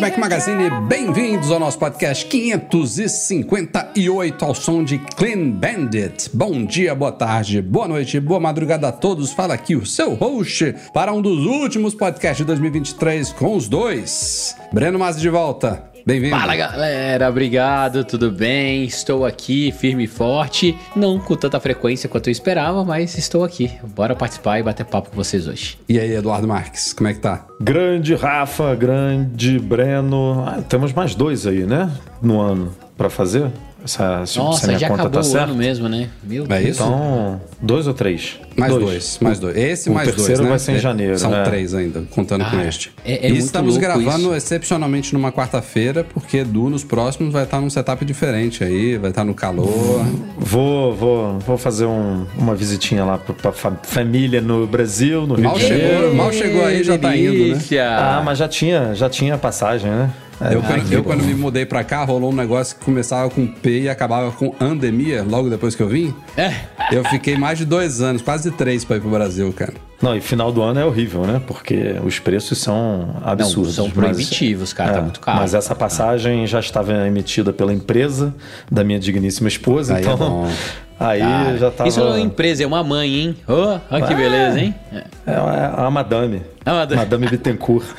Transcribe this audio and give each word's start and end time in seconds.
Mac 0.00 0.16
Magazine, 0.16 0.70
bem-vindos 0.88 1.50
ao 1.50 1.60
nosso 1.60 1.78
podcast 1.78 2.24
558 2.24 4.42
ao 4.42 4.54
som 4.54 4.82
de 4.82 4.98
Clean 4.98 5.50
Bandit. 5.50 6.30
Bom 6.32 6.64
dia, 6.64 6.94
boa 6.94 7.12
tarde, 7.12 7.60
boa 7.60 7.86
noite, 7.86 8.18
boa 8.18 8.40
madrugada 8.40 8.88
a 8.88 8.92
todos. 8.92 9.30
Fala 9.30 9.52
aqui 9.52 9.76
o 9.76 9.84
seu 9.84 10.14
host 10.14 10.74
para 10.94 11.12
um 11.12 11.20
dos 11.20 11.44
últimos 11.44 11.94
podcasts 11.94 12.38
de 12.38 12.44
2023 12.44 13.30
com 13.32 13.54
os 13.54 13.68
dois. 13.68 14.56
Breno 14.72 14.98
Masi 14.98 15.20
de 15.20 15.28
volta. 15.28 15.89
Bem-vindo. 16.06 16.36
Fala 16.36 16.56
galera, 16.56 17.28
obrigado, 17.28 18.04
tudo 18.04 18.30
bem? 18.30 18.84
Estou 18.84 19.24
aqui 19.24 19.72
firme 19.72 20.04
e 20.04 20.06
forte, 20.06 20.76
não 20.96 21.18
com 21.18 21.36
tanta 21.36 21.60
frequência 21.60 22.08
quanto 22.08 22.28
eu 22.28 22.32
esperava, 22.32 22.84
mas 22.84 23.16
estou 23.18 23.44
aqui. 23.44 23.70
Bora 23.94 24.16
participar 24.16 24.58
e 24.58 24.62
bater 24.62 24.86
papo 24.86 25.10
com 25.10 25.16
vocês 25.16 25.46
hoje. 25.46 25.78
E 25.88 25.98
aí, 25.98 26.14
Eduardo 26.14 26.48
Marques, 26.48 26.92
como 26.92 27.08
é 27.08 27.14
que 27.14 27.20
tá? 27.20 27.46
Grande 27.60 28.14
Rafa, 28.14 28.74
grande 28.74 29.58
Breno. 29.58 30.44
Ah, 30.46 30.62
temos 30.62 30.92
mais 30.92 31.14
dois 31.14 31.46
aí, 31.46 31.64
né? 31.64 31.90
No 32.22 32.40
ano 32.40 32.74
para 32.96 33.10
fazer. 33.10 33.50
Essa, 33.82 34.24
Nossa, 34.36 34.66
minha 34.66 34.78
já 34.78 34.88
conta 34.88 35.02
acabou 35.02 35.20
tá 35.22 35.26
o 35.26 35.30
certa. 35.30 35.46
ano 35.46 35.54
mesmo, 35.54 35.88
né? 35.88 36.08
Meu 36.22 36.44
É 36.50 36.62
isso? 36.62 36.82
Então, 36.82 37.40
dois 37.62 37.86
ou 37.86 37.94
três? 37.94 38.38
Mais 38.56 38.74
dois. 38.74 39.18
mais 39.22 39.38
dois. 39.38 39.56
Esse 39.56 39.88
O 39.88 39.94
mais 39.94 40.06
dois, 40.08 40.16
terceiro 40.16 40.42
né? 40.42 40.48
vai 40.50 40.58
ser 40.58 40.72
em 40.72 40.74
É, 40.74 40.78
janeiro, 40.78 41.18
São 41.18 41.30
né? 41.30 41.42
três 41.44 41.72
ainda, 41.74 42.02
contando 42.10 42.44
com 42.44 42.56
Ah, 42.56 42.64
este. 42.66 42.92
é- 43.04 43.12
é 43.14 43.28
e 43.28 43.32
muito 43.32 43.44
estamos 43.44 43.74
louco 43.76 43.80
gravando 43.80 44.26
isso. 44.28 44.34
excepcionalmente 44.34 45.14
numa 45.14 45.32
quarta-feira, 45.32 46.04
porque 46.04 46.38
Edu 46.38 46.68
nos 46.68 46.84
próximos 46.84 47.32
vai 47.32 47.44
estar 47.44 47.60
num 47.60 47.70
setup 47.70 48.04
diferente 48.04 48.62
aí, 48.62 48.98
vai 48.98 49.10
estar 49.10 49.24
no 49.24 49.34
calor. 49.34 50.04
Vou, 50.36 50.94
vou, 50.94 51.38
vou 51.38 51.56
fazer 51.58 51.86
um- 51.86 52.26
uma 52.36 52.54
visitinha 52.54 53.04
lá 53.04 53.16
pra, 53.18 53.34
pra 53.34 53.52
fa- 53.52 53.78
família 53.82 54.40
no 54.40 54.66
Brasil, 54.66 55.26
no 55.26 55.34
Rio 55.36 55.44
Mal 55.44 55.54
de 55.56 55.62
Janeiro. 55.68 55.88
chegou, 56.00 56.14
mal 56.14 56.32
chegou 56.32 56.64
aí, 56.66 56.84
já 56.84 56.98
tá 56.98 57.16
indo, 57.16 57.56
né? 57.56 57.58
Ah, 57.98 58.22
mas 58.24 58.36
já 58.38 58.46
tinha, 58.48 58.94
já 58.94 59.08
tinha 59.08 59.38
passagem, 59.38 59.90
né? 59.90 60.10
É, 60.40 60.54
Eu, 60.54 60.62
quando, 60.62 60.92
eu 60.92 61.04
quando 61.04 61.22
me 61.24 61.34
mudei 61.34 61.66
pra 61.66 61.84
cá, 61.84 62.02
rolou 62.04 62.30
um 62.32 62.34
negócio 62.34 62.76
que 62.76 62.84
começava 62.84 63.28
com 63.28 63.46
P 63.46 63.82
e 63.82 63.88
acabava 63.88 64.30
com 64.32 64.54
andemia, 64.60 65.22
logo 65.22 65.50
depois 65.50 65.74
que 65.74 65.82
eu 65.82 65.88
vim. 65.88 66.14
É. 66.36 66.52
Eu 66.90 67.04
fiquei 67.04 67.36
mais 67.36 67.58
de 67.58 67.64
dois 67.66 68.00
anos, 68.00 68.22
quase 68.22 68.50
três 68.50 68.84
pra 68.84 68.96
ir 68.96 69.00
pro 69.00 69.10
Brasil, 69.10 69.52
cara. 69.52 69.74
Não, 70.00 70.16
e 70.16 70.20
final 70.22 70.50
do 70.50 70.62
ano 70.62 70.80
é 70.80 70.84
horrível, 70.84 71.26
né? 71.26 71.42
Porque 71.46 71.96
os 72.02 72.18
preços 72.18 72.56
são 72.58 73.16
absurdos. 73.22 73.74
são 73.74 73.84
mas- 73.84 73.94
proibitivos, 73.94 74.72
cara, 74.72 74.94
tá 74.94 75.02
muito 75.02 75.20
caro. 75.20 75.40
Mas 75.40 75.52
essa 75.52 75.74
passagem 75.74 76.46
já 76.46 76.58
estava 76.58 77.06
emitida 77.06 77.52
pela 77.52 77.70
empresa 77.72 78.34
da 78.72 78.82
minha 78.82 78.98
digníssima 78.98 79.46
esposa, 79.48 79.96
Aí 79.96 80.00
é 80.02 80.06
então. 80.06 80.16
bom. 80.16 80.50
aí 80.98 81.20
Cara, 81.20 81.58
já 81.58 81.70
tava. 81.70 81.86
Isso 81.88 82.00
não 82.00 82.14
é 82.14 82.20
empresa, 82.20 82.62
é 82.64 82.66
uma 82.66 82.82
mãe, 82.82 83.14
hein? 83.14 83.36
Ô, 83.46 83.52
olha 83.90 84.06
que 84.06 84.12
Ah. 84.14 84.16
beleza, 84.16 84.58
hein? 84.58 84.74
É. 84.90 85.04
É 85.26 85.34
a, 85.34 85.84
a 85.86 85.90
Madame. 85.90 86.40
A 86.64 86.72
Madame. 86.72 86.96
Madame 87.02 87.28
Bittencourt. 87.28 87.84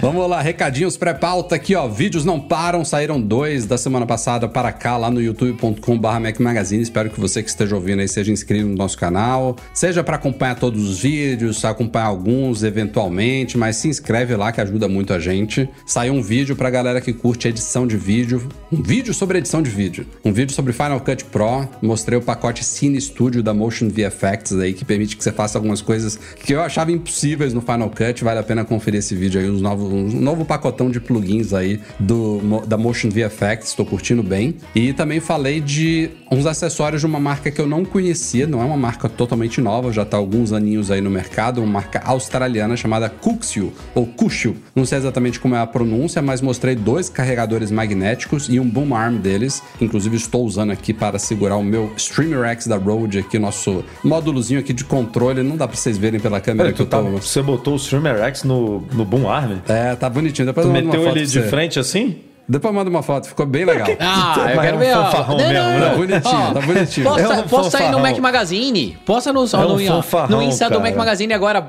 Vamos 0.00 0.28
lá, 0.28 0.40
recadinhos 0.40 0.96
pré-pauta 0.96 1.54
aqui, 1.54 1.74
ó. 1.74 1.86
Vídeos 1.86 2.24
não 2.24 2.40
param, 2.40 2.84
saíram 2.84 3.20
dois 3.20 3.66
da 3.66 3.78
semana 3.78 4.06
passada 4.06 4.48
para 4.48 4.72
cá, 4.72 4.96
lá 4.96 5.10
no 5.10 5.20
youtube.com.br 5.20 6.20
Mac 6.20 6.40
Magazine. 6.40 6.82
Espero 6.82 7.10
que 7.10 7.20
você 7.20 7.42
que 7.42 7.48
esteja 7.48 7.74
ouvindo 7.74 8.00
aí 8.00 8.08
seja 8.08 8.32
inscrito 8.32 8.66
no 8.66 8.76
nosso 8.76 8.96
canal. 8.98 9.56
Seja 9.74 10.02
para 10.02 10.16
acompanhar 10.16 10.56
todos 10.56 10.88
os 10.88 11.00
vídeos, 11.00 11.64
acompanhar 11.64 12.06
alguns 12.06 12.62
eventualmente, 12.62 13.56
mas 13.56 13.76
se 13.76 13.88
inscreve 13.88 14.34
lá 14.36 14.52
que 14.52 14.60
ajuda 14.60 14.88
muito 14.88 15.12
a 15.12 15.18
gente. 15.18 15.68
Saiu 15.86 16.14
um 16.14 16.22
vídeo 16.22 16.56
pra 16.56 16.70
galera 16.70 17.00
que 17.00 17.12
curte 17.12 17.48
edição 17.48 17.86
de 17.86 17.96
vídeo. 17.96 18.48
Um 18.72 18.82
vídeo 18.82 19.14
sobre 19.14 19.38
edição 19.38 19.62
de 19.62 19.70
vídeo. 19.70 20.06
Um 20.24 20.32
vídeo 20.32 20.54
sobre 20.54 20.72
Final 20.72 21.00
Cut 21.00 21.24
Pro. 21.26 21.68
Mostrei 21.82 22.18
o 22.18 22.22
pacote 22.22 22.64
Cine 22.64 23.00
Studio 23.00 23.42
da 23.42 23.54
Motion 23.54 23.88
VFX 23.88 24.52
aí, 24.60 24.72
que 24.72 24.84
permite 24.84 25.16
que 25.16 25.22
você 25.22 25.32
faça 25.32 25.58
algumas 25.58 25.80
coisas 25.80 26.18
que 26.44 26.54
eu 26.54 26.60
achava 26.60 26.92
impossíveis 26.92 27.52
no 27.54 27.60
Final 27.60 27.90
Cut. 27.90 28.24
Vale 28.24 28.38
a 28.38 28.42
pena 28.42 28.64
conferir 28.64 28.98
esse 28.98 29.14
vídeo 29.14 29.40
aí, 29.40 29.48
os 29.48 29.60
novos, 29.68 30.14
um 30.14 30.20
novo 30.20 30.44
pacotão 30.44 30.90
de 30.90 31.00
plugins 31.00 31.52
aí 31.52 31.80
do, 31.98 32.40
da 32.66 32.76
Motion 32.76 33.08
VFX. 33.08 33.68
Estou 33.68 33.84
curtindo 33.84 34.22
bem. 34.22 34.56
E 34.74 34.92
também 34.92 35.20
falei 35.20 35.60
de 35.60 36.10
uns 36.30 36.46
acessórios 36.46 37.00
de 37.00 37.06
uma 37.06 37.20
marca 37.20 37.50
que 37.50 37.60
eu 37.60 37.66
não 37.66 37.84
conhecia, 37.84 38.46
não 38.46 38.60
é 38.60 38.64
uma 38.64 38.76
marca 38.76 39.08
totalmente 39.08 39.60
nova, 39.60 39.92
já 39.92 40.04
tá 40.04 40.16
há 40.16 40.20
alguns 40.20 40.52
aninhos 40.52 40.90
aí 40.90 41.00
no 41.00 41.10
mercado, 41.10 41.62
uma 41.62 41.72
marca 41.72 42.02
australiana 42.04 42.76
chamada 42.76 43.08
Cuxio, 43.08 43.72
ou 43.94 44.06
Cuxio. 44.06 44.56
Não 44.74 44.84
sei 44.84 44.98
exatamente 44.98 45.40
como 45.40 45.54
é 45.54 45.60
a 45.60 45.66
pronúncia, 45.66 46.20
mas 46.22 46.40
mostrei 46.40 46.74
dois 46.74 47.08
carregadores 47.08 47.70
magnéticos 47.70 48.48
e 48.48 48.58
um 48.60 48.68
boom 48.68 48.94
arm 48.94 49.16
deles. 49.16 49.62
Inclusive 49.80 50.16
estou 50.16 50.44
usando 50.44 50.70
aqui 50.70 50.92
para 50.92 51.18
segurar 51.18 51.56
o 51.56 51.64
meu 51.64 51.92
Streamer 51.96 52.44
X 52.50 52.66
da 52.66 52.76
Rode 52.76 53.18
aqui, 53.18 53.38
nosso 53.38 53.84
módulozinho 54.02 54.60
aqui 54.60 54.72
de 54.72 54.84
controle. 54.84 55.42
Não 55.42 55.56
dá 55.56 55.66
para 55.66 55.76
vocês 55.76 55.96
verem 55.96 56.20
pela 56.20 56.40
câmera 56.40 56.70
Peraí, 56.70 56.74
que 56.74 56.82
eu 56.82 56.86
tá- 56.86 57.02
tô... 57.02 57.10
você 57.10 57.42
botou 57.42 57.74
o 57.74 57.76
Streamer 57.76 58.18
X 58.24 58.44
no, 58.44 58.80
no 58.92 59.04
Boom 59.04 59.28
Arm? 59.28 59.47
É, 59.68 59.94
tá 59.96 60.08
bonitinho. 60.08 60.46
Depois 60.46 60.66
Tu 60.66 60.72
meteu 60.72 61.04
foto 61.04 61.16
ele 61.16 61.26
de 61.26 61.42
frente 61.42 61.78
assim? 61.78 62.16
Depois 62.48 62.72
eu 62.72 62.78
mando 62.78 62.88
uma 62.90 63.02
foto, 63.02 63.28
ficou 63.28 63.44
bem 63.46 63.64
legal. 63.64 63.86
Ah, 64.00 64.34
eu 64.50 64.56
Mas 64.56 64.60
quero 64.60 64.66
é 64.68 64.74
um 64.74 64.78
ver. 64.78 64.96
ó. 64.96 65.04
fanfarrão 65.04 65.36
Não, 65.38 65.48
mesmo, 65.48 65.54
não, 65.54 65.70
né? 65.70 65.80
não. 65.80 65.88
Tá 65.88 65.96
bonitinho, 65.96 66.36
Ó, 66.38 66.52
tá 66.52 66.60
bonitinho. 66.60 67.06
Posta, 67.06 67.20
É 67.22 67.28
um 67.28 67.42
posta 67.42 67.78
aí 67.78 67.84
no 67.84 67.90
fanfarrão. 67.98 68.00
Mac 68.00 68.18
Magazine. 68.18 68.98
Posta 69.04 69.32
no, 69.32 69.40
É 69.40 69.56
um 69.56 69.68
no, 69.68 69.78
fanfarrão, 69.78 70.36
no 70.38 70.42
Insta 70.42 70.64
do 70.66 70.70
cara. 70.70 70.82
Mac 70.82 70.96
Magazine 70.96 71.34
agora. 71.34 71.66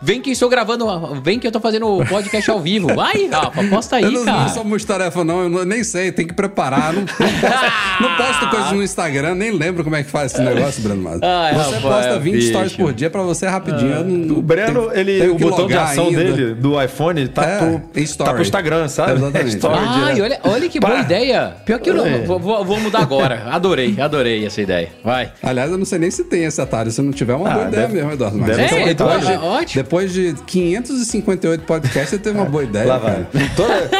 Vem 0.00 0.20
que 0.20 0.30
estou 0.30 0.48
gravando. 0.48 0.86
Vem 1.22 1.38
que 1.38 1.46
eu 1.46 1.52
tô 1.52 1.60
fazendo 1.60 1.86
o 1.86 2.04
podcast 2.06 2.50
ao 2.50 2.60
vivo. 2.60 2.94
Vai, 2.94 3.28
Rafa, 3.28 3.62
posta 3.64 3.96
aí, 3.96 4.04
Eu 4.04 4.10
não, 4.12 4.24
cara. 4.24 4.40
não 4.40 4.48
sou 4.48 4.64
multitarefa, 4.64 5.24
não. 5.24 5.42
Eu 5.42 5.48
não- 5.48 5.64
nem 5.64 5.84
sei, 5.84 6.10
tem 6.10 6.26
que 6.26 6.34
preparar. 6.34 6.92
Não, 6.92 7.02
não, 7.02 7.06
posto, 7.06 8.00
não 8.00 8.16
posto 8.16 8.48
coisas 8.50 8.72
no 8.72 8.82
Instagram, 8.82 9.34
nem 9.34 9.50
lembro 9.52 9.84
como 9.84 9.94
é 9.96 10.02
que 10.02 10.10
faz 10.10 10.32
esse 10.32 10.42
negócio, 10.42 10.82
Breno 10.82 11.02
Mato. 11.02 11.20
Ai, 11.22 11.54
Você 11.54 11.74
Rafael, 11.76 11.82
posta 11.94 12.18
20 12.18 12.32
bicho. 12.34 12.48
stories 12.48 12.72
por 12.76 12.92
dia 12.92 13.08
pra 13.10 13.22
você 13.22 13.46
rapidinho. 13.46 13.92
Eu 13.92 14.04
não- 14.04 14.38
O 14.38 14.42
Breno, 14.42 14.90
tem- 14.90 15.00
ele, 15.00 15.20
tenho 15.20 15.34
o 15.34 15.36
que 15.36 15.44
botão 15.44 15.66
de 15.66 15.74
logar 15.74 15.90
ação 15.90 16.06
ainda. 16.06 16.18
dele 16.24 16.54
do 16.54 16.82
iPhone 16.82 17.28
tá, 17.28 17.44
É, 17.44 17.58
pro, 17.58 17.82
em 17.94 18.02
story. 18.02 18.28
tá 18.28 18.34
pro 18.34 18.42
Instagram, 18.42 18.88
sabe? 18.88 19.12
Exatamente. 19.12 19.54
É 19.54 19.56
story 19.56 19.91
Ai, 19.92 20.14
direto. 20.14 20.40
olha, 20.44 20.54
olha 20.54 20.68
que 20.68 20.80
boa 20.80 20.92
Pá. 20.94 21.00
ideia. 21.00 21.54
Pior 21.64 21.78
que 21.78 21.90
eu 21.90 21.94
não. 21.94 22.06
É. 22.06 22.18
Vou, 22.20 22.38
vou- 22.38 22.64
vou 22.64 22.80
mudar 22.80 23.00
agora. 23.00 23.42
Adorei, 23.50 23.94
adorei 24.00 24.44
essa 24.46 24.60
ideia. 24.60 24.88
Vai. 25.04 25.32
Aliás, 25.42 25.70
eu 25.70 25.78
não 25.78 25.84
sei 25.84 25.98
nem 25.98 26.10
se 26.10 26.24
tem 26.24 26.44
esse 26.44 26.60
atalho. 26.60 26.90
Se 26.90 27.00
não 27.02 27.12
tiver, 27.12 27.32
é 27.32 27.36
uma 27.36 27.48
Ah, 27.50 27.54
boa 27.54 27.68
ideia 27.68 27.82
deve- 27.86 27.94
mesmo, 27.98 28.12
Eduardo. 28.12 28.38
Mas 28.38 28.56
deve 28.56 28.74
um 28.74 28.84
depois, 28.86 29.26
de, 29.26 29.32
É, 29.32 29.38
ótimo. 29.38 29.82
depois 29.82 30.12
de 30.12 30.34
558 30.46 31.64
podcasts, 31.64 32.10
você 32.10 32.18
teve 32.18 32.36
uma 32.38 32.46
boa 32.46 32.64
ideia. 32.64 32.86
Lá 32.86 32.98
vai. 32.98 33.26
Toda, 33.56 33.90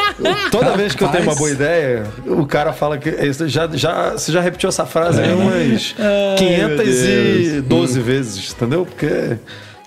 toda 0.50 0.76
vez 0.76 0.94
que 0.94 1.02
eu 1.04 1.08
tenho 1.08 1.24
uma 1.24 1.34
boa 1.34 1.50
ideia, 1.50 2.04
o 2.26 2.46
cara 2.46 2.72
fala 2.72 2.98
que. 2.98 3.10
Já, 3.48 3.68
já, 3.72 4.10
você 4.12 4.30
já 4.32 4.40
repetiu 4.40 4.68
essa 4.68 4.86
frase 4.86 5.20
aí 5.20 5.32
umas 5.34 5.94
512 6.38 8.00
vezes, 8.00 8.52
entendeu? 8.52 8.86
Porque 8.86 9.36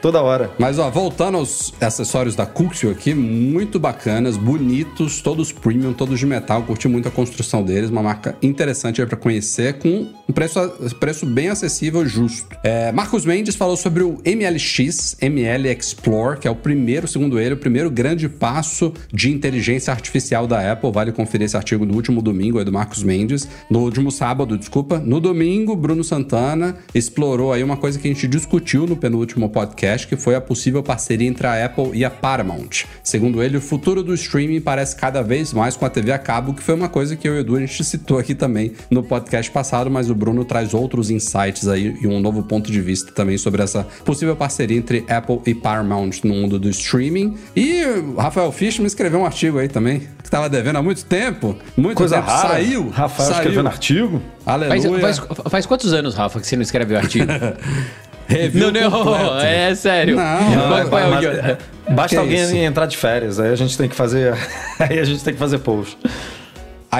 toda 0.06 0.22
hora. 0.22 0.52
Mas 0.60 0.78
ó, 0.78 0.88
voltando 0.92 1.40
aos 1.40 1.74
acessórios 1.82 2.36
da 2.36 2.46
Cuxio 2.46 2.92
aqui, 2.92 3.16
muito 3.16 3.80
bacanas, 3.80 4.38
bonitos, 4.38 5.20
todos 5.20 5.52
premium, 5.52 5.94
todos 5.94 6.20
de 6.20 6.28
metal. 6.28 6.62
Curti 6.62 6.88
muito 6.88 7.08
a 7.08 7.12
construção 7.12 7.64
deles, 7.64 7.90
uma 7.90 8.04
marca 8.04 8.38
interessante 8.40 9.02
aí 9.02 9.08
pra 9.08 9.18
conhecer, 9.18 9.80
com 9.80 10.08
um 10.30 10.32
preço, 10.32 10.60
preço 11.00 11.26
bem 11.26 11.50
acessível 11.50 12.04
e 12.04 12.08
justo. 12.08 12.56
É, 12.64 12.92
Marcos 12.92 13.26
Mendes 13.26 13.56
falou 13.56 13.76
sobre 13.76 14.04
o 14.04 14.20
MLX, 14.24 15.18
ML 15.20 15.70
Explore, 15.70 16.40
que 16.40 16.48
é 16.48 16.52
o 16.52 16.56
primeiro, 16.56 17.08
segundo 17.08 17.40
ele, 17.40 17.56
o 17.56 17.58
primeiro 17.58 17.90
grande 17.90 18.30
passo 18.30 18.94
de 19.12 19.32
inteligência 19.32 19.92
artificial 19.92 20.46
da 20.46 20.72
Apple. 20.72 20.92
Vale 20.92 21.14
conferir 21.14 21.46
esse 21.46 21.58
artigo 21.58 21.84
do 21.84 21.96
último 21.96 22.22
domingo, 22.22 22.60
aí 22.60 22.66
do 22.66 22.72
Marcos 22.72 23.02
Mendes. 23.02 23.48
No 23.72 23.80
último 23.80 24.12
sábado, 24.12 24.56
desculpa. 24.56 25.00
No 25.00 25.20
domingo, 25.20 25.76
Bruno 25.76 26.04
Santana 26.04 26.78
explorou 26.94 27.52
aí 27.52 27.64
uma 27.64 27.78
coisa 27.78 27.98
que 27.98 28.08
a 28.08 28.14
gente 28.14 28.28
discutiu 28.28 28.86
no 28.86 28.96
penúltimo 28.96 29.50
podcast, 29.50 29.95
podcast, 29.96 30.08
que 30.08 30.16
foi 30.16 30.36
a 30.36 30.42
possível 30.42 30.84
parceria 30.84 31.28
entre 31.28 31.48
a 31.48 31.66
Apple 31.66 31.92
e 31.94 32.04
a 32.04 32.10
Paramount. 32.10 32.86
Segundo 33.04 33.42
ele, 33.42 33.58
o 33.58 33.62
futuro 33.62 34.04
do 34.04 34.14
streaming 34.14 34.62
parece 34.62 34.96
cada 34.96 35.22
vez 35.22 35.54
mais 35.54 35.76
com 35.76 35.86
a 35.86 35.90
TV 35.90 36.12
a 36.12 36.20
cabo, 36.20 36.54
que 36.54 36.62
foi 36.62 36.76
uma 36.76 36.90
coisa 36.90 37.16
que 37.16 37.28
eu 37.28 37.36
e 37.36 37.38
o 37.38 37.40
Edu 37.40 37.56
a 37.56 37.60
gente 37.62 37.84
citou 37.84 38.20
aqui 38.20 38.36
também 38.36 38.74
no 38.90 39.02
podcast 39.02 39.50
passado, 39.52 39.90
mas 39.90 40.10
o 40.10 40.16
Bruno 40.16 40.44
traz 40.44 40.74
outros 40.74 41.10
insights 41.10 41.68
aí 41.68 41.98
e 42.02 42.08
um 42.08 42.20
novo 42.20 42.44
ponto 42.44 42.72
de 42.72 42.82
vista 42.82 43.12
também 43.12 43.38
sobre 43.38 43.64
essa 43.64 43.84
possível 44.04 44.36
parceria 44.36 44.78
entre 44.78 45.06
Apple 45.08 45.42
e 45.46 45.56
Paramount 45.56 46.12
no 46.24 46.34
mundo 46.34 46.60
do 46.60 46.70
streaming. 46.70 47.36
E 47.56 47.84
o 47.86 48.16
Rafael 48.16 48.52
Fishman 48.52 48.88
escreveu 48.88 49.22
um 49.22 49.26
artigo 49.26 49.58
aí 49.58 49.68
também, 49.68 50.00
que 50.00 50.26
estava 50.26 50.50
devendo 50.50 50.78
há 50.78 50.84
muito 50.84 51.06
tempo. 51.06 51.56
Muito 51.78 51.98
Coisa 51.98 52.18
tempo. 52.18 52.28
rara. 52.28 52.50
Saiu. 52.50 52.90
Rafael 52.90 53.30
saiu. 53.30 53.40
escrevendo 53.40 53.68
artigo. 53.68 54.22
Aleluia. 54.46 55.00
Faz, 55.00 55.18
faz, 55.18 55.40
faz 55.50 55.66
quantos 55.66 55.94
anos, 55.94 56.14
Rafa, 56.14 56.40
que 56.40 56.48
você 56.48 56.56
não 56.56 56.64
escreveu 56.64 56.98
artigo? 56.98 57.32
Review 58.28 58.72
não, 58.72 58.82
não, 58.90 58.92
completo. 59.04 59.36
é 59.46 59.76
sério. 59.76 60.16
Não, 60.16 60.90
qual 60.90 61.00
é 61.02 61.08
o 61.10 61.32
é, 61.32 61.58
Basta 61.90 62.10
Que 62.10 62.18
alguém 62.18 62.42
isso? 62.42 62.56
entrar 62.56 62.86
de 62.88 62.98
férias, 62.98 63.40
aí 63.40 63.52
a 63.52 63.56
gente 63.56 63.78
tem 63.78 63.88
que 63.88 63.96
fazer. 63.96 64.34
aí 64.80 64.98
a 65.00 65.04
gente 65.04 65.24
tem 65.24 65.34
que 65.34 65.40
fazer 65.40 65.60
post. 65.60 65.98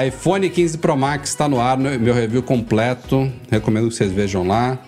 iPhone 0.06 0.48
15 0.48 0.78
Pro 0.78 0.96
Max 0.96 1.30
está 1.30 1.48
no 1.48 1.60
ar, 1.60 1.76
meu 1.76 1.98
meu 1.98 2.14
review 2.14 2.42
completo. 2.42 3.30
Recomendo 3.50 3.88
que 3.88 3.94
vocês 3.94 4.12
vejam 4.12 4.46
lá. 4.46 4.78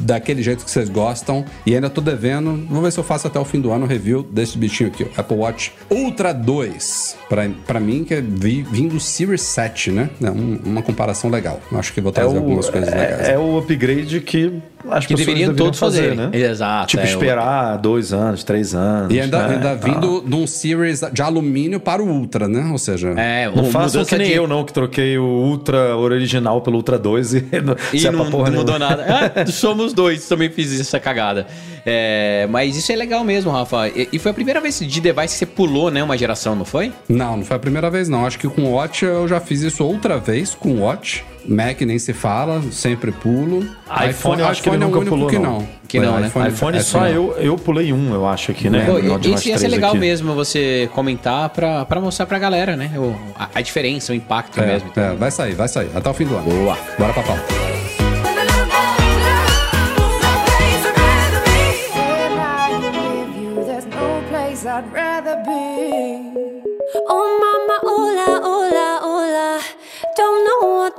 Daquele 0.00 0.42
jeito 0.42 0.64
que 0.64 0.70
vocês 0.70 0.88
gostam. 0.88 1.44
E 1.66 1.74
ainda 1.74 1.90
tô 1.90 2.00
devendo. 2.00 2.66
Vou 2.70 2.80
ver 2.82 2.90
se 2.90 2.98
eu 2.98 3.04
faço 3.04 3.26
até 3.26 3.38
o 3.38 3.44
fim 3.44 3.60
do 3.60 3.70
ano 3.70 3.84
o 3.84 3.88
review 3.88 4.22
desse 4.22 4.56
bichinho 4.56 4.88
aqui, 4.88 5.04
o 5.04 5.10
Apple 5.14 5.36
Watch 5.36 5.72
Ultra 5.90 6.32
2. 6.32 7.16
Pra, 7.28 7.42
pra 7.66 7.78
mim, 7.78 8.02
que 8.02 8.14
é 8.14 8.20
vi- 8.22 8.62
vindo 8.62 8.94
do 8.94 9.00
Series 9.00 9.42
7, 9.42 9.90
né? 9.90 10.08
É 10.22 10.30
um- 10.30 10.58
uma 10.64 10.80
comparação 10.82 11.28
legal. 11.30 11.60
Acho 11.72 11.92
que 11.92 12.00
vou 12.00 12.10
É 12.10 12.14
trazer 12.14 12.34
o, 12.34 12.38
algumas 12.38 12.70
coisas 12.70 12.88
legais. 12.92 13.28
é, 13.28 13.32
é 13.34 13.38
o 13.38 13.58
upgrade 13.58 14.20
que 14.22 14.54
as 14.90 15.06
Que 15.06 15.14
deveriam 15.14 15.54
todos 15.54 15.78
fazer, 15.78 16.10
fazerem. 16.14 16.16
né? 16.16 16.30
Exato, 16.50 16.88
Tipo, 16.88 17.02
é, 17.02 17.06
esperar 17.06 17.76
dois 17.78 18.12
anos, 18.12 18.42
três 18.44 18.74
anos. 18.74 19.12
E 19.14 19.20
ainda, 19.20 19.46
né? 19.48 19.54
ainda 19.54 19.76
Tá. 19.76 19.88
vindo 19.88 20.20
de 20.26 20.34
um 20.34 20.46
Series 20.46 21.00
de 21.12 21.22
alumínio 21.22 21.80
para 21.80 22.02
o 22.02 22.06
Ultra, 22.08 22.48
né? 22.48 22.68
Ou 22.72 22.78
seja, 22.78 23.10
É, 23.16 23.46
Não 23.46 23.64
o 23.64 23.66
façam 23.70 24.00
mudança 24.00 24.16
que 24.16 24.18
nem 24.18 24.28
de- 24.30 24.34
eu, 24.36 24.46
não, 24.46 24.64
que 24.64 24.72
troquei 24.72 25.16
o 25.18 25.24
Ultra 25.24 25.96
original 25.96 26.60
pelo 26.60 26.76
Ultra 26.76 26.98
2 26.98 27.34
e, 27.34 27.40
não 27.62 27.76
E 27.92 27.98
serve 28.00 28.16
não, 28.16 28.24
pra 28.24 28.30
porra 28.32 28.50
não 28.50 28.58
mudou 28.58 28.78
nada. 28.78 29.02
É, 29.36 29.46
somos 29.50 29.92
dois, 29.92 30.26
também 30.28 30.50
fiz 30.50 30.78
essa 30.80 30.98
cagada. 31.00 31.46
É, 31.84 32.46
mas 32.50 32.76
isso 32.76 32.92
é 32.92 32.96
legal 32.96 33.24
mesmo, 33.24 33.50
Rafa. 33.50 33.88
E, 33.88 34.08
e 34.12 34.18
foi 34.18 34.30
a 34.30 34.34
primeira 34.34 34.60
vez 34.60 34.78
de 34.78 35.00
device 35.00 35.28
que 35.28 35.38
você 35.38 35.46
pulou, 35.46 35.90
né, 35.90 36.02
uma 36.02 36.16
geração, 36.16 36.54
não 36.54 36.64
foi? 36.64 36.92
Não, 37.08 37.36
não 37.38 37.44
foi 37.44 37.56
a 37.56 37.60
primeira 37.60 37.90
vez, 37.90 38.08
não. 38.08 38.24
Acho 38.26 38.38
que 38.38 38.48
com 38.48 38.62
o 38.62 38.72
Watch 38.74 39.04
eu 39.04 39.26
já 39.26 39.40
fiz 39.40 39.62
isso 39.62 39.84
outra 39.84 40.18
vez 40.18 40.54
com 40.54 40.70
o 40.74 40.80
Watch. 40.82 41.24
Mac 41.46 41.80
nem 41.82 41.98
se 41.98 42.12
fala, 42.12 42.62
sempre 42.70 43.10
pulo. 43.12 43.66
iPhone 44.08 44.40
eu 44.40 44.46
acho 44.48 44.62
que 44.62 44.68
ele 44.68 44.76
é 44.76 44.78
o 44.78 44.82
nunca 44.82 44.98
único 44.98 45.14
pulou, 45.16 45.28
que 45.30 45.38
não. 45.38 45.66
Que 45.88 46.00
não, 46.00 46.18
né? 46.18 46.30
iPhone 46.48 46.78
é 46.78 46.82
só 46.82 47.06
eu, 47.06 47.34
eu 47.38 47.56
pulei 47.56 47.92
um, 47.92 48.14
eu 48.14 48.26
acho 48.26 48.50
aqui, 48.50 48.70
né? 48.70 48.86
Pô, 48.86 48.98
isso 49.28 49.48
ia 49.48 49.58
ser 49.58 49.68
legal 49.68 49.90
aqui. 49.90 49.98
mesmo 49.98 50.34
você 50.34 50.88
comentar 50.94 51.48
pra, 51.50 51.84
pra 51.84 52.00
mostrar 52.00 52.24
pra 52.26 52.38
galera, 52.38 52.76
né? 52.76 52.92
O- 52.96 53.14
a, 53.38 53.48
a 53.56 53.60
diferença, 53.60 54.12
o 54.12 54.14
impacto 54.14 54.58
É, 54.60 54.66
mesmo. 54.66 54.90
é, 54.96 55.14
vai 55.14 55.30
sair, 55.30 55.54
vai 55.54 55.68
sair. 55.68 55.90
Até 55.94 56.08
o 56.08 56.14
fim 56.14 56.24
do 56.24 56.34
ano. 56.36 56.44
Boa. 56.50 56.78
Bora 56.98 57.12
pra 57.12 57.22
pauta. 57.22 57.71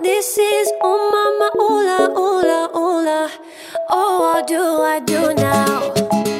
This 0.03 0.37
is. 0.37 0.71
Oh 0.81 0.99
mama, 1.15 1.49
hola, 1.55 2.13
hola, 2.13 2.69
hola. 2.73 3.31
Oh, 3.89 4.19
what 4.19 4.47
do 4.47 4.61
I 4.81 4.99
do 4.99 5.33
now? 5.33 6.32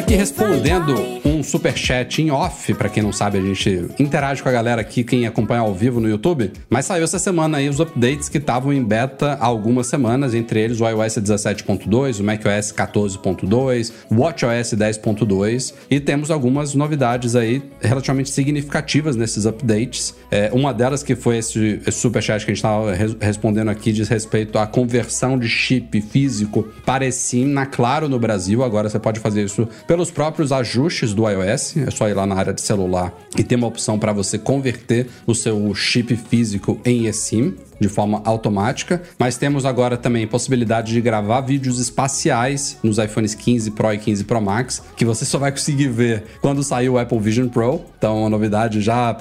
Aqui 0.00 0.14
respondendo 0.14 0.94
um 1.24 1.42
superchat 1.42 2.22
em 2.22 2.30
off. 2.30 2.72
Pra 2.74 2.88
quem 2.88 3.02
não 3.02 3.12
sabe, 3.12 3.38
a 3.38 3.40
gente 3.40 3.86
interage 3.98 4.42
com 4.42 4.48
a 4.48 4.52
galera 4.52 4.80
aqui, 4.80 5.04
quem 5.04 5.26
acompanha 5.26 5.60
ao 5.60 5.74
vivo 5.74 6.00
no 6.00 6.08
YouTube. 6.08 6.50
Mas 6.70 6.86
saiu 6.86 7.04
essa 7.04 7.18
semana 7.18 7.58
aí 7.58 7.68
os 7.68 7.80
updates 7.80 8.28
que 8.28 8.38
estavam 8.38 8.72
em 8.72 8.82
beta 8.82 9.36
há 9.38 9.44
algumas 9.44 9.86
semanas, 9.86 10.34
entre 10.34 10.58
eles 10.58 10.80
o 10.80 10.88
iOS 10.88 11.18
17.2, 11.18 12.20
o 12.20 12.24
macOS 12.24 12.72
14.2, 12.72 13.92
o 14.10 14.20
WatchOS 14.20 14.74
10.2 14.74 15.74
e 15.90 16.00
temos 16.00 16.30
algumas 16.30 16.74
novidades 16.74 17.36
aí 17.36 17.62
relativamente 17.80 18.30
significativas 18.30 19.16
nesses 19.16 19.44
updates. 19.44 20.14
É, 20.30 20.50
uma 20.52 20.72
delas 20.72 21.02
que 21.02 21.14
foi 21.14 21.38
esse, 21.38 21.80
esse 21.86 21.98
superchat 21.98 22.44
que 22.44 22.52
a 22.52 22.54
gente 22.54 22.64
estava 22.64 22.92
respondendo 23.20 23.68
aqui 23.68 23.92
diz 23.92 24.08
respeito 24.08 24.58
à 24.58 24.66
conversão 24.66 25.38
de 25.38 25.48
chip 25.48 26.00
físico 26.00 26.66
para 26.86 27.04
eSIM 27.04 27.46
na 27.46 27.66
Claro 27.66 28.08
no 28.08 28.18
Brasil. 28.18 28.64
Agora 28.64 28.88
você 28.88 28.98
pode 28.98 29.20
fazer 29.20 29.44
isso 29.44 29.68
pelos 29.90 30.08
próprios 30.08 30.52
ajustes 30.52 31.12
do 31.12 31.28
iOS. 31.28 31.78
É 31.78 31.90
só 31.90 32.08
ir 32.08 32.14
lá 32.14 32.24
na 32.24 32.36
área 32.36 32.54
de 32.54 32.60
celular 32.60 33.12
e 33.36 33.42
ter 33.42 33.56
uma 33.56 33.66
opção 33.66 33.98
para 33.98 34.12
você 34.12 34.38
converter 34.38 35.08
o 35.26 35.34
seu 35.34 35.74
chip 35.74 36.14
físico 36.14 36.80
em 36.84 37.08
eSIM 37.08 37.56
de 37.80 37.88
forma 37.88 38.20
automática, 38.24 39.02
mas 39.18 39.36
temos 39.38 39.64
agora 39.64 39.96
também 39.96 40.26
possibilidade 40.26 40.92
de 40.92 41.00
gravar 41.00 41.40
vídeos 41.40 41.80
espaciais 41.80 42.78
nos 42.82 42.98
iPhones 42.98 43.34
15 43.34 43.70
Pro 43.70 43.92
e 43.92 43.98
15 43.98 44.24
Pro 44.24 44.40
Max, 44.40 44.82
que 44.96 45.04
você 45.04 45.24
só 45.24 45.38
vai 45.38 45.50
conseguir 45.50 45.88
ver 45.88 46.24
quando 46.40 46.62
sair 46.62 46.88
o 46.88 46.98
Apple 46.98 47.18
Vision 47.18 47.48
Pro. 47.48 47.80
Então, 47.96 48.20
uma 48.20 48.30
novidade 48.30 48.80
já 48.80 49.16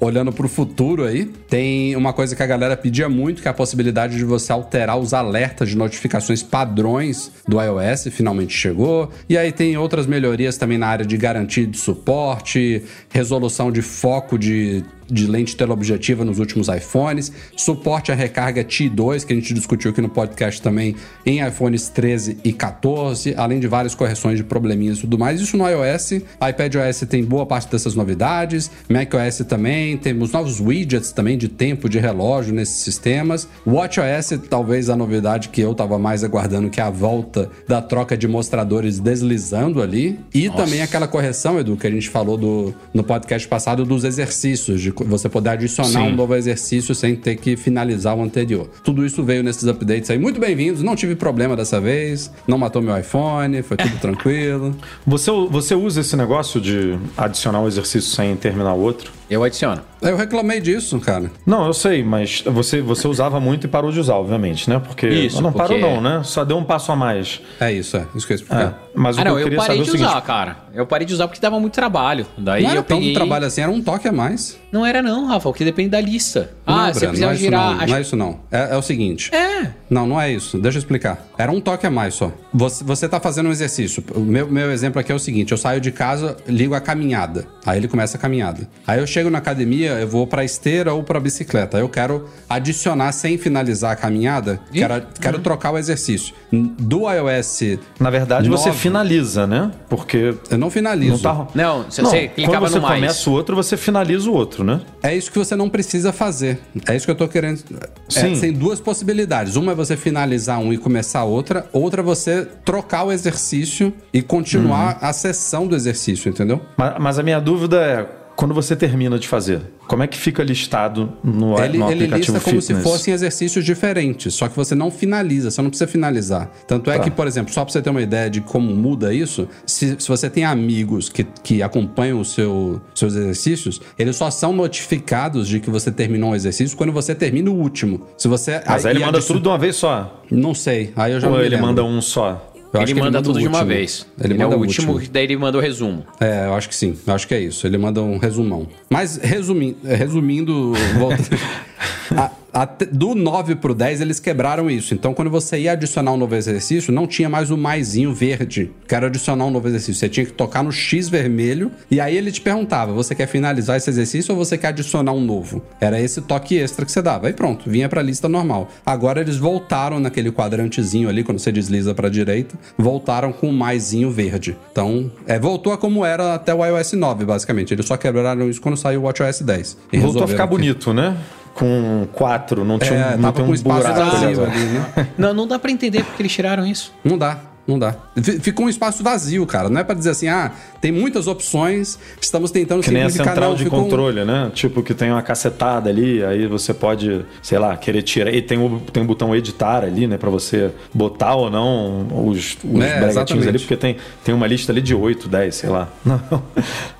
olhando 0.00 0.32
para 0.32 0.46
o 0.46 0.48
futuro 0.48 1.04
aí. 1.04 1.24
Tem 1.48 1.96
uma 1.96 2.12
coisa 2.12 2.36
que 2.36 2.42
a 2.42 2.46
galera 2.46 2.76
pedia 2.76 3.08
muito, 3.08 3.40
que 3.40 3.48
é 3.48 3.50
a 3.50 3.54
possibilidade 3.54 4.16
de 4.16 4.24
você 4.24 4.52
alterar 4.52 4.98
os 4.98 5.14
alertas 5.14 5.70
de 5.70 5.76
notificações 5.76 6.42
padrões 6.42 7.30
do 7.46 7.60
iOS, 7.60 8.08
finalmente 8.10 8.56
chegou. 8.56 9.10
E 9.28 9.38
aí 9.38 9.52
tem 9.52 9.76
outras 9.76 10.06
melhorias 10.06 10.56
também 10.56 10.78
na 10.78 10.86
área 10.86 11.04
de 11.04 11.16
garantia 11.16 11.66
de 11.66 11.78
suporte, 11.78 12.82
resolução 13.10 13.72
de 13.72 13.82
foco 13.82 14.38
de 14.38 14.84
de 15.08 15.26
lente 15.26 15.56
teleobjetiva 15.56 16.24
nos 16.24 16.38
últimos 16.38 16.68
iPhones, 16.68 17.32
suporte 17.56 18.12
à 18.12 18.14
recarga 18.14 18.64
T2, 18.64 19.24
que 19.24 19.32
a 19.32 19.36
gente 19.36 19.52
discutiu 19.54 19.90
aqui 19.90 20.00
no 20.00 20.08
podcast 20.08 20.60
também, 20.60 20.96
em 21.24 21.46
iPhones 21.46 21.88
13 21.88 22.38
e 22.44 22.52
14, 22.52 23.34
além 23.36 23.60
de 23.60 23.66
várias 23.66 23.94
correções 23.94 24.38
de 24.38 24.44
probleminhas 24.44 24.98
e 24.98 25.00
tudo 25.02 25.18
mais. 25.18 25.40
Isso 25.40 25.56
no 25.56 25.68
iOS, 25.68 26.12
iPadOS 26.12 27.04
tem 27.08 27.24
boa 27.24 27.46
parte 27.46 27.70
dessas 27.70 27.94
novidades, 27.94 28.70
macOS 28.88 29.38
também, 29.48 29.96
temos 29.96 30.32
novos 30.32 30.60
widgets 30.60 31.12
também 31.12 31.36
de 31.36 31.48
tempo 31.48 31.88
de 31.88 31.98
relógio 31.98 32.54
nesses 32.54 32.76
sistemas. 32.76 33.48
WatchOS, 33.66 34.38
talvez 34.48 34.88
a 34.88 34.96
novidade 34.96 35.48
que 35.48 35.60
eu 35.60 35.72
estava 35.72 35.98
mais 35.98 36.24
aguardando, 36.24 36.70
que 36.70 36.80
é 36.80 36.84
a 36.84 36.90
volta 36.90 37.50
da 37.66 37.80
troca 37.82 38.16
de 38.16 38.26
mostradores 38.28 38.98
deslizando 38.98 39.82
ali, 39.82 40.18
e 40.32 40.48
também 40.50 40.82
aquela 40.82 41.06
correção, 41.06 41.58
Edu, 41.58 41.76
que 41.76 41.86
a 41.86 41.90
gente 41.90 42.08
falou 42.08 42.36
do, 42.36 42.74
no 42.92 43.02
podcast 43.02 43.46
passado 43.46 43.84
dos 43.84 44.04
exercícios, 44.04 44.80
de 44.80 44.92
você 45.06 45.28
poder 45.28 45.50
adicionar 45.50 45.88
Sim. 45.88 46.12
um 46.12 46.14
novo 46.14 46.34
exercício 46.34 46.94
sem 46.94 47.16
ter 47.16 47.36
que 47.36 47.56
finalizar 47.56 48.16
o 48.16 48.22
anterior. 48.22 48.68
Tudo 48.82 49.04
isso 49.04 49.22
veio 49.22 49.42
nesses 49.42 49.66
updates 49.66 50.10
aí. 50.10 50.18
Muito 50.18 50.38
bem-vindos, 50.38 50.82
não 50.82 50.94
tive 50.94 51.14
problema 51.14 51.56
dessa 51.56 51.80
vez, 51.80 52.30
não 52.46 52.58
matou 52.58 52.82
meu 52.82 52.96
iPhone, 52.96 53.62
foi 53.62 53.76
tudo 53.76 53.96
tranquilo. 53.98 54.76
Você, 55.06 55.30
você 55.50 55.74
usa 55.74 56.00
esse 56.00 56.16
negócio 56.16 56.60
de 56.60 56.98
adicionar 57.16 57.60
um 57.60 57.66
exercício 57.66 58.10
sem 58.10 58.36
terminar 58.36 58.74
o 58.74 58.80
outro? 58.80 59.12
Eu 59.28 59.42
adiciono. 59.42 59.80
Eu 60.02 60.16
reclamei 60.16 60.60
disso, 60.60 61.00
cara. 61.00 61.30
Não, 61.46 61.66
eu 61.66 61.72
sei, 61.72 62.04
mas 62.04 62.42
você, 62.46 62.80
você 62.82 63.08
usava 63.08 63.40
muito 63.40 63.64
e 63.66 63.68
parou 63.68 63.90
de 63.90 63.98
usar, 63.98 64.16
obviamente, 64.16 64.68
né? 64.68 64.78
Porque. 64.78 65.08
Isso, 65.08 65.40
não 65.42 65.50
porque- 65.50 65.78
parou, 65.78 65.80
não, 65.80 66.00
né? 66.00 66.20
Só 66.24 66.44
deu 66.44 66.58
um 66.58 66.64
passo 66.64 66.92
a 66.92 66.96
mais. 66.96 67.40
É 67.58 67.72
isso, 67.72 67.96
é 67.96 68.06
isso 68.14 68.26
que 68.26 68.32
eu 68.32 68.36
É. 68.36 68.40
explicar. 68.40 68.78
Mas 68.94 69.16
o 69.16 69.20
Ah, 69.20 69.22
que 69.22 69.28
não, 69.28 69.34
eu 69.36 69.40
eu 69.40 69.44
queria 69.44 69.58
parei 69.58 69.76
saber 69.78 69.82
de 69.84 69.88
é 69.88 69.88
o 69.88 69.92
seguinte. 69.96 70.10
usar, 70.10 70.20
cara. 70.20 70.56
Eu 70.74 70.86
parei 70.86 71.06
de 71.06 71.14
usar 71.14 71.26
porque 71.26 71.40
dava 71.40 71.58
muito 71.58 71.72
trabalho. 71.72 72.26
Daí 72.36 72.62
não 72.64 72.70
era 72.70 72.78
eu 72.80 72.82
tanto 72.84 72.98
peguei... 73.00 73.14
trabalho 73.14 73.46
assim, 73.46 73.60
era 73.62 73.70
um 73.70 73.80
toque 73.82 74.06
a 74.06 74.12
mais. 74.12 74.58
Não 74.70 74.84
era 74.84 75.00
não, 75.02 75.26
Rafa, 75.26 75.48
porque 75.48 75.64
depende 75.64 75.88
da 75.90 76.00
lista. 76.00 76.50
Ah, 76.66 76.86
não, 76.86 76.94
você 76.94 77.00
Breno, 77.00 77.10
precisa 77.12 77.26
não 77.26 77.30
é 77.30 77.34
isso 77.34 77.42
girar... 77.44 77.60
não, 77.78 77.86
não 77.86 77.96
é 77.96 78.00
isso 78.00 78.16
não. 78.16 78.40
É, 78.50 78.74
é 78.74 78.76
o 78.76 78.82
seguinte. 78.82 79.34
É. 79.34 79.68
Não, 79.90 80.06
não 80.06 80.20
é 80.20 80.32
isso. 80.32 80.58
Deixa 80.58 80.78
eu 80.78 80.80
explicar. 80.80 81.26
Era 81.36 81.52
um 81.52 81.60
toque 81.60 81.86
a 81.86 81.90
mais 81.90 82.14
só. 82.14 82.32
Você, 82.52 82.82
você 82.82 83.08
tá 83.08 83.20
fazendo 83.20 83.48
um 83.48 83.52
exercício. 83.52 84.02
O 84.14 84.20
meu, 84.20 84.48
meu 84.50 84.72
exemplo 84.72 84.98
aqui 85.00 85.12
é 85.12 85.14
o 85.14 85.18
seguinte: 85.18 85.52
eu 85.52 85.58
saio 85.58 85.80
de 85.80 85.90
casa, 85.92 86.36
ligo 86.48 86.74
a 86.74 86.80
caminhada. 86.80 87.46
Aí 87.66 87.78
ele 87.78 87.88
começa 87.88 88.16
a 88.16 88.20
caminhada. 88.20 88.68
Aí 88.86 88.98
eu 89.00 89.06
chego 89.06 89.30
na 89.30 89.38
academia, 89.38 89.92
eu 89.92 90.08
vou 90.08 90.26
pra 90.26 90.44
esteira 90.44 90.92
ou 90.94 91.02
pra 91.02 91.20
bicicleta. 91.20 91.76
Aí 91.76 91.82
eu 91.82 91.88
quero 91.88 92.28
adicionar 92.48 93.12
sem 93.12 93.36
finalizar 93.38 93.92
a 93.92 93.96
caminhada, 93.96 94.60
Ih. 94.72 94.78
quero, 94.78 95.02
quero 95.20 95.38
trocar 95.40 95.72
o 95.72 95.78
exercício. 95.78 96.34
Do 96.52 97.02
iOS, 97.10 97.78
Na 98.00 98.10
verdade, 98.10 98.48
você 98.48 98.68
Nove. 98.68 98.80
finaliza, 98.80 99.46
né? 99.46 99.70
Porque. 99.88 100.34
eu 100.50 100.58
não 100.58 100.70
finalizo. 100.70 101.12
Não 101.12 101.18
tá. 101.18 101.46
Não, 101.54 101.82
você 101.84 102.28
clicava 102.28 102.58
quando 102.58 102.70
você 102.70 102.76
no 102.76 102.82
mais. 102.82 102.94
começa 103.00 103.30
o 103.30 103.32
outro, 103.32 103.56
você 103.56 103.76
finaliza 103.76 104.30
o 104.30 104.34
outro, 104.34 104.64
né? 104.64 104.80
É 105.02 105.14
isso 105.14 105.30
que 105.30 105.38
você 105.38 105.54
não 105.56 105.68
precisa 105.68 106.12
fazer. 106.12 106.53
É 106.88 106.96
isso 106.96 107.04
que 107.06 107.10
eu 107.10 107.16
tô 107.16 107.28
querendo. 107.28 107.60
É, 107.80 107.88
Sim. 108.08 108.38
tem 108.40 108.52
duas 108.52 108.80
possibilidades. 108.80 109.56
Uma 109.56 109.72
é 109.72 109.74
você 109.74 109.96
finalizar 109.96 110.58
um 110.58 110.72
e 110.72 110.78
começar 110.78 111.24
outra. 111.24 111.66
Outra 111.72 112.00
é 112.00 112.04
você 112.04 112.46
trocar 112.64 113.04
o 113.04 113.12
exercício 113.12 113.92
e 114.12 114.22
continuar 114.22 114.94
Uhum. 114.94 115.08
a 115.08 115.12
sessão 115.12 115.66
do 115.66 115.74
exercício, 115.76 116.28
entendeu? 116.28 116.60
Mas, 116.76 116.94
mas 117.00 117.18
a 117.18 117.22
minha 117.22 117.40
dúvida 117.40 117.76
é. 117.82 118.23
Quando 118.36 118.52
você 118.54 118.74
termina 118.74 119.18
de 119.18 119.28
fazer, 119.28 119.60
como 119.86 120.02
é 120.02 120.06
que 120.06 120.18
fica 120.18 120.42
listado 120.42 121.12
no, 121.22 121.58
Ele, 121.62 121.78
no 121.78 121.90
ele 121.90 122.04
aplicativo 122.04 122.16
lista 122.16 122.32
como 122.50 122.60
fitness? 122.60 122.64
se 122.64 122.74
fossem 122.82 123.14
exercícios 123.14 123.64
diferentes, 123.64 124.34
só 124.34 124.48
que 124.48 124.56
você 124.56 124.74
não 124.74 124.90
finaliza, 124.90 125.50
você 125.50 125.62
não 125.62 125.70
precisa 125.70 125.88
finalizar. 125.90 126.50
Tanto 126.66 126.90
é 126.90 126.96
Tá. 126.98 127.04
que, 127.04 127.10
por 127.10 127.26
exemplo, 127.26 127.52
só 127.52 127.64
pra 127.64 127.72
você 127.72 127.80
ter 127.82 127.90
uma 127.90 128.02
ideia 128.02 128.28
de 128.28 128.40
como 128.40 128.74
muda 128.74 129.12
isso, 129.14 129.46
se, 129.66 129.96
se 129.98 130.08
você 130.08 130.28
tem 130.28 130.44
amigos 130.44 131.08
que, 131.08 131.24
que 131.42 131.62
acompanham 131.62 132.20
os 132.20 132.32
seu, 132.34 132.80
seus 132.94 133.14
exercícios, 133.14 133.80
eles 133.98 134.16
só 134.16 134.30
são 134.30 134.52
notificados 134.52 135.48
de 135.48 135.60
que 135.60 135.70
você 135.70 135.90
terminou 135.92 136.30
um 136.30 136.34
exercício 136.34 136.76
quando 136.76 136.92
você 136.92 137.14
termina 137.14 137.50
o 137.50 137.54
último. 137.54 138.00
Se 138.18 138.26
você. 138.28 138.60
Mas 138.66 138.84
aí 138.84 138.92
ele 138.94 139.02
e 139.02 139.06
manda 139.06 139.20
tudo 139.22 139.40
de 139.40 139.48
uma 139.48 139.58
vez 139.58 139.76
só. 139.76 140.22
Não 140.30 140.54
sei, 140.54 140.92
aí 140.96 141.12
eu 141.12 141.20
já 141.20 141.28
Ou 141.28 141.38
ele 141.40 141.50
lembro. 141.50 141.66
manda 141.66 141.84
um 141.84 142.00
só? 142.00 142.50
Eu 142.74 142.82
ele 142.82 142.94
manda 142.94 143.18
o 143.20 143.22
tudo 143.22 143.38
de 143.38 143.46
uma 143.46 143.58
último. 143.58 143.74
vez. 143.74 144.06
Ele, 144.20 144.34
é 144.34 144.36
manda 144.36 144.56
o 144.56 144.60
último, 144.60 145.00
daí 145.12 145.24
ele 145.24 145.36
manda 145.36 145.58
o 145.58 145.60
resumo. 145.60 146.04
É, 146.20 146.46
eu 146.46 146.54
acho 146.54 146.68
que 146.68 146.74
sim. 146.74 146.96
Eu 147.06 147.14
acho 147.14 147.26
que 147.28 147.34
é 147.34 147.40
isso. 147.40 147.66
Ele 147.66 147.78
manda 147.78 148.02
um 148.02 148.18
resumão. 148.18 148.66
Mas 148.90 149.16
resumi 149.16 149.76
resumindo, 149.84 150.72
volta- 150.98 151.22
a- 152.16 152.30
até- 152.54 152.86
do 152.86 153.14
9 153.14 153.56
pro 153.56 153.74
10 153.74 154.00
eles 154.00 154.20
quebraram 154.20 154.70
isso. 154.70 154.94
Então 154.94 155.12
quando 155.12 155.30
você 155.30 155.58
ia 155.58 155.72
adicionar 155.72 156.12
um 156.12 156.16
novo 156.16 156.34
exercício, 156.34 156.92
não 156.92 157.06
tinha 157.06 157.28
mais 157.28 157.50
o 157.50 157.56
maisinho 157.56 158.14
verde. 158.14 158.70
Quero 158.88 159.06
adicionar 159.06 159.44
um 159.46 159.50
novo 159.50 159.66
exercício. 159.68 159.94
Você 159.94 160.08
tinha 160.08 160.24
que 160.24 160.32
tocar 160.32 160.62
no 160.62 160.70
X 160.72 161.08
vermelho 161.08 161.70
e 161.90 162.00
aí 162.00 162.16
ele 162.16 162.30
te 162.32 162.40
perguntava: 162.40 162.92
você 162.92 163.14
quer 163.14 163.26
finalizar 163.26 163.76
esse 163.76 163.90
exercício 163.90 164.32
ou 164.32 164.38
você 164.38 164.56
quer 164.56 164.68
adicionar 164.68 165.12
um 165.12 165.20
novo? 165.20 165.62
Era 165.80 166.00
esse 166.00 166.20
toque 166.20 166.56
extra 166.56 166.84
que 166.84 166.92
você 166.92 167.02
dava. 167.02 167.26
Aí 167.26 167.32
pronto, 167.32 167.68
vinha 167.68 167.88
pra 167.88 168.00
lista 168.02 168.28
normal. 168.28 168.68
Agora 168.86 169.20
eles 169.20 169.36
voltaram 169.36 169.98
naquele 170.00 170.30
quadrantezinho 170.30 171.08
ali, 171.08 171.24
quando 171.24 171.38
você 171.38 171.50
desliza 171.50 171.94
pra 171.94 172.08
direita, 172.08 172.56
voltaram 172.78 173.32
com 173.32 173.48
o 173.48 173.52
maisinho 173.52 174.10
verde. 174.10 174.56
Então, 174.70 175.10
é, 175.26 175.38
voltou 175.38 175.72
a 175.72 175.78
como 175.78 176.04
era 176.04 176.34
até 176.34 176.54
o 176.54 176.64
iOS 176.64 176.92
9, 176.92 177.24
basicamente. 177.24 177.74
Eles 177.74 177.86
só 177.86 177.96
quebraram 177.96 178.48
isso 178.48 178.60
quando 178.60 178.76
saiu 178.76 179.00
o 179.00 179.04
WatchOS 179.04 179.40
10. 179.42 179.76
E 179.92 179.98
Voltou 179.98 180.24
a 180.24 180.28
ficar 180.28 180.46
bonito, 180.46 180.92
né? 180.92 181.16
Com 181.54 182.06
quatro, 182.12 182.64
não 182.64 182.78
tinha 182.78 182.98
É, 182.98 183.10
não 183.16 183.22
tava 183.22 183.32
tem 183.34 183.44
com 183.44 183.50
um 183.52 183.54
espaço 183.54 183.80
buraco 183.88 184.10
vazio 184.10 184.28
agora. 184.30 184.50
ali, 184.50 184.64
né? 184.64 185.08
Não, 185.16 185.32
não 185.32 185.46
dá 185.46 185.58
pra 185.58 185.70
entender 185.70 186.02
porque 186.04 186.20
eles 186.22 186.32
tiraram 186.32 186.66
isso. 186.66 186.92
Não 187.04 187.16
dá, 187.16 187.38
não 187.66 187.78
dá. 187.78 187.94
Ficou 188.42 188.66
um 188.66 188.68
espaço 188.68 189.02
vazio, 189.02 189.46
cara. 189.46 189.68
Não 189.68 189.80
é 189.80 189.84
pra 189.84 189.94
dizer 189.94 190.10
assim, 190.10 190.28
ah, 190.28 190.52
tem 190.80 190.92
muitas 190.92 191.26
opções, 191.26 191.98
estamos 192.20 192.50
tentando 192.50 192.82
Que 192.82 192.90
nem 192.90 193.02
a 193.04 193.08
central 193.10 193.50
Não, 193.50 193.56
de 193.56 193.64
ficou 193.64 193.80
um- 193.80 193.82
controle, 193.84 194.24
né? 194.24 194.50
Tipo, 194.54 194.82
que 194.82 194.92
tem 194.92 195.10
uma 195.10 195.22
cacetada 195.22 195.88
ali, 195.88 196.22
aí 196.24 196.46
você 196.46 196.74
pode, 196.74 197.24
sei 197.42 197.58
lá, 197.58 197.76
querer 197.76 198.02
tirar. 198.02 198.32
E 198.34 198.42
tem 198.42 198.58
o, 198.58 198.80
tem 198.92 199.02
o 199.02 199.06
botão 199.06 199.34
editar 199.34 199.82
ali, 199.84 200.06
né? 200.06 200.18
Pra 200.18 200.28
você 200.30 200.70
botar 200.92 201.34
ou 201.36 201.48
não 201.50 202.06
os, 202.28 202.56
os 202.62 202.82
É, 202.84 203.48
ali, 203.48 203.58
porque 203.58 203.76
tem, 203.76 203.96
tem 204.22 204.34
uma 204.34 204.46
lista 204.46 204.70
ali 204.70 204.82
de 204.82 204.94
8, 204.94 205.28
10, 205.28 205.54
sei 205.54 205.70
lá. 205.70 205.88
Não, 206.04 206.20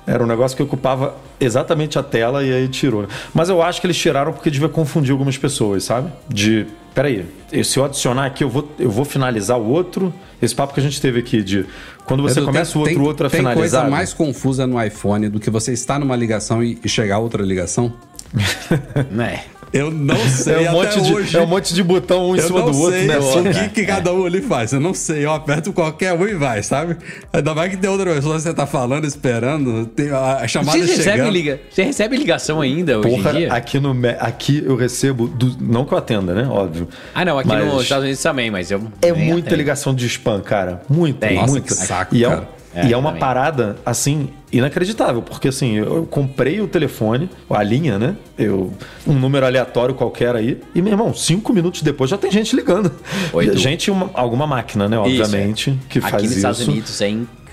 era 0.07 0.23
um 0.23 0.27
negócio 0.27 0.57
que 0.57 0.63
ocupava 0.63 1.15
exatamente 1.39 1.97
a 1.99 2.03
tela 2.03 2.43
e 2.43 2.51
aí 2.51 2.67
tirou. 2.67 3.03
né? 3.03 3.07
Mas 3.33 3.49
eu 3.49 3.61
acho 3.61 3.79
que 3.79 3.87
eles 3.87 3.97
tiraram 3.97 4.33
porque 4.33 4.49
devia 4.49 4.69
confundir 4.69 5.11
algumas 5.11 5.37
pessoas, 5.37 5.83
sabe? 5.83 6.11
De. 6.27 6.65
Peraí, 6.95 7.25
se 7.63 7.77
eu 7.77 7.83
adicionar 7.83 8.25
aqui, 8.25 8.41
eu 8.43 8.49
vou, 8.49 8.71
eu 8.79 8.89
vou 8.89 9.03
finalizar 9.03 9.59
o 9.59 9.67
outro. 9.69 10.13
Esse 10.41 10.55
papo 10.55 10.73
que 10.73 10.79
a 10.79 10.83
gente 10.83 10.99
teve 11.01 11.19
aqui 11.19 11.43
de 11.43 11.65
quando 12.05 12.23
você 12.23 12.39
Edu, 12.39 12.45
começa 12.47 12.71
tem- 12.71 12.77
o 12.77 12.79
outro, 12.81 12.95
tem, 12.95 13.03
o 13.03 13.05
outro 13.05 13.27
a 13.27 13.29
tem 13.29 13.39
finalizar. 13.41 13.81
coisa 13.81 13.91
mais 13.91 14.13
confusa 14.13 14.65
no 14.65 14.81
iPhone 14.81 15.27
do 15.27 15.37
que 15.39 15.49
você 15.49 15.73
estar 15.73 15.99
numa 15.99 16.15
ligação 16.15 16.63
e, 16.63 16.79
e 16.83 16.87
chegar 16.87 17.15
a 17.17 17.19
outra 17.19 17.43
ligação? 17.43 17.93
Né? 19.11 19.41
Eu 19.73 19.91
não 19.91 20.15
sei 20.29 20.53
É 20.53 20.57
um, 20.57 20.61
até 20.61 20.71
monte 20.95 21.01
de, 21.01 21.13
hoje. 21.13 21.37
é 21.37 21.41
um 21.41 21.47
monte 21.47 21.73
de 21.73 21.83
botão 21.83 22.29
um 22.29 22.35
em 22.35 22.39
cima 22.39 22.61
do 22.61 22.79
outro, 22.79 22.97
sei 22.97 23.07
né? 23.07 23.17
o 23.17 23.53
que, 23.53 23.69
que 23.69 23.85
cada 23.85 24.13
um 24.13 24.25
ali 24.25 24.41
faz. 24.41 24.71
Eu 24.71 24.79
não 24.79 24.93
sei. 24.93 25.25
Eu 25.25 25.33
aperto 25.33 25.73
qualquer 25.73 26.13
um 26.13 26.25
e 26.25 26.33
vai, 26.33 26.63
sabe? 26.63 26.95
Ainda 27.33 27.53
mais 27.53 27.71
que 27.71 27.75
tem 27.75 27.89
outra 27.89 28.13
pessoa 28.13 28.35
que 28.37 28.41
você 28.43 28.53
tá 28.53 28.65
falando, 28.65 29.05
esperando, 29.05 29.85
tem 29.87 30.11
a 30.11 30.47
chamada 30.47 30.77
Você 30.77 30.85
recebe, 30.85 31.03
chegando. 31.03 31.29
liga... 31.31 31.59
Você 31.69 31.83
recebe 31.83 32.15
ligação 32.15 32.61
ainda 32.61 32.99
hoje 32.99 33.09
Porra, 33.09 33.31
em 33.31 33.35
dia? 33.37 33.53
aqui, 33.53 33.77
no, 33.79 33.93
aqui 34.19 34.63
eu 34.65 34.77
recebo, 34.77 35.27
do- 35.27 35.57
não 35.59 35.83
que 35.83 35.93
eu 35.93 35.97
atenda, 35.97 36.33
né? 36.33 36.47
Óbvio. 36.49 36.87
Ah, 37.13 37.25
não, 37.25 37.37
aqui 37.37 37.49
Mas 37.49 37.65
nos 37.65 37.83
Estados 37.83 38.03
Unidos 38.05 38.23
também, 38.23 38.49
mas 38.49 38.71
eu. 38.71 38.81
É 39.01 39.11
muita 39.11 39.47
atendo. 39.47 39.55
ligação 39.57 39.93
de 39.93 40.05
spam, 40.05 40.39
cara. 40.39 40.83
Muita, 40.87 41.27
Tem. 41.27 41.35
Nossa, 41.35 41.51
muita. 41.51 41.67
que 41.67 41.73
saco, 41.73 42.15
e 42.15 42.23
é, 42.23 42.27
um- 42.29 42.31
cara. 42.31 42.49
É, 42.75 42.87
e 42.87 42.93
é 42.93 42.97
uma 42.97 43.09
também. 43.09 43.19
parada, 43.21 43.77
assim, 43.85 44.29
inacreditável. 44.51 45.21
Porque, 45.21 45.47
assim, 45.47 45.75
eu, 45.75 45.95
eu 45.97 46.05
comprei 46.05 46.59
o 46.61 46.67
telefone, 46.67 47.29
a 47.49 47.63
linha, 47.63 47.97
né? 47.97 48.15
Eu, 48.37 48.73
um 49.07 49.13
número 49.13 49.45
aleatório 49.45 49.95
qualquer 49.95 50.35
aí. 50.35 50.59
E, 50.75 50.81
meu 50.81 50.91
irmão, 50.93 51.13
cinco 51.13 51.53
minutos 51.53 51.81
depois 51.81 52.09
já 52.09 52.17
tem 52.17 52.29
gente 52.29 52.55
ligando. 52.55 52.91
Oi, 53.33 53.55
gente, 53.57 53.89
uma- 53.89 54.09
alguma 54.13 54.45
máquina, 54.45 54.87
né? 54.89 54.97
Isso, 55.07 55.21
Obviamente, 55.23 55.69
é. 55.71 55.73
que 55.89 55.99
Aqui 55.99 56.09
faz 56.11 56.23
nos 56.23 56.31
isso. 56.31 56.37
Estados 56.39 56.67
Unidos 56.67 57.01
é 57.01 57.07
incrível 57.09 57.44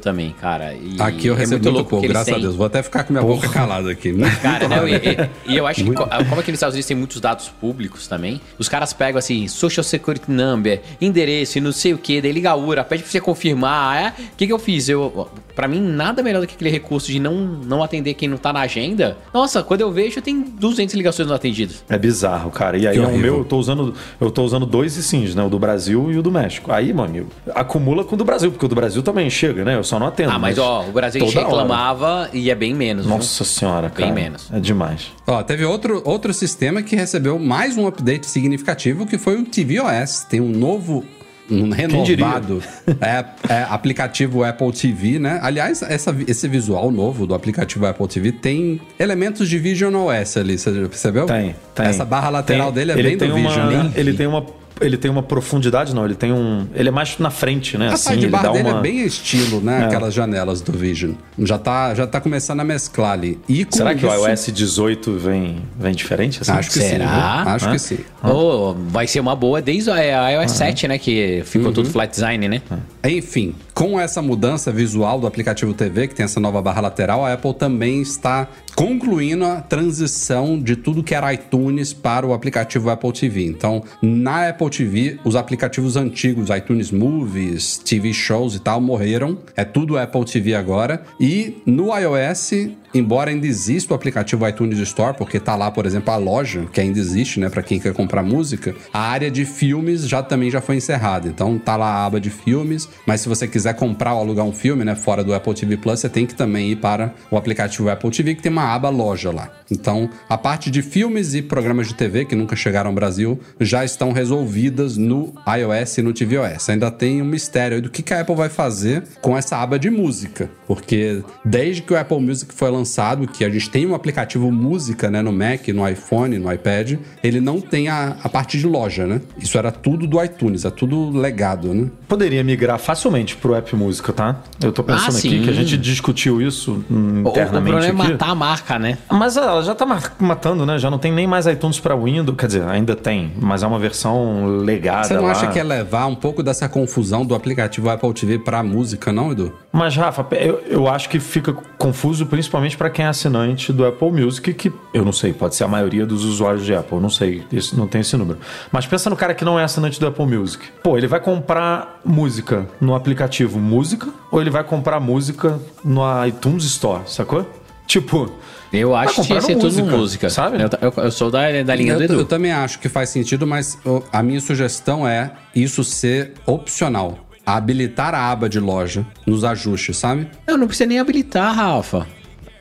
também, 0.00 0.34
cara. 0.40 0.74
E 0.74 0.96
Aqui 1.00 1.26
eu 1.26 1.34
é 1.34 1.38
recebo 1.38 1.62
muito 1.62 1.64
muito 1.64 1.70
louco 1.74 1.90
pouco, 1.90 2.02
que 2.02 2.08
graças 2.08 2.28
a 2.28 2.32
têm- 2.34 2.42
Deus. 2.42 2.54
Vou 2.56 2.66
até 2.66 2.82
ficar 2.82 3.04
com 3.04 3.12
minha 3.12 3.24
boca 3.24 3.48
calada 3.48 3.90
aqui. 3.90 4.12
né? 4.12 4.28
Cara, 4.42 4.66
não, 4.68 4.88
e, 4.88 4.94
e- 4.96 5.52
e 5.52 5.56
eu 5.56 5.66
acho 5.66 5.84
que, 5.84 5.92
co- 5.92 6.06
como 6.06 6.40
aqui 6.40 6.50
nos 6.50 6.58
Estados 6.58 6.74
Unidos 6.74 6.86
tem 6.86 6.96
muitos 6.96 7.20
dados 7.20 7.48
públicos 7.48 8.06
também, 8.06 8.40
os 8.58 8.68
caras 8.68 8.92
pegam 8.92 9.18
assim, 9.18 9.46
Social 9.48 9.84
Security 9.84 10.30
Number, 10.30 10.80
endereço 11.00 11.58
e 11.58 11.60
não 11.60 11.72
sei 11.72 11.92
o 11.94 11.98
que, 11.98 12.20
daí 12.20 12.32
liga 12.32 12.50
a 12.50 12.56
URA, 12.56 12.82
pede 12.84 13.02
pra 13.02 13.12
você 13.12 13.20
confirmar. 13.20 13.96
É, 14.02 14.08
o 14.08 14.36
que, 14.36 14.46
que 14.46 14.52
eu 14.52 14.58
fiz? 14.58 14.88
Eu, 14.88 15.28
pra 15.54 15.68
mim, 15.68 15.80
nada 15.80 16.22
melhor 16.22 16.40
do 16.40 16.46
que 16.46 16.54
aquele 16.54 16.70
recurso 16.70 17.10
de 17.12 17.18
não, 17.20 17.34
não 17.34 17.82
atender 17.82 18.14
quem 18.14 18.28
não 18.28 18.36
tá 18.36 18.52
na 18.52 18.60
agenda. 18.60 19.16
Nossa, 19.34 19.62
quando 19.62 19.80
eu 19.82 19.90
vejo, 19.92 20.20
tem 20.22 20.40
200 20.42 20.94
ligações 20.94 21.28
não 21.28 21.34
atendidas. 21.36 21.84
É 21.88 21.98
bizarro, 21.98 22.50
cara. 22.50 22.76
E 22.78 22.86
aí 22.86 22.94
Que 22.94 23.00
o 23.00 23.04
horrível. 23.04 23.20
meu, 23.22 23.38
eu 23.38 23.44
tô 23.44 23.58
usando, 23.58 23.94
eu 24.20 24.30
tô 24.30 24.42
usando 24.44 24.64
dois 24.66 24.96
e 24.96 25.02
sims, 25.02 25.34
né? 25.34 25.42
O 25.42 25.48
do 25.48 25.58
Brasil 25.58 26.10
e 26.12 26.18
o 26.18 26.22
do 26.22 26.30
México. 26.30 26.72
Aí, 26.72 26.92
meu 26.92 27.04
amigo, 27.04 27.28
acumula 27.54 28.04
com 28.04 28.14
o 28.14 28.18
do 28.18 28.24
Brasil, 28.24 28.50
porque 28.50 28.64
o 28.64 28.68
do 28.68 28.74
Brasil 28.74 29.02
também 29.02 29.28
chega, 29.42 29.64
né? 29.64 29.74
Eu 29.74 29.82
só 29.82 29.98
não 29.98 30.06
atendo. 30.06 30.30
Ah, 30.30 30.38
mas 30.38 30.56
ó, 30.58 30.84
o 30.88 30.92
Brasil 30.92 31.20
toda 31.24 31.38
hora. 31.40 31.48
reclamava 31.48 32.30
e 32.32 32.48
é 32.50 32.54
bem 32.54 32.72
menos. 32.74 33.04
viu? 33.06 33.16
Nossa 33.16 33.44
senhora, 33.44 33.88
Bem 33.88 34.06
cara. 34.08 34.12
menos. 34.14 34.48
É 34.52 34.60
demais. 34.60 35.10
Ó, 35.26 35.42
teve 35.42 35.64
outro, 35.64 36.00
outro 36.04 36.32
sistema 36.32 36.82
que 36.82 36.94
recebeu 36.94 37.38
mais 37.38 37.76
um 37.76 37.86
update 37.86 38.26
significativo, 38.26 39.04
que 39.06 39.18
foi 39.18 39.36
o 39.40 39.44
tvOS. 39.44 40.24
Tem 40.30 40.40
um 40.40 40.48
novo, 40.48 41.04
um 41.50 41.70
renovado 41.70 42.62
é, 43.00 43.24
é, 43.52 43.66
aplicativo 43.68 44.44
Apple 44.44 44.72
TV, 44.72 45.18
né? 45.18 45.40
Aliás, 45.42 45.82
essa, 45.82 46.14
esse 46.28 46.46
visual 46.46 46.90
novo 46.92 47.26
do 47.26 47.34
aplicativo 47.34 47.84
Apple 47.86 48.06
TV 48.06 48.30
tem 48.32 48.80
elementos 48.98 49.48
de 49.48 49.58
Vision 49.58 49.92
OS 49.94 50.36
ali, 50.36 50.56
você 50.56 50.70
percebeu? 50.70 51.26
Tem, 51.26 51.54
tem. 51.74 51.86
Essa 51.86 52.04
barra 52.04 52.28
lateral 52.28 52.66
Tem- 52.72 52.74
dele 52.74 52.92
é 52.92 52.94
ele 52.94 53.08
bem 53.08 53.18
tem 53.18 53.28
do 53.28 53.34
uma, 53.36 53.48
Vision, 53.48 53.66
né? 53.66 53.92
Ele 53.96 54.12
tem 54.14 54.26
uma 54.26 54.44
ele 54.82 54.96
tem 54.96 55.10
uma 55.10 55.22
profundidade, 55.22 55.94
não, 55.94 56.04
ele 56.04 56.14
tem 56.14 56.32
um, 56.32 56.66
ele 56.74 56.88
é 56.88 56.92
mais 56.92 57.16
na 57.18 57.30
frente, 57.30 57.76
né? 57.78 57.88
A 57.88 57.94
assim, 57.94 58.14
ele 58.14 58.28
dá 58.28 58.42
dele 58.48 58.68
uma 58.68 58.78
é 58.78 58.82
bem 58.82 59.04
estilo, 59.04 59.60
né? 59.60 59.82
É. 59.82 59.84
Aquelas 59.84 60.12
janelas 60.14 60.60
do 60.60 60.72
Vision. 60.72 61.12
Já 61.38 61.58
tá, 61.58 61.94
já 61.94 62.06
tá 62.06 62.20
começando 62.20 62.60
a 62.60 62.64
mesclar 62.64 63.12
ali. 63.12 63.38
E 63.48 63.64
com 63.64 63.76
Será 63.76 63.94
que 63.94 64.06
isso, 64.06 64.14
o 64.20 64.28
iOS 64.28 64.46
18 64.52 65.18
vem 65.18 65.62
vem 65.78 65.94
diferente 65.94 66.38
assim? 66.42 66.52
Acho 66.52 66.68
que 66.70 66.74
sim. 66.78 66.88
Será? 66.88 67.42
viu? 67.44 67.52
Acho 67.54 67.68
Hã? 67.68 67.72
que 67.72 67.78
sim. 67.78 67.98
Oh, 68.22 68.74
vai 68.88 69.06
ser 69.06 69.20
uma 69.20 69.34
boa 69.36 69.60
desde 69.62 69.90
a 69.90 69.94
a 70.26 70.30
iOS 70.30 70.52
7, 70.52 70.88
né? 70.88 70.98
Que 70.98 71.42
ficou 71.44 71.68
Uhum. 71.68 71.72
tudo 71.74 71.90
flat 71.90 72.10
design, 72.10 72.48
né? 72.48 72.62
Enfim, 73.04 73.54
com 73.74 73.98
essa 73.98 74.20
mudança 74.20 74.70
visual 74.70 75.18
do 75.20 75.26
aplicativo 75.26 75.72
TV, 75.74 76.08
que 76.08 76.14
tem 76.14 76.24
essa 76.24 76.40
nova 76.40 76.60
barra 76.60 76.82
lateral, 76.82 77.24
a 77.24 77.32
Apple 77.32 77.54
também 77.54 78.02
está 78.02 78.48
concluindo 78.74 79.44
a 79.44 79.60
transição 79.60 80.58
de 80.58 80.76
tudo 80.76 81.02
que 81.02 81.14
era 81.14 81.32
iTunes 81.32 81.92
para 81.92 82.26
o 82.26 82.32
aplicativo 82.32 82.90
Apple 82.90 83.12
TV. 83.12 83.46
Então, 83.46 83.82
na 84.00 84.48
Apple 84.48 84.70
TV, 84.70 85.18
os 85.24 85.36
aplicativos 85.36 85.96
antigos, 85.96 86.50
iTunes 86.50 86.90
Movies, 86.90 87.78
TV 87.78 88.12
Shows 88.12 88.54
e 88.54 88.60
tal, 88.60 88.80
morreram. 88.80 89.38
É 89.56 89.64
tudo 89.64 89.98
Apple 89.98 90.24
TV 90.24 90.54
agora. 90.54 91.02
E 91.18 91.56
no 91.66 91.88
iOS, 91.96 92.52
embora 92.94 93.30
ainda 93.30 93.46
exista 93.46 93.92
o 93.92 93.96
aplicativo 93.96 94.46
iTunes 94.46 94.78
Store, 94.78 95.16
porque 95.16 95.40
tá 95.40 95.56
lá, 95.56 95.70
por 95.70 95.86
exemplo, 95.86 96.12
a 96.12 96.16
loja, 96.16 96.66
que 96.72 96.80
ainda 96.80 96.98
existe, 96.98 97.40
né, 97.40 97.48
para 97.48 97.62
quem 97.62 97.78
quer 97.78 97.92
comprar 97.92 98.22
música, 98.22 98.74
a 98.92 99.00
área 99.00 99.30
de 99.30 99.44
filmes 99.44 100.08
já 100.08 100.22
também 100.22 100.50
já 100.50 100.60
foi 100.60 100.76
encerrada. 100.76 101.28
Então 101.28 101.58
tá 101.58 101.76
lá 101.76 101.86
a 101.86 102.06
aba 102.06 102.20
de 102.20 102.30
filmes, 102.30 102.88
mas 103.06 103.20
se 103.20 103.28
você 103.28 103.46
quiser 103.46 103.74
comprar 103.74 104.14
ou 104.14 104.20
alugar 104.20 104.44
um 104.44 104.52
filme, 104.52 104.84
né, 104.84 104.94
fora 104.94 105.24
do 105.24 105.34
Apple 105.34 105.54
TV 105.54 105.76
Plus, 105.76 106.00
você 106.00 106.08
tem 106.08 106.26
que 106.26 106.34
também 106.34 106.70
ir 106.70 106.76
para 106.76 107.12
o 107.30 107.36
aplicativo 107.36 107.88
Apple 107.88 108.10
TV, 108.10 108.34
que 108.34 108.42
tem 108.42 108.52
uma 108.52 108.74
aba 108.74 108.88
loja 108.88 109.30
lá. 109.30 109.50
Então, 109.70 110.08
a 110.28 110.36
parte 110.36 110.70
de 110.70 110.82
filmes 110.82 111.34
e 111.34 111.42
programas 111.42 111.88
de 111.88 111.94
TV 111.94 112.24
que 112.24 112.34
nunca 112.34 112.54
chegaram 112.54 112.90
ao 112.90 112.94
Brasil 112.94 113.40
já 113.60 113.84
estão 113.84 114.12
resolvidas 114.12 114.96
no 114.96 115.32
iOS 115.46 115.98
e 115.98 116.02
no 116.02 116.12
tvOS. 116.12 116.68
Ainda 116.68 116.90
tem 116.90 117.22
um 117.22 117.24
mistério 117.24 117.76
aí 117.76 117.80
do 117.80 117.90
que 117.90 118.12
a 118.12 118.20
Apple 118.20 118.34
vai 118.34 118.48
fazer 118.48 119.02
com 119.20 119.36
essa 119.36 119.56
aba 119.56 119.78
de 119.78 119.90
música, 119.90 120.50
porque 120.66 121.22
desde 121.44 121.82
que 121.82 121.92
o 121.92 121.98
Apple 121.98 122.20
Music 122.20 122.52
foi 122.52 122.70
lançado, 122.70 122.81
que 123.26 123.44
a 123.44 123.50
gente 123.50 123.70
tem 123.70 123.86
um 123.86 123.94
aplicativo 123.94 124.50
música, 124.50 125.10
né, 125.10 125.22
no 125.22 125.32
Mac, 125.32 125.68
no 125.68 125.88
iPhone, 125.88 126.38
no 126.38 126.52
iPad, 126.52 126.98
ele 127.22 127.40
não 127.40 127.60
tem 127.60 127.88
a, 127.88 128.16
a 128.22 128.28
parte 128.28 128.58
de 128.58 128.66
loja, 128.66 129.06
né? 129.06 129.20
Isso 129.38 129.56
era 129.58 129.70
tudo 129.70 130.06
do 130.06 130.22
iTunes, 130.22 130.64
é 130.64 130.70
tudo 130.70 131.10
legado, 131.10 131.72
né? 131.74 131.88
Poderia 132.08 132.42
migrar 132.44 132.78
facilmente 132.78 133.36
pro 133.36 133.54
App 133.54 133.74
Música, 133.74 134.12
tá? 134.12 134.36
Eu 134.62 134.72
tô 134.72 134.82
pensando 134.82 135.14
Ah, 135.16 135.18
aqui 135.18 135.40
que 135.42 135.50
a 135.50 135.52
gente 135.52 135.76
discutiu 135.78 136.40
isso 136.42 136.84
hum, 136.90 137.22
O, 137.24 137.28
o 137.28 137.30
internamente 137.30 137.70
problema 137.72 138.04
é 138.04 138.08
matar 138.12 138.28
a 138.30 138.34
marca, 138.34 138.78
né? 138.78 138.98
Mas 139.10 139.36
ela 139.36 139.62
já 139.62 139.74
tá 139.74 139.86
ma- 139.86 140.02
matando, 140.18 140.66
né? 140.66 140.78
Já 140.78 140.90
não 140.90 140.98
tem 140.98 141.12
nem 141.12 141.26
mais 141.26 141.46
iTunes 141.46 141.80
para 141.80 141.96
Windows. 141.96 142.36
Quer 142.36 142.46
dizer, 142.46 142.62
ainda 142.64 142.94
tem, 142.94 143.32
mas 143.40 143.62
é 143.62 143.66
uma 143.66 143.78
versão 143.78 144.46
legada 144.58 145.04
Você 145.08 145.14
não 145.14 145.24
lá. 145.24 145.30
acha 145.32 145.46
que 145.48 145.58
é 145.58 145.62
levar 145.62 146.06
um 146.06 146.14
pouco 146.14 146.42
dessa 146.42 146.68
confusão 146.68 147.24
do 147.24 147.34
aplicativo 147.34 147.88
Apple 147.88 148.12
TV 148.12 148.38
pra 148.38 148.62
música, 148.62 149.12
não, 149.12 149.32
Edu? 149.32 149.52
Mas, 149.72 149.96
Rafa, 149.96 150.26
eu, 150.36 150.60
eu 150.68 150.88
acho 150.88 151.08
que 151.08 151.18
fica 151.18 151.52
confuso 151.78 152.26
principalmente 152.26 152.71
principalmente 152.72 152.76
para 152.76 152.90
quem 152.90 153.04
é 153.04 153.08
assinante 153.08 153.72
do 153.72 153.84
Apple 153.86 154.10
Music, 154.10 154.52
que 154.54 154.72
eu 154.92 155.04
não 155.04 155.12
sei, 155.12 155.32
pode 155.32 155.54
ser 155.54 155.64
a 155.64 155.68
maioria 155.68 156.04
dos 156.06 156.24
usuários 156.24 156.64
de 156.64 156.74
Apple, 156.74 156.98
não 156.98 157.10
sei, 157.10 157.42
isso 157.52 157.76
não 157.78 157.86
tem 157.86 158.00
esse 158.00 158.16
número. 158.16 158.38
Mas 158.70 158.86
pensa 158.86 159.08
no 159.10 159.16
cara 159.16 159.34
que 159.34 159.44
não 159.44 159.58
é 159.58 159.64
assinante 159.64 159.98
do 160.00 160.06
Apple 160.06 160.26
Music. 160.26 160.64
Pô, 160.82 160.96
ele 160.96 161.06
vai 161.06 161.20
comprar 161.20 162.00
música 162.04 162.66
no 162.80 162.94
aplicativo 162.94 163.58
Música 163.58 164.08
ou 164.30 164.40
ele 164.40 164.50
vai 164.50 164.64
comprar 164.64 165.00
música 165.00 165.58
no 165.84 166.02
iTunes 166.26 166.64
Store, 166.64 167.02
sacou? 167.06 167.46
Tipo, 167.86 168.30
Eu 168.72 168.94
acho 168.96 169.22
que 169.22 169.34
que 169.34 169.40
ser 169.40 169.54
tudo 169.54 169.64
música, 169.64 169.96
música. 169.96 170.30
sabe? 170.30 170.56
Eu, 170.62 170.68
eu- 170.80 171.04
eu 171.04 171.10
sou 171.10 171.30
da, 171.30 171.40
da 171.62 171.74
linha 171.74 171.92
Eu, 171.92 171.98
do 171.98 172.04
Edu. 172.04 172.14
eu 172.14 172.24
também 172.24 172.52
acho 172.52 172.78
que 172.78 172.88
faz 172.88 173.10
sentido, 173.10 173.46
mas 173.46 173.78
a 174.12 174.22
minha 174.22 174.40
sugestão 174.40 175.06
é 175.06 175.32
isso 175.54 175.84
ser 175.84 176.32
opcional. 176.46 177.18
Habilitar 177.44 178.14
a 178.14 178.30
aba 178.30 178.48
de 178.48 178.60
loja 178.60 179.04
nos 179.26 179.42
ajustes, 179.44 179.96
sabe? 179.96 180.28
Eu 180.46 180.56
não 180.56 180.66
precisa 180.68 180.86
nem 180.86 181.00
habilitar, 181.00 181.52
Rafa. 181.54 182.06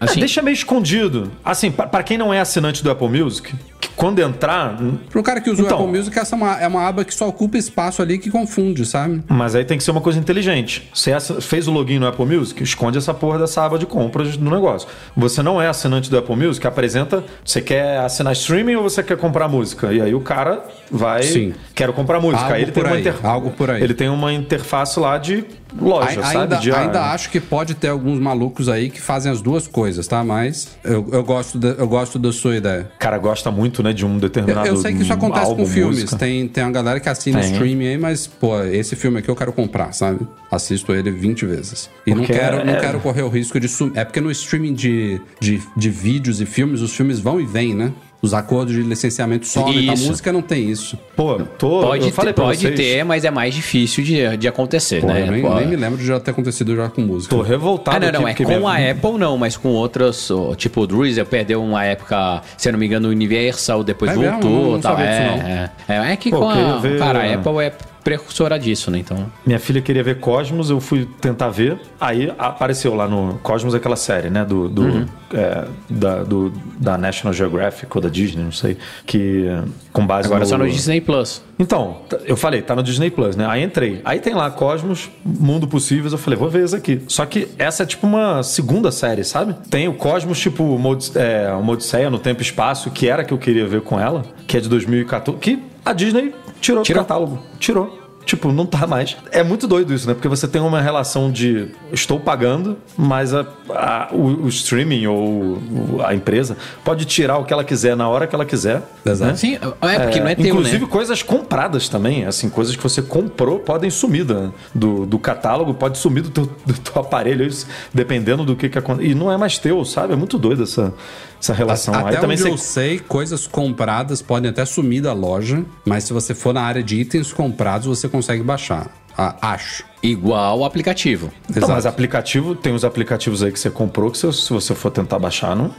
É, 0.02 0.06
Assim, 0.06 0.20
deixa 0.20 0.42
meio 0.42 0.54
escondido. 0.56 1.32
Assim, 1.46 1.70
pa- 1.72 1.86
pra 1.86 2.02
quem 2.02 2.18
não 2.18 2.34
é 2.34 2.40
assinante 2.40 2.84
do 2.84 2.90
Apple 2.90 3.08
Music, 3.08 3.54
que 3.80 3.88
quando 3.96 4.20
entrar. 4.20 4.76
Pro 5.12 5.22
cara 5.22 5.40
que 5.40 5.50
usa 5.50 5.62
Então. 5.62 5.78
o 5.78 5.84
Apple 5.84 5.96
Music, 5.98 6.18
essa 6.18 6.36
é 6.36 6.38
uma, 6.38 6.60
é 6.62 6.68
uma 6.68 6.88
aba 6.88 7.06
que 7.06 7.14
só 7.14 7.28
ocupa 7.28 7.56
espaço 7.58 8.02
ali 8.02 8.18
que 8.18 8.32
confunde, 8.32 8.84
sabe? 8.84 9.22
Mas 9.28 9.54
aí 9.54 9.64
tem 9.64 9.78
que 9.78 9.84
ser 9.84 9.92
uma 9.92 10.02
coisa 10.02 10.18
inteligente. 10.18 10.90
Você 10.92 11.12
fez 11.40 11.68
o 11.68 11.72
login 11.72 12.00
no 12.00 12.08
Apple 12.08 12.26
Music, 12.26 12.64
esconde 12.64 12.98
essa 12.98 13.14
porra 13.14 13.38
dessa 13.38 13.64
aba 13.64 13.78
de 13.78 13.86
compras 13.86 14.36
do 14.36 14.50
negócio. 14.50 14.88
Você 15.16 15.44
não 15.44 15.62
é 15.62 15.68
assinante 15.68 16.10
do 16.10 16.18
Apple 16.18 16.36
Music, 16.36 16.66
apresenta. 16.66 17.24
Você 17.46 17.62
quer 17.62 18.00
assinar 18.00 18.34
streaming 18.34 18.76
ou 18.78 18.84
você 18.84 19.04
quer 19.04 19.18
comprar 19.18 19.48
música? 19.48 19.94
E 19.94 20.02
aí 20.02 20.16
o 20.16 20.22
cara 20.22 20.64
vai. 20.90 21.22
Sim. 21.22 21.54
Quero 21.76 21.94
comprar 21.94 22.20
música. 22.20 22.42
Algo 22.42 22.56
aí 22.56 22.62
ele 22.64 22.72
tem 22.72 22.84
uma 22.84 22.96
aí, 22.96 23.02
inter- 23.02 23.16
algo 23.26 23.52
por 23.52 23.70
aí. 23.70 23.84
Ele 23.84 23.94
tem 23.94 24.10
uma 24.10 24.34
interface 24.34 25.00
lá 25.00 25.18
de 25.20 25.44
loja, 25.80 26.20
Ai- 26.22 26.34
sabe? 26.34 26.38
ainda, 26.38 26.56
De, 26.58 26.72
ainda 26.72 27.02
acho 27.12 27.30
que 27.30 27.40
pode 27.40 27.76
ter 27.76 27.90
alguns 27.90 28.20
malucos 28.20 28.68
aí 28.70 28.90
que 28.90 29.02
fazem 29.02 29.32
as 29.32 29.42
duas 29.42 29.68
coisas, 29.68 30.08
tá? 30.08 30.24
Mas 30.24 30.78
eu, 30.84 31.08
eu, 31.12 31.24
gosto, 31.24 31.58
da, 31.58 31.70
eu 31.70 31.88
gosto 31.88 32.18
da 32.20 32.32
sua 32.32 32.56
ideia. 32.58 32.90
O 32.96 33.00
cara 33.00 33.18
gosta 33.18 33.52
muito, 33.52 33.82
né, 33.84 33.94
de 33.94 34.06
um 34.06 34.16
Eu, 34.16 34.20
determinado 34.20 34.68
eu 34.68 34.78
sei 34.78 34.94
que 34.94 35.02
isso 35.04 35.14
acontece 35.14 35.46
álbum, 35.46 35.64
com 35.64 35.70
filmes. 35.70 36.02
música. 36.02 36.18
Tem, 36.18 36.48
tem 36.48 36.64
uma 36.64 36.72
galera 36.72 37.00
que 37.00 37.10
assina 37.10 37.40
Tem. 37.40 37.52
streaming 37.52 37.88
aí, 37.88 37.98
mas, 37.98 38.28
pô, 38.28 38.62
esse 38.64 38.96
filme 38.96 39.20
aqui 39.20 39.30
eu 39.30 39.36
quero 39.36 39.52
comprar, 39.54 39.92
sabe? 39.94 40.28
Assisto 40.52 40.94
ele 40.94 41.12
20 41.12 41.46
vezes. 41.46 41.90
E 42.06 42.12
não 42.12 42.18
Porque 42.24 42.34
quero, 42.34 42.66
não 42.66 42.74
é- 42.74 42.80
quero 42.80 43.00
correr 43.00 43.22
o 43.22 43.30
risco 43.30 43.60
de 43.60 43.68
sumir. 43.68 43.98
É 43.98 44.04
porque 44.04 44.20
no 44.22 44.30
streaming 44.32 44.74
de, 44.74 45.20
de, 45.40 45.62
de 45.78 45.90
vídeos 45.90 46.42
e 46.42 46.46
filmes, 46.46 46.82
os 46.82 46.94
filmes 46.96 47.20
vão 47.20 47.40
e 47.40 47.46
vêm, 47.46 47.74
né? 47.74 47.92
Os 48.22 48.36
acordos 48.36 48.76
de 48.76 48.84
licenciamento 48.84 49.48
somem. 49.48 49.90
A 49.90 49.94
Isso. 49.94 50.08
música 50.08 50.32
não 50.32 50.44
tem 50.44 50.70
isso. 50.70 50.96
Pô, 51.16 51.40
tô, 51.58 51.82
pode 51.82 52.06
eu 52.06 52.12
falei 52.12 52.34
ter, 52.34 52.42
pode 52.42 52.60
vocês, 52.60 52.76
ter, 52.76 53.04
mas 53.04 53.26
é 53.26 53.32
mais 53.32 53.52
difícil 53.56 54.04
de, 54.04 54.38
de 54.38 54.48
acontecer, 54.48 55.02
Pô, 55.02 55.08
né? 55.08 55.24
eu 55.28 55.32
nem, 55.32 55.42
nem 55.42 55.68
me 55.68 55.76
lembro 55.76 55.98
de 55.98 56.06
já 56.06 56.20
ter 56.20 56.30
acontecido 56.30 56.76
já 56.76 56.88
com 56.88 57.02
música. 57.02 57.36
Tô 57.36 57.42
revoltado 57.42 57.98
Ah, 57.98 58.12
não, 58.12 58.22
não, 58.22 58.28
aqui, 58.28 58.44
é 58.44 58.46
com 58.46 58.56
minha- 58.58 58.70
a 58.70 58.92
Apple 58.92 59.18
não, 59.18 59.38
mas 59.40 59.58
com 59.58 59.70
outras, 59.70 60.30
tipo 60.56 60.82
o 60.82 60.88
Druizel 60.88 61.26
perdeu 61.26 61.64
uma 61.64 61.84
época, 61.84 62.44
se 62.56 62.70
eu 62.70 62.74
não 62.74 62.80
me 62.80 62.86
engano, 62.86 63.08
o 63.08 63.12
Universal, 63.12 63.84
depois 63.84 64.12
É 64.12 64.16
mesmo? 64.16 64.32
voltou, 64.34 64.52
Não- 64.52 64.72
não 64.74 64.80
tal. 64.80 64.96
sabia 64.98 65.08
disso, 65.12 65.22
é, 65.48 65.72
é, 65.90 65.94
é, 66.10 66.14
é 66.14 66.16
que 66.16 66.30
Pô, 66.30 66.40
com 66.42 66.50
a, 66.50 66.78
ver- 66.78 67.00
cara, 67.00 67.20
a 67.24 67.34
Apple 67.34 67.58
é 67.60 67.74
precursora 68.04 68.58
disso, 68.60 68.90
né? 68.92 68.98
Então, 69.00 69.32
Minha 69.46 69.60
filha 69.60 69.82
queria 69.82 70.04
ver 70.04 70.20
Cosmos, 70.20 70.70
eu 70.70 70.80
fui 70.80 71.08
tentar 71.20 71.50
ver. 71.50 71.80
Aí 72.00 72.32
apareceu 72.38 72.94
lá 72.96 73.08
no 73.08 73.40
Cosmos 73.44 73.74
aquela 73.76 73.96
série, 73.96 74.30
né? 74.30 74.44
Do, 74.46 74.68
do, 74.68 74.82
Uhum. 74.82 75.06
é, 75.34 75.66
da, 75.90 76.24
do- 76.24 76.52
da 76.80 76.98
National 76.98 77.34
Geographic 77.34 77.90
ou 77.96 78.02
da 78.02 78.10
Disney, 78.10 78.44
não 78.44 78.52
sei. 78.52 78.78
Que 79.06 79.46
com 79.94 80.06
base 80.06 80.28
agora 80.28 80.42
no... 80.42 80.46
só 80.48 80.58
no 80.58 80.68
Disney 80.70 81.00
Plus. 81.02 81.42
Então, 81.60 81.98
eu 82.26 82.36
falei, 82.36 82.62
tá 82.62 82.76
no 82.76 82.82
Disney 82.82 83.12
Plus, 83.12 83.36
né? 83.36 83.46
Aí 83.48 83.64
entrei. 83.64 84.02
Aí 84.04 84.20
tem 84.20 84.34
lá 84.34 84.50
Cosmos, 84.50 85.10
Mundo 85.24 85.68
Possíveis. 85.68 86.12
Eu 86.12 86.18
falei, 86.18 86.38
vou 86.40 86.50
ver 86.50 86.64
esse 86.66 86.76
aqui. 86.76 87.02
Só 87.08 87.26
que 87.26 87.48
essa 87.60 87.84
é 87.84 87.86
tipo 87.86 88.08
uma 88.08 88.42
segunda 88.42 88.92
série, 88.92 89.24
sabe? 89.24 89.56
Tem 89.70 89.88
o 89.88 89.94
Cosmos, 89.94 90.40
tipo, 90.40 90.64
uma 90.64 90.98
é, 91.16 91.52
uma 91.54 91.74
Odisseia 91.74 92.10
no 92.10 92.18
Tempo 92.20 92.42
e 92.42 92.44
Espaço, 92.44 92.90
que 92.90 93.08
era 93.08 93.22
a 93.22 93.26
que 93.26 93.34
eu 93.34 93.38
queria 93.38 93.68
ver 93.68 93.82
com 93.82 94.00
ela, 94.00 94.24
que 94.48 94.58
é 94.58 94.60
de 94.60 94.68
2014, 94.68 95.38
que 95.40 95.60
a 95.86 95.94
Disney 95.94 96.34
tirou, 96.62 96.84
Tirou. 96.84 97.04
do 97.04 97.06
catálogo. 97.08 97.40
Tirou. 97.60 98.00
Tipo, 98.24 98.52
não 98.52 98.68
tá 98.68 98.86
mais. 98.86 99.18
É 99.32 99.42
muito 99.42 99.68
doido 99.68 99.92
isso, 99.96 100.08
né? 100.08 100.14
Porque 100.14 100.28
você 100.28 100.48
tem 100.48 100.62
uma 100.62 100.80
relação 100.80 101.32
de 101.32 101.70
estou 101.92 102.20
pagando, 102.20 102.78
mas 102.96 103.34
a, 103.34 103.44
a- 103.72 104.10
o, 104.12 104.44
o 104.44 104.48
streaming 104.48 105.08
ou 105.08 105.18
o- 105.58 106.02
a 106.06 106.14
empresa 106.14 106.56
pode 106.86 107.06
tirar 107.06 107.40
o 107.40 107.44
que 107.46 107.52
ela 107.52 107.64
quiser 107.64 107.96
na 107.96 108.08
hora 108.08 108.28
que 108.28 108.36
ela 108.36 108.46
quiser. 108.46 108.84
Exato. 109.04 109.32
né? 109.32 109.36
Sim, 109.38 109.56
é 109.56 110.00
porque 110.00 110.20
não 110.20 110.28
é 110.28 110.36
teu, 110.36 110.46
Inclusive 110.46 110.84
né? 110.86 110.88
coisas 110.88 111.24
compradas 111.24 111.90
também, 111.90 112.24
assim, 112.26 112.48
coisas 112.48 112.76
que 112.76 112.84
você 112.84 113.02
comprou 113.02 113.58
podem 113.58 113.90
sumir 113.90 114.24
da- 114.24 114.52
do, 114.74 115.08
do 115.08 115.18
catálogo, 115.18 115.74
pode 115.74 115.98
sumir 115.98 116.22
do 116.22 116.30
teu, 116.30 116.46
do 116.64 116.74
teu 116.76 117.02
aparelho, 117.02 117.50
dependendo 117.92 118.46
do 118.46 118.56
que 118.56 118.70
que 118.70 118.78
acontece. 118.78 119.10
E 119.10 119.16
não 119.16 119.32
é 119.32 119.36
mais 119.36 119.58
teu, 119.58 119.84
sabe? 119.84 120.14
É 120.14 120.16
muito 120.16 120.38
doido 120.38 120.62
essa, 120.62 120.94
essa 121.42 121.54
relação. 121.54 121.94
Até 121.94 122.10
Aí 122.10 122.16
também 122.18 122.38
onde 122.38 122.44
você... 122.44 122.50
eu 122.50 122.58
sei, 122.58 123.00
coisas 123.00 123.48
compradas 123.48 124.22
podem 124.22 124.52
até 124.52 124.64
sumir 124.64 125.02
da 125.02 125.14
loja, 125.14 125.66
mas 125.84 126.04
se 126.04 126.14
você 126.14 126.34
for 126.34 126.54
na 126.54 126.62
área 126.62 126.84
de 126.84 126.96
itens 126.98 127.34
comprados, 127.34 127.88
você 127.88 128.08
consegue 128.08 128.44
baixar. 128.44 128.88
Ah, 129.18 129.36
acho. 129.42 129.84
Igual 130.02 130.60
o 130.60 130.66
aplicativo. 130.66 131.32
Então, 131.44 131.58
Exato. 131.58 131.74
mas 131.74 131.86
aplicativo, 131.86 132.56
tem 132.56 132.74
os 132.74 132.86
aplicativos 132.86 133.44
aí 133.44 133.52
que 133.52 133.60
você 133.60 133.70
comprou 133.70 134.10
que 134.10 134.18
se, 134.18 134.32
se 134.32 134.54
você 134.54 134.74
for 134.74 134.90
tentar 134.90 135.20
baixar, 135.20 135.56
não. 135.56 135.74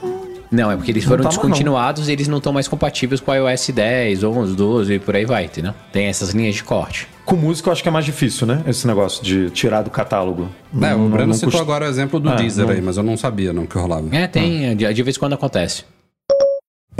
Não, 0.50 0.70
é 0.70 0.76
porque 0.76 0.90
eles 0.90 1.04
foram 1.04 1.22
tá 1.22 1.30
descontinuados 1.30 2.08
e 2.08 2.12
eles 2.12 2.28
não 2.28 2.36
estão 2.36 2.52
mais 2.52 2.68
compatíveis 2.68 3.20
com 3.22 3.30
o 3.30 3.34
iOS 3.34 3.70
10, 3.70 4.22
11, 4.22 4.54
12 4.54 4.92
e 4.92 4.98
por 4.98 5.16
aí 5.16 5.24
vai, 5.24 5.46
entendeu? 5.46 5.72
Tem 5.90 6.06
essas 6.06 6.30
linhas 6.30 6.56
de 6.56 6.62
corte. 6.62 7.08
Com 7.24 7.36
música 7.36 7.68
eu 7.68 7.72
acho 7.72 7.82
que 7.82 7.88
é 7.88 7.92
mais 7.92 8.04
difícil, 8.04 8.46
né? 8.46 8.62
Esse 8.66 8.86
negócio 8.86 9.22
de 9.24 9.48
tirar 9.50 9.82
do 9.82 9.90
catálogo. 9.90 10.48
É, 10.74 10.76
Não- 10.90 11.06
o 11.06 11.08
Breno 11.08 11.32
citou 11.34 11.50
custa- 11.50 11.62
agora 11.62 11.86
o 11.86 11.88
exemplo 11.88 12.18
do 12.18 12.28
Ah, 12.28 12.34
Deezer 12.34 12.66
não- 12.66 12.72
aí, 12.72 12.80
mas 12.82 12.96
eu 12.96 13.02
não 13.02 13.16
sabia 13.16 13.52
não 13.52 13.64
que 13.64 13.78
rolava. 13.78 14.08
É, 14.14 14.26
tem, 14.26 14.76
de, 14.76 14.92
de 14.92 15.02
vez 15.02 15.16
em 15.16 15.18
quando 15.20 15.34
acontece. 15.34 15.84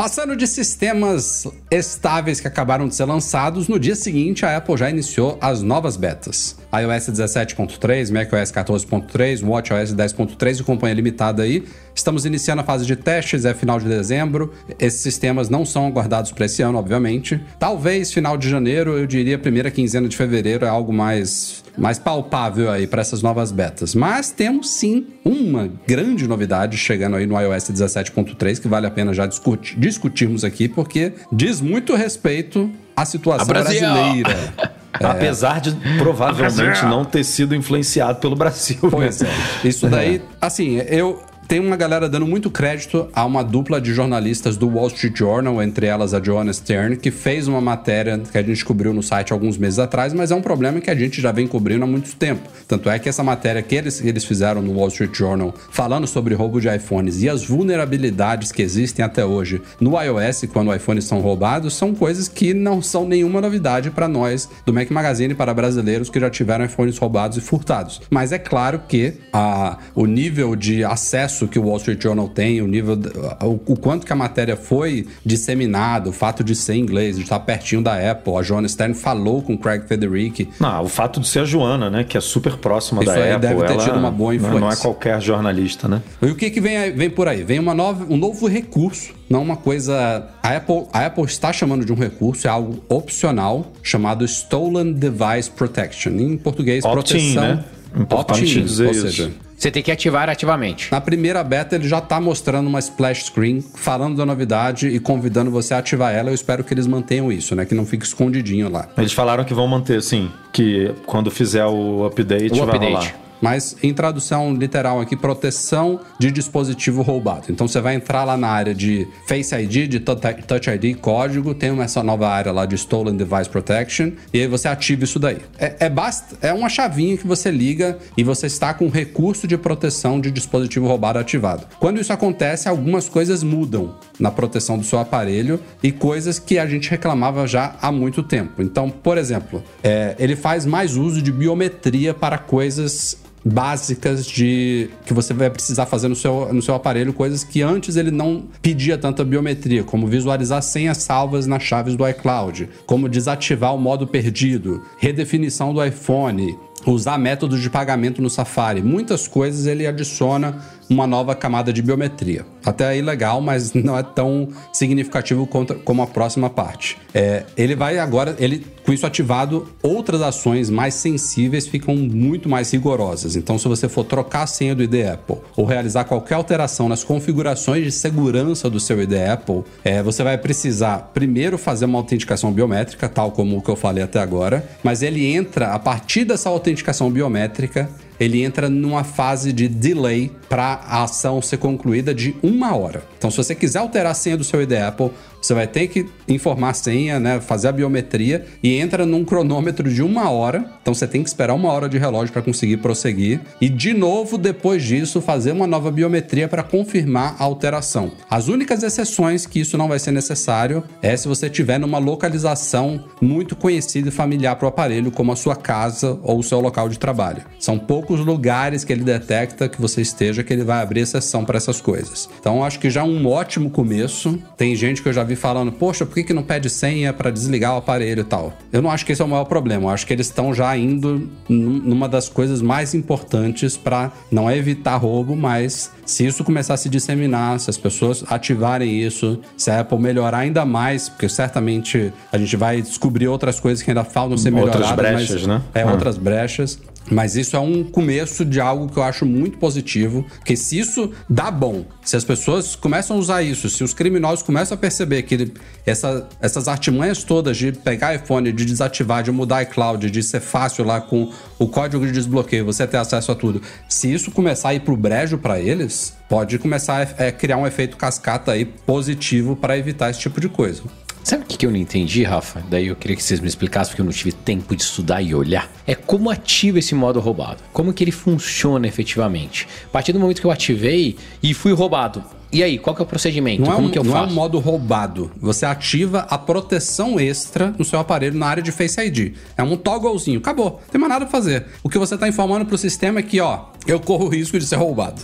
Passando 0.02 0.34
de 0.34 0.48
sistemas 0.48 1.46
estáveis 1.70 2.40
que 2.40 2.48
acabaram 2.48 2.88
de 2.88 2.94
ser 2.96 3.04
lançados, 3.04 3.68
no 3.68 3.78
dia 3.78 3.94
seguinte 3.94 4.44
a 4.44 4.56
Apple 4.56 4.76
já 4.76 4.90
iniciou 4.90 5.38
as 5.40 5.62
novas 5.62 5.96
betas. 5.96 6.58
iOS 6.74 7.08
17.3, 7.08 8.10
macOS 8.10 8.50
14.3, 8.50 9.46
WatchOS 9.46 9.94
10.3 9.94 10.58
e 10.58 10.64
companhia 10.64 10.96
limitada 10.96 11.44
aí. 11.44 11.62
Estamos 11.94 12.26
iniciando 12.26 12.62
a 12.62 12.64
fase 12.64 12.84
de 12.84 12.96
testes, 12.96 13.44
é 13.44 13.54
final 13.54 13.78
de 13.78 13.86
dezembro. 13.86 14.52
Esses 14.76 15.02
sistemas 15.02 15.48
não 15.48 15.64
são 15.64 15.86
aguardados 15.86 16.32
para 16.32 16.46
esse 16.46 16.62
ano, 16.62 16.78
obviamente. 16.78 17.40
Talvez 17.60 18.12
final 18.12 18.36
de 18.36 18.50
janeiro, 18.50 18.98
eu 18.98 19.06
diria 19.06 19.38
primeira 19.38 19.70
quinzena 19.70 20.08
de 20.08 20.16
fevereiro 20.16 20.64
é 20.64 20.68
algo 20.68 20.92
mais, 20.92 21.62
mais 21.76 21.98
palpável 21.98 22.70
aí 22.70 22.86
para 22.86 23.00
essas 23.00 23.22
novas 23.22 23.50
betas. 23.50 23.94
Mas 23.94 24.30
temos 24.30 24.70
sim 24.70 25.06
uma 25.24 25.70
grande 25.86 26.26
novidade 26.26 26.76
chegando 26.76 27.16
aí 27.16 27.26
no 27.26 27.40
iOS 27.40 27.70
17.3 27.70 28.60
que 28.60 28.68
vale 28.68 28.86
a 28.86 28.90
pena 28.90 29.12
já 29.14 29.26
discutir, 29.26 29.78
discutirmos 29.78 30.44
aqui, 30.44 30.68
porque 30.68 31.14
diz 31.32 31.60
muito 31.60 31.94
respeito 31.94 32.70
à 32.96 33.04
situação 33.04 33.46
brasileira. 33.46 34.36
Apesar 34.92 35.60
de 35.60 35.74
provavelmente 35.98 36.84
não 36.84 37.04
ter 37.04 37.24
sido 37.24 37.54
influenciado 37.54 38.20
pelo 38.20 38.36
Brasil. 38.36 38.78
Pois 38.90 39.20
né? 39.20 39.28
é. 39.64 39.68
Isso 39.68 39.88
daí, 39.88 40.22
assim, 40.40 40.76
eu. 40.86 41.22
Tem 41.48 41.60
uma 41.60 41.76
galera 41.76 42.08
dando 42.08 42.26
muito 42.26 42.50
crédito 42.50 43.08
a 43.12 43.24
uma 43.26 43.44
dupla 43.44 43.80
de 43.80 43.92
jornalistas 43.92 44.56
do 44.56 44.68
Wall 44.68 44.86
Street 44.86 45.18
Journal, 45.18 45.62
entre 45.62 45.86
elas 45.86 46.14
a 46.14 46.22
Joanna 46.22 46.52
Stern, 46.52 46.96
que 46.96 47.10
fez 47.10 47.46
uma 47.46 47.60
matéria 47.60 48.18
que 48.18 48.38
a 48.38 48.42
gente 48.42 48.64
cobriu 48.64 48.94
no 48.94 49.02
site 49.02 49.32
alguns 49.32 49.58
meses 49.58 49.78
atrás, 49.78 50.14
mas 50.14 50.30
é 50.30 50.34
um 50.34 50.40
problema 50.40 50.80
que 50.80 50.90
a 50.90 50.94
gente 50.94 51.20
já 51.20 51.30
vem 51.30 51.46
cobrindo 51.46 51.84
há 51.84 51.86
muito 51.86 52.14
tempo. 52.16 52.48
Tanto 52.66 52.88
é 52.88 52.98
que 52.98 53.08
essa 53.08 53.22
matéria 53.22 53.60
que 53.60 53.74
eles, 53.74 54.02
eles 54.02 54.24
fizeram 54.24 54.62
no 54.62 54.72
Wall 54.72 54.88
Street 54.88 55.14
Journal, 55.14 55.54
falando 55.70 56.06
sobre 56.06 56.34
roubo 56.34 56.60
de 56.60 56.74
iPhones 56.74 57.22
e 57.22 57.28
as 57.28 57.44
vulnerabilidades 57.44 58.50
que 58.50 58.62
existem 58.62 59.04
até 59.04 59.24
hoje 59.24 59.60
no 59.78 60.00
iOS 60.00 60.44
quando 60.52 60.74
iPhones 60.74 61.04
são 61.04 61.20
roubados, 61.20 61.74
são 61.74 61.94
coisas 61.94 62.28
que 62.28 62.54
não 62.54 62.80
são 62.80 63.06
nenhuma 63.06 63.40
novidade 63.40 63.90
para 63.90 64.08
nós 64.08 64.48
do 64.64 64.72
Mac 64.72 64.90
Magazine 64.90 65.34
para 65.34 65.52
brasileiros 65.52 66.08
que 66.08 66.18
já 66.18 66.30
tiveram 66.30 66.64
iPhones 66.64 66.96
roubados 66.96 67.36
e 67.36 67.40
furtados. 67.40 68.00
Mas 68.08 68.32
é 68.32 68.38
claro 68.38 68.80
que 68.88 69.14
a, 69.32 69.76
o 69.94 70.06
nível 70.06 70.56
de 70.56 70.84
acesso 70.84 71.31
que 71.48 71.58
o 71.58 71.64
Wall 71.66 71.76
Street 71.78 72.02
Journal 72.02 72.28
tem, 72.28 72.60
o 72.62 72.66
nível, 72.66 72.98
o, 73.42 73.72
o 73.72 73.76
quanto 73.76 74.06
que 74.06 74.12
a 74.12 74.16
matéria 74.16 74.56
foi 74.56 75.06
disseminada, 75.24 76.08
o 76.08 76.12
fato 76.12 76.44
de 76.44 76.54
ser 76.54 76.74
inglês, 76.74 77.16
de 77.16 77.22
estar 77.22 77.40
pertinho 77.40 77.82
da 77.82 78.10
Apple, 78.10 78.34
a 78.36 78.42
Joanna 78.42 78.68
Stern 78.68 78.94
falou 78.94 79.42
com 79.42 79.54
o 79.54 79.58
Craig 79.58 79.86
Federici, 79.86 80.48
Não, 80.60 80.82
o 80.84 80.88
fato 80.88 81.20
de 81.20 81.28
ser 81.28 81.40
a 81.40 81.44
Joana, 81.44 81.90
né? 81.90 82.04
Que 82.04 82.16
é 82.16 82.20
super 82.20 82.56
próxima 82.56 83.02
Isso 83.02 83.12
da 83.12 83.18
aí 83.18 83.32
Apple. 83.32 83.48
deve 83.48 83.62
ter 83.66 83.72
ela 83.72 83.84
tido 83.84 83.98
uma 83.98 84.10
boa 84.10 84.32
não- 84.34 84.40
Não 84.42 84.48
é 84.50 84.56
influência. 84.58 84.82
qualquer 84.82 85.20
jornalista, 85.20 85.88
né? 85.88 86.02
E 86.20 86.26
o 86.26 86.34
que, 86.34 86.50
que 86.50 86.60
vem, 86.60 86.92
vem 86.92 87.10
por 87.10 87.26
aí? 87.28 87.42
Vem 87.42 87.58
uma 87.58 87.74
nova, 87.74 88.04
um 88.08 88.16
novo 88.16 88.46
recurso, 88.46 89.12
não 89.28 89.42
uma 89.42 89.56
coisa. 89.56 90.28
A 90.42 90.56
Apple, 90.56 90.84
a 90.92 91.06
Apple 91.06 91.24
está 91.24 91.52
chamando 91.52 91.84
de 91.84 91.92
um 91.92 91.96
recurso, 91.96 92.46
é 92.46 92.50
algo 92.50 92.82
opcional, 92.88 93.72
chamado 93.82 94.24
Stolen 94.24 94.92
Device 94.92 95.50
Protection. 95.50 96.12
Em 96.12 96.36
português, 96.36 96.84
Opt-in, 96.84 97.34
proteção. 97.34 97.42
né? 97.56 97.64
Importante 97.94 98.42
Opt-in, 98.42 98.62
dizer 98.64 98.86
ou 98.86 98.90
isso. 98.92 99.00
seja, 99.02 99.30
Você 99.56 99.70
tem 99.70 99.82
que 99.82 99.92
ativar 99.92 100.28
ativamente. 100.28 100.90
na 100.90 101.00
primeira 101.00 101.42
beta 101.44 101.76
ele 101.76 101.86
já 101.88 101.98
está 101.98 102.20
mostrando 102.20 102.66
uma 102.66 102.78
splash 102.78 103.24
screen, 103.26 103.62
falando 103.74 104.16
da 104.16 104.24
novidade 104.26 104.88
e 104.88 104.98
convidando 104.98 105.50
você 105.50 105.74
a 105.74 105.78
ativar 105.78 106.12
ela. 106.12 106.30
Eu 106.30 106.34
espero 106.34 106.64
que 106.64 106.72
eles 106.74 106.86
mantenham 106.86 107.30
isso, 107.30 107.54
né? 107.54 107.64
Que 107.64 107.74
não 107.74 107.84
fique 107.86 108.04
escondidinho 108.04 108.68
lá. 108.70 108.88
Eles 108.98 109.12
falaram 109.12 109.44
que 109.44 109.54
vão 109.54 109.68
manter, 109.68 110.02
sim. 110.02 110.30
Que 110.52 110.92
quando 111.06 111.30
fizer 111.30 111.64
o 111.66 112.04
update 112.06 112.52
O 112.52 112.66
vai 112.66 112.76
update. 112.76 112.92
rolar. 112.92 113.14
Mas 113.42 113.76
em 113.82 113.92
tradução 113.92 114.54
literal 114.54 115.00
aqui, 115.00 115.16
proteção 115.16 116.00
de 116.18 116.30
dispositivo 116.30 117.02
roubado. 117.02 117.46
Então 117.50 117.66
você 117.66 117.80
vai 117.80 117.96
entrar 117.96 118.24
lá 118.24 118.36
na 118.36 118.48
área 118.48 118.74
de 118.74 119.06
Face 119.26 119.54
ID, 119.54 119.88
de 119.88 120.00
Touch 120.00 120.70
ID, 120.70 120.96
código, 120.96 121.52
tem 121.52 121.78
essa 121.82 122.02
nova 122.02 122.28
área 122.28 122.52
lá 122.52 122.64
de 122.64 122.76
Stolen 122.76 123.16
Device 123.16 123.50
Protection, 123.50 124.12
e 124.32 124.40
aí 124.40 124.46
você 124.46 124.68
ativa 124.68 125.02
isso 125.04 125.18
daí. 125.18 125.38
É, 125.58 125.86
é, 125.86 125.90
basta, 125.90 126.36
é 126.40 126.52
uma 126.52 126.68
chavinha 126.68 127.16
que 127.16 127.26
você 127.26 127.50
liga 127.50 127.98
e 128.16 128.22
você 128.22 128.46
está 128.46 128.72
com 128.72 128.88
recurso 128.88 129.46
de 129.46 129.58
proteção 129.58 130.20
de 130.20 130.30
dispositivo 130.30 130.86
roubado 130.86 131.18
ativado. 131.18 131.66
Quando 131.80 132.00
isso 132.00 132.12
acontece, 132.12 132.68
algumas 132.68 133.08
coisas 133.08 133.42
mudam 133.42 133.96
na 134.18 134.30
proteção 134.30 134.78
do 134.78 134.84
seu 134.84 135.00
aparelho 135.00 135.60
e 135.82 135.90
coisas 135.90 136.38
que 136.38 136.58
a 136.58 136.66
gente 136.66 136.88
reclamava 136.88 137.46
já 137.46 137.74
há 137.82 137.90
muito 137.90 138.22
tempo. 138.22 138.62
Então, 138.62 138.88
por 138.88 139.18
exemplo, 139.18 139.62
é, 139.82 140.14
ele 140.18 140.36
faz 140.36 140.64
mais 140.64 140.96
uso 140.96 141.20
de 141.20 141.32
biometria 141.32 142.14
para 142.14 142.38
coisas 142.38 143.16
básicas 143.44 144.26
de 144.26 144.90
que 145.04 145.12
você 145.12 145.34
vai 145.34 145.50
precisar 145.50 145.86
fazer 145.86 146.08
no 146.08 146.14
seu, 146.16 146.52
no 146.52 146.62
seu 146.62 146.74
aparelho, 146.74 147.12
coisas 147.12 147.44
que 147.44 147.62
antes 147.62 147.96
ele 147.96 148.10
não 148.10 148.44
pedia 148.60 148.96
tanta 148.96 149.24
biometria, 149.24 149.82
como 149.82 150.06
visualizar 150.06 150.62
senhas 150.62 150.98
salvas 150.98 151.46
nas 151.46 151.62
chaves 151.62 151.96
do 151.96 152.08
iCloud, 152.08 152.68
como 152.86 153.08
desativar 153.08 153.74
o 153.74 153.78
modo 153.78 154.06
perdido, 154.06 154.82
redefinição 154.98 155.74
do 155.74 155.84
iPhone, 155.84 156.56
usar 156.86 157.18
métodos 157.18 157.60
de 157.60 157.70
pagamento 157.70 158.20
no 158.20 158.30
Safari. 158.30 158.82
Muitas 158.82 159.28
coisas 159.28 159.66
ele 159.66 159.86
adiciona 159.86 160.58
uma 160.88 161.06
nova 161.06 161.34
camada 161.34 161.72
de 161.72 161.82
biometria. 161.82 162.44
Até 162.64 162.86
aí 162.86 163.02
legal, 163.02 163.40
mas 163.40 163.72
não 163.74 163.98
é 163.98 164.02
tão 164.02 164.48
significativo 164.72 165.48
como 165.84 166.02
a 166.02 166.06
próxima 166.06 166.50
parte. 166.50 166.98
É, 167.14 167.44
ele 167.56 167.74
vai 167.74 167.98
agora, 167.98 168.36
ele 168.38 168.64
com 168.84 168.92
isso 168.92 169.06
ativado, 169.06 169.68
outras 169.82 170.20
ações 170.20 170.68
mais 170.68 170.94
sensíveis 170.94 171.66
ficam 171.68 171.94
muito 171.96 172.48
mais 172.48 172.70
rigorosas. 172.72 173.36
Então, 173.36 173.56
se 173.56 173.68
você 173.68 173.88
for 173.88 174.04
trocar 174.04 174.42
a 174.42 174.46
senha 174.46 174.74
do 174.74 174.82
ID 174.82 175.06
Apple 175.06 175.36
ou 175.56 175.64
realizar 175.64 176.04
qualquer 176.04 176.34
alteração 176.34 176.88
nas 176.88 177.04
configurações 177.04 177.84
de 177.84 177.92
segurança 177.92 178.68
do 178.68 178.80
seu 178.80 179.00
ID 179.00 179.12
Apple, 179.32 179.62
é, 179.84 180.02
você 180.02 180.24
vai 180.24 180.36
precisar 180.36 181.10
primeiro 181.14 181.56
fazer 181.56 181.84
uma 181.84 181.98
autenticação 181.98 182.52
biométrica, 182.52 183.08
tal 183.08 183.30
como 183.30 183.56
o 183.56 183.62
que 183.62 183.70
eu 183.70 183.76
falei 183.76 184.02
até 184.02 184.18
agora, 184.18 184.68
mas 184.82 185.02
ele 185.02 185.26
entra 185.26 185.68
a 185.68 185.78
partir 185.78 186.24
dessa 186.24 186.48
autenticação 186.48 186.71
biométrica 187.10 187.88
ele 188.22 188.42
entra 188.42 188.68
numa 188.68 189.04
fase 189.04 189.52
de 189.52 189.68
delay 189.68 190.30
para 190.48 190.80
a 190.86 191.02
ação 191.02 191.40
ser 191.40 191.56
concluída 191.56 192.14
de 192.14 192.34
uma 192.42 192.76
hora. 192.76 193.02
Então, 193.18 193.30
se 193.30 193.36
você 193.36 193.54
quiser 193.54 193.78
alterar 193.78 194.12
a 194.12 194.14
senha 194.14 194.36
do 194.36 194.44
seu 194.44 194.62
ID 194.62 194.72
Apple, 194.72 195.10
você 195.42 195.54
vai 195.54 195.66
ter 195.66 195.88
que 195.88 196.06
informar 196.28 196.70
a 196.70 196.74
senha, 196.74 197.18
né, 197.18 197.40
fazer 197.40 197.68
a 197.68 197.72
biometria 197.72 198.46
e 198.62 198.78
entra 198.78 199.04
num 199.04 199.24
cronômetro 199.24 199.92
de 199.92 200.00
uma 200.00 200.30
hora. 200.30 200.64
Então 200.80 200.94
você 200.94 201.06
tem 201.06 201.22
que 201.22 201.28
esperar 201.28 201.54
uma 201.54 201.70
hora 201.70 201.88
de 201.88 201.98
relógio 201.98 202.32
para 202.32 202.42
conseguir 202.42 202.76
prosseguir. 202.76 203.40
E 203.60 203.68
de 203.68 203.92
novo, 203.92 204.38
depois 204.38 204.84
disso, 204.84 205.20
fazer 205.20 205.50
uma 205.50 205.66
nova 205.66 205.90
biometria 205.90 206.46
para 206.46 206.62
confirmar 206.62 207.34
a 207.38 207.44
alteração. 207.44 208.12
As 208.30 208.46
únicas 208.46 208.84
exceções 208.84 209.44
que 209.44 209.60
isso 209.60 209.76
não 209.76 209.88
vai 209.88 209.98
ser 209.98 210.12
necessário 210.12 210.84
é 211.02 211.16
se 211.16 211.26
você 211.26 211.50
tiver 211.50 211.78
numa 211.78 211.98
localização 211.98 213.04
muito 213.20 213.56
conhecida 213.56 214.08
e 214.08 214.12
familiar 214.12 214.54
para 214.54 214.66
o 214.66 214.68
aparelho, 214.68 215.10
como 215.10 215.32
a 215.32 215.36
sua 215.36 215.56
casa 215.56 216.20
ou 216.22 216.38
o 216.38 216.42
seu 216.42 216.60
local 216.60 216.88
de 216.88 216.98
trabalho. 216.98 217.42
São 217.58 217.78
poucos 217.78 218.11
lugares 218.20 218.84
que 218.84 218.92
ele 218.92 219.02
detecta 219.02 219.68
que 219.68 219.80
você 219.80 220.00
esteja 220.00 220.44
que 220.44 220.52
ele 220.52 220.64
vai 220.64 220.80
abrir 220.80 221.00
exceção 221.00 221.44
para 221.44 221.56
essas 221.56 221.80
coisas. 221.80 222.28
Então 222.38 222.64
acho 222.64 222.78
que 222.78 222.90
já 222.90 223.00
é 223.00 223.04
um 223.04 223.26
ótimo 223.26 223.70
começo. 223.70 224.38
Tem 224.56 224.74
gente 224.76 225.02
que 225.02 225.08
eu 225.08 225.12
já 225.12 225.24
vi 225.24 225.32
vi 225.32 225.36
falando, 225.36 225.72
poxa, 225.72 226.04
por 226.04 226.14
que, 226.14 226.22
que 226.22 226.32
não 226.32 226.42
pede 226.42 226.68
senha 226.68 227.12
para 227.12 227.30
desligar 227.30 227.74
o 227.74 227.78
aparelho 227.78 228.20
e 228.20 228.24
tal? 228.24 228.52
Eu 228.72 228.82
não 228.82 228.90
acho 228.90 229.04
que 229.04 229.12
esse 229.12 229.22
é 229.22 229.24
o 229.24 229.28
maior 229.28 229.44
problema. 229.44 229.84
Eu 229.84 229.88
acho 229.90 230.06
que 230.06 230.12
eles 230.12 230.26
estão 230.26 230.54
já 230.54 230.76
indo 230.76 231.28
numa 231.48 232.08
das 232.08 232.28
coisas 232.28 232.60
mais 232.62 232.94
importantes 232.94 233.76
para 233.76 234.12
não 234.30 234.48
é 234.48 234.56
evitar 234.56 234.96
roubo, 234.96 235.34
mas 235.34 235.90
se 236.04 236.26
isso 236.26 236.44
começar 236.44 236.74
a 236.74 236.76
se 236.76 236.88
disseminar, 236.88 237.58
se 237.58 237.70
as 237.70 237.78
pessoas 237.78 238.24
ativarem 238.28 239.00
isso, 239.00 239.40
se 239.56 239.70
a 239.70 239.80
Apple 239.80 239.98
melhorar 239.98 240.38
ainda 240.38 240.64
mais, 240.64 241.08
porque 241.08 241.28
certamente 241.28 242.12
a 242.30 242.38
gente 242.38 242.56
vai 242.56 242.82
descobrir 242.82 243.28
outras 243.28 243.58
coisas 243.58 243.82
que 243.82 243.90
ainda 243.90 244.04
faltam 244.04 244.36
ser 244.36 244.50
melhoradas. 244.50 244.90
Outras 244.90 244.96
brechas, 244.96 245.46
mas, 245.46 245.46
né? 245.46 245.62
É, 245.74 245.82
ah. 245.82 245.90
outras 245.90 246.18
brechas. 246.18 246.78
Mas 247.10 247.36
isso 247.36 247.56
é 247.56 247.60
um 247.60 247.84
começo 247.84 248.44
de 248.44 248.60
algo 248.60 248.88
que 248.88 248.98
eu 248.98 249.02
acho 249.02 249.26
muito 249.26 249.58
positivo, 249.58 250.24
porque 250.36 250.56
se 250.56 250.78
isso 250.78 251.10
dá 251.28 251.50
bom, 251.50 251.84
se 252.04 252.16
as 252.16 252.24
pessoas 252.24 252.74
começam 252.74 253.16
a 253.16 253.18
usar 253.18 253.42
isso, 253.42 253.68
se 253.68 253.82
os 253.82 253.92
criminosos 253.92 254.42
começam 254.42 254.74
a 254.74 254.78
perceber 254.78 255.22
que 255.22 255.52
essa, 255.84 256.28
essas 256.40 256.68
artimanhas 256.68 257.24
todas 257.24 257.56
de 257.56 257.72
pegar 257.72 258.14
iPhone, 258.14 258.52
de 258.52 258.64
desativar, 258.64 259.22
de 259.22 259.32
mudar 259.32 259.62
iCloud, 259.62 260.10
de 260.10 260.22
ser 260.22 260.40
fácil 260.40 260.84
lá 260.84 261.00
com 261.00 261.30
o 261.58 261.66
código 261.66 262.06
de 262.06 262.12
desbloqueio, 262.12 262.64
você 262.64 262.86
ter 262.86 262.96
acesso 262.96 263.32
a 263.32 263.34
tudo, 263.34 263.60
se 263.88 264.12
isso 264.12 264.30
começar 264.30 264.70
a 264.70 264.74
ir 264.74 264.80
pro 264.80 264.96
brejo 264.96 265.38
para 265.38 265.60
eles, 265.60 266.14
pode 266.28 266.58
começar 266.58 267.06
a 267.18 267.24
é, 267.24 267.32
criar 267.32 267.58
um 267.58 267.66
efeito 267.66 267.96
cascata 267.96 268.52
aí 268.52 268.64
positivo 268.64 269.54
para 269.54 269.76
evitar 269.76 270.10
esse 270.10 270.20
tipo 270.20 270.40
de 270.40 270.48
coisa. 270.48 270.82
Sabe 271.24 271.44
o 271.44 271.46
que 271.46 271.64
eu 271.64 271.70
não 271.70 271.76
entendi, 271.78 272.24
Rafa? 272.24 272.62
Daí 272.68 272.88
eu 272.88 272.96
queria 272.96 273.16
que 273.16 273.22
vocês 273.22 273.38
me 273.38 273.46
explicassem, 273.46 273.90
porque 273.92 274.00
eu 274.00 274.04
não 274.06 274.12
tive 274.12 274.32
tempo 274.32 274.74
de 274.74 274.82
estudar 274.82 275.22
e 275.22 275.34
olhar. 275.34 275.70
É 275.86 275.94
como 275.94 276.30
ativa 276.30 276.78
esse 276.80 276.94
modo 276.94 277.20
roubado. 277.20 277.62
Como 277.72 277.92
que 277.92 278.02
ele 278.02 278.10
funciona 278.10 278.86
efetivamente. 278.88 279.68
A 279.86 279.88
partir 279.88 280.12
do 280.12 280.18
momento 280.18 280.40
que 280.40 280.46
eu 280.46 280.50
ativei 280.50 281.16
e 281.42 281.54
fui 281.54 281.72
roubado, 281.72 282.22
e 282.52 282.62
aí, 282.62 282.76
qual 282.78 282.94
que 282.94 283.00
é 283.00 283.04
o 283.04 283.06
procedimento? 283.08 283.62
Não 283.62 283.72
Como 283.72 283.86
é 283.86 283.88
um, 283.88 283.90
que 283.90 283.98
eu 283.98 284.04
não 284.04 284.12
faço? 284.12 284.28
é 284.28 284.30
um 284.30 284.34
modo 284.34 284.58
roubado. 284.58 285.30
Você 285.40 285.64
ativa 285.64 286.26
a 286.28 286.36
proteção 286.36 287.18
extra 287.18 287.74
no 287.78 287.84
seu 287.84 287.98
aparelho 287.98 288.36
na 288.36 288.46
área 288.46 288.62
de 288.62 288.70
Face 288.70 289.00
ID. 289.00 289.32
É 289.56 289.62
um 289.62 289.74
togglezinho. 289.74 290.38
Acabou. 290.38 290.72
Não 290.84 290.90
tem 290.90 291.00
mais 291.00 291.10
nada 291.10 291.24
pra 291.24 291.32
fazer. 291.32 291.64
O 291.82 291.88
que 291.88 291.96
você 291.96 292.14
está 292.14 292.28
informando 292.28 292.66
pro 292.66 292.76
sistema 292.76 293.20
é 293.20 293.22
que, 293.22 293.40
ó, 293.40 293.66
eu 293.86 293.98
corro 293.98 294.26
o 294.26 294.28
risco 294.28 294.58
de 294.58 294.66
ser 294.66 294.76
roubado. 294.76 295.22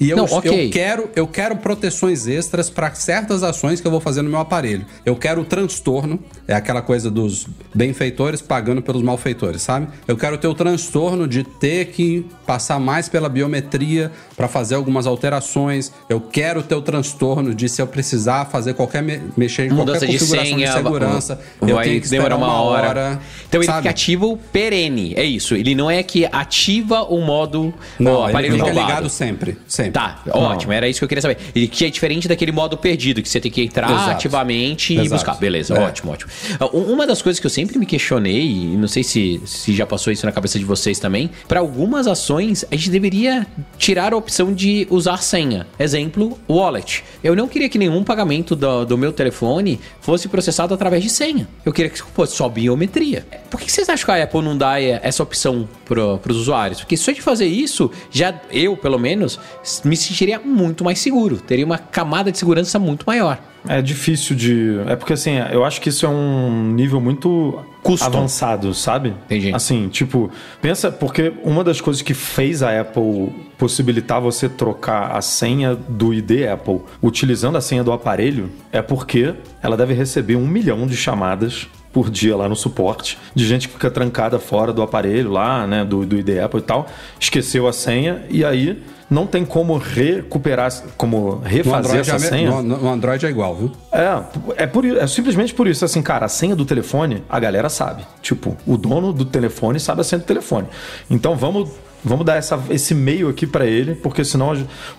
E 0.00 0.08
eu, 0.08 0.16
Não, 0.16 0.24
okay. 0.24 0.66
eu, 0.66 0.70
quero, 0.70 1.10
eu 1.14 1.26
quero 1.26 1.56
proteções 1.56 2.26
extras 2.26 2.70
para 2.70 2.92
certas 2.94 3.42
ações 3.42 3.80
que 3.80 3.86
eu 3.86 3.90
vou 3.90 4.00
fazer 4.00 4.22
no 4.22 4.30
meu 4.30 4.40
aparelho. 4.40 4.86
Eu 5.04 5.14
quero 5.14 5.42
o 5.42 5.44
transtorno, 5.44 6.18
é 6.48 6.54
aquela 6.54 6.80
coisa 6.80 7.10
dos 7.10 7.46
benfeitores 7.74 8.40
pagando 8.40 8.80
pelos 8.80 9.02
malfeitores, 9.02 9.60
sabe? 9.60 9.88
Eu 10.08 10.16
quero 10.16 10.38
ter 10.38 10.48
o 10.48 10.54
transtorno 10.54 11.28
de 11.28 11.44
ter 11.44 11.86
que 11.88 12.24
passar 12.46 12.80
mais 12.80 13.08
pela 13.08 13.28
biometria 13.28 14.10
para 14.36 14.48
fazer 14.48 14.74
algumas 14.74 15.06
alterações. 15.06 15.92
Eu 16.08 16.20
quero 16.20 16.62
ter 16.62 16.74
o 16.74 16.82
transtorno 16.82 17.54
de 17.54 17.68
se 17.68 17.82
eu 17.82 17.86
precisar 17.86 18.46
fazer 18.46 18.74
qualquer 18.74 19.02
me 19.02 19.20
mexer 19.36 19.66
em 19.66 19.70
Mudança 19.70 20.00
qualquer 20.00 20.18
configuração 20.18 20.44
de, 20.44 20.50
senha, 20.50 20.66
de 20.66 20.72
segurança, 20.72 21.40
vai, 21.60 21.70
eu 21.70 21.80
tenho 21.82 22.00
que 22.00 22.08
demorar 22.08 22.36
uma, 22.36 22.46
uma 22.46 22.62
hora. 22.62 22.88
hora. 22.88 23.20
Então 23.48 23.62
sabe? 23.62 23.66
ele 23.66 23.76
fica 23.82 23.90
ativo 23.90 24.38
perene, 24.50 25.12
é 25.14 25.24
isso. 25.24 25.54
Ele 25.54 25.74
não 25.74 25.90
é 25.90 26.02
que 26.02 26.24
ativa 26.24 27.02
o 27.02 27.20
modo 27.20 27.72
não, 27.98 28.24
aparelho 28.24 28.54
ele 28.54 28.62
fica 28.62 28.72
roubado. 28.72 28.88
ligado 28.88 29.10
sempre, 29.10 29.58
sempre. 29.68 29.89
Tá, 29.92 30.22
ótimo, 30.30 30.72
era 30.72 30.88
isso 30.88 31.00
que 31.00 31.04
eu 31.04 31.08
queria 31.08 31.22
saber. 31.22 31.38
E 31.54 31.66
que 31.68 31.84
é 31.84 31.90
diferente 31.90 32.28
daquele 32.28 32.52
modo 32.52 32.76
perdido, 32.76 33.22
que 33.22 33.28
você 33.28 33.40
tem 33.40 33.50
que 33.50 33.62
entrar 33.62 33.90
Exato. 33.90 34.10
ativamente 34.10 34.94
Exato. 34.94 35.06
e 35.06 35.10
buscar. 35.10 35.34
Beleza, 35.34 35.74
é. 35.74 35.80
ótimo, 35.80 36.12
ótimo. 36.12 36.30
Ah, 36.58 36.66
uma 36.66 37.06
das 37.06 37.22
coisas 37.22 37.40
que 37.40 37.46
eu 37.46 37.50
sempre 37.50 37.78
me 37.78 37.86
questionei, 37.86 38.46
e 38.46 38.76
não 38.76 38.88
sei 38.88 39.02
se, 39.02 39.40
se 39.44 39.74
já 39.74 39.86
passou 39.86 40.12
isso 40.12 40.26
na 40.26 40.32
cabeça 40.32 40.58
de 40.58 40.64
vocês 40.64 40.98
também, 40.98 41.30
para 41.48 41.60
algumas 41.60 42.06
ações 42.06 42.64
a 42.70 42.76
gente 42.76 42.90
deveria 42.90 43.46
tirar 43.78 44.12
a 44.12 44.16
opção 44.16 44.52
de 44.52 44.86
usar 44.90 45.18
senha. 45.18 45.66
Exemplo, 45.78 46.38
wallet. 46.48 47.04
Eu 47.22 47.34
não 47.34 47.48
queria 47.48 47.68
que 47.68 47.78
nenhum 47.78 48.02
pagamento 48.04 48.54
do, 48.54 48.84
do 48.84 48.98
meu 48.98 49.12
telefone 49.12 49.80
fosse 50.00 50.28
processado 50.28 50.74
através 50.74 51.02
de 51.02 51.10
senha. 51.10 51.48
Eu 51.64 51.72
queria 51.72 51.90
que 51.90 52.00
fosse 52.00 52.36
só 52.36 52.48
biometria. 52.48 53.26
Por 53.50 53.60
que 53.60 53.70
vocês 53.70 53.88
acham 53.88 54.06
que 54.06 54.12
a 54.12 54.24
Apple 54.24 54.42
não 54.42 54.56
dá 54.56 54.80
essa 54.80 55.22
opção 55.22 55.68
para 55.84 56.32
os 56.32 56.36
usuários? 56.36 56.80
Porque 56.80 56.96
só 56.96 57.12
de 57.12 57.20
fazer 57.20 57.46
isso, 57.46 57.90
já 58.10 58.34
eu, 58.50 58.76
pelo 58.76 58.98
menos, 58.98 59.38
me 59.84 59.96
sentiria 59.96 60.38
muito 60.38 60.84
mais 60.84 60.98
seguro. 60.98 61.36
Teria 61.38 61.64
uma 61.64 61.78
camada 61.78 62.30
de 62.30 62.38
segurança 62.38 62.78
muito 62.78 63.04
maior. 63.06 63.38
É 63.68 63.82
difícil 63.82 64.34
de. 64.34 64.80
É 64.86 64.96
porque 64.96 65.12
assim, 65.12 65.32
eu 65.52 65.64
acho 65.64 65.80
que 65.80 65.90
isso 65.90 66.06
é 66.06 66.08
um 66.08 66.72
nível 66.72 67.00
muito 67.00 67.58
Custom. 67.82 68.06
avançado, 68.06 68.72
sabe? 68.72 69.14
Entendi. 69.26 69.54
Assim, 69.54 69.88
tipo, 69.88 70.30
pensa, 70.62 70.90
porque 70.90 71.32
uma 71.44 71.62
das 71.62 71.80
coisas 71.80 72.00
que 72.00 72.14
fez 72.14 72.62
a 72.62 72.80
Apple 72.80 73.30
possibilitar 73.58 74.20
você 74.20 74.48
trocar 74.48 75.12
a 75.14 75.20
senha 75.20 75.74
do 75.74 76.14
ID 76.14 76.48
Apple 76.50 76.80
utilizando 77.02 77.56
a 77.56 77.60
senha 77.60 77.84
do 77.84 77.92
aparelho 77.92 78.50
é 78.72 78.80
porque 78.80 79.34
ela 79.62 79.76
deve 79.76 79.92
receber 79.92 80.36
um 80.36 80.46
milhão 80.46 80.86
de 80.86 80.96
chamadas 80.96 81.68
por 81.92 82.10
dia 82.10 82.36
lá 82.36 82.48
no 82.48 82.56
suporte, 82.56 83.18
de 83.34 83.46
gente 83.46 83.68
que 83.68 83.74
fica 83.74 83.90
trancada 83.90 84.38
fora 84.38 84.72
do 84.72 84.82
aparelho 84.82 85.30
lá, 85.30 85.66
né, 85.66 85.84
do, 85.84 86.06
do 86.06 86.16
ID 86.16 86.38
Apple 86.38 86.60
e 86.60 86.62
tal, 86.62 86.86
esqueceu 87.18 87.66
a 87.66 87.72
senha 87.72 88.24
e 88.30 88.44
aí 88.44 88.80
não 89.10 89.26
tem 89.26 89.44
como 89.44 89.76
recuperar, 89.76 90.72
como 90.96 91.40
refazer 91.40 92.00
essa 92.00 92.14
é, 92.14 92.18
senha. 92.18 92.50
No, 92.50 92.62
no, 92.62 92.88
Android 92.88 93.26
é 93.26 93.28
igual, 93.28 93.56
viu? 93.56 93.72
É, 93.90 94.62
é, 94.62 94.66
por, 94.68 94.84
é 94.84 95.04
simplesmente 95.08 95.52
por 95.52 95.66
isso. 95.66 95.84
Assim, 95.84 96.00
cara, 96.00 96.26
a 96.26 96.28
senha 96.28 96.54
do 96.54 96.64
telefone, 96.64 97.24
a 97.28 97.40
galera 97.40 97.68
sabe. 97.68 98.06
Tipo, 98.22 98.56
o 98.64 98.76
dono 98.76 99.12
do 99.12 99.24
telefone 99.24 99.80
sabe 99.80 100.02
a 100.02 100.04
senha 100.04 100.20
do 100.20 100.24
telefone. 100.24 100.68
Então 101.10 101.34
vamos 101.34 101.70
Vamos 102.04 102.24
dar 102.24 102.36
essa, 102.36 102.58
esse 102.70 102.94
meio 102.94 103.28
aqui 103.28 103.46
para 103.46 103.66
ele, 103.66 103.94
porque 103.94 104.24
senão 104.24 104.52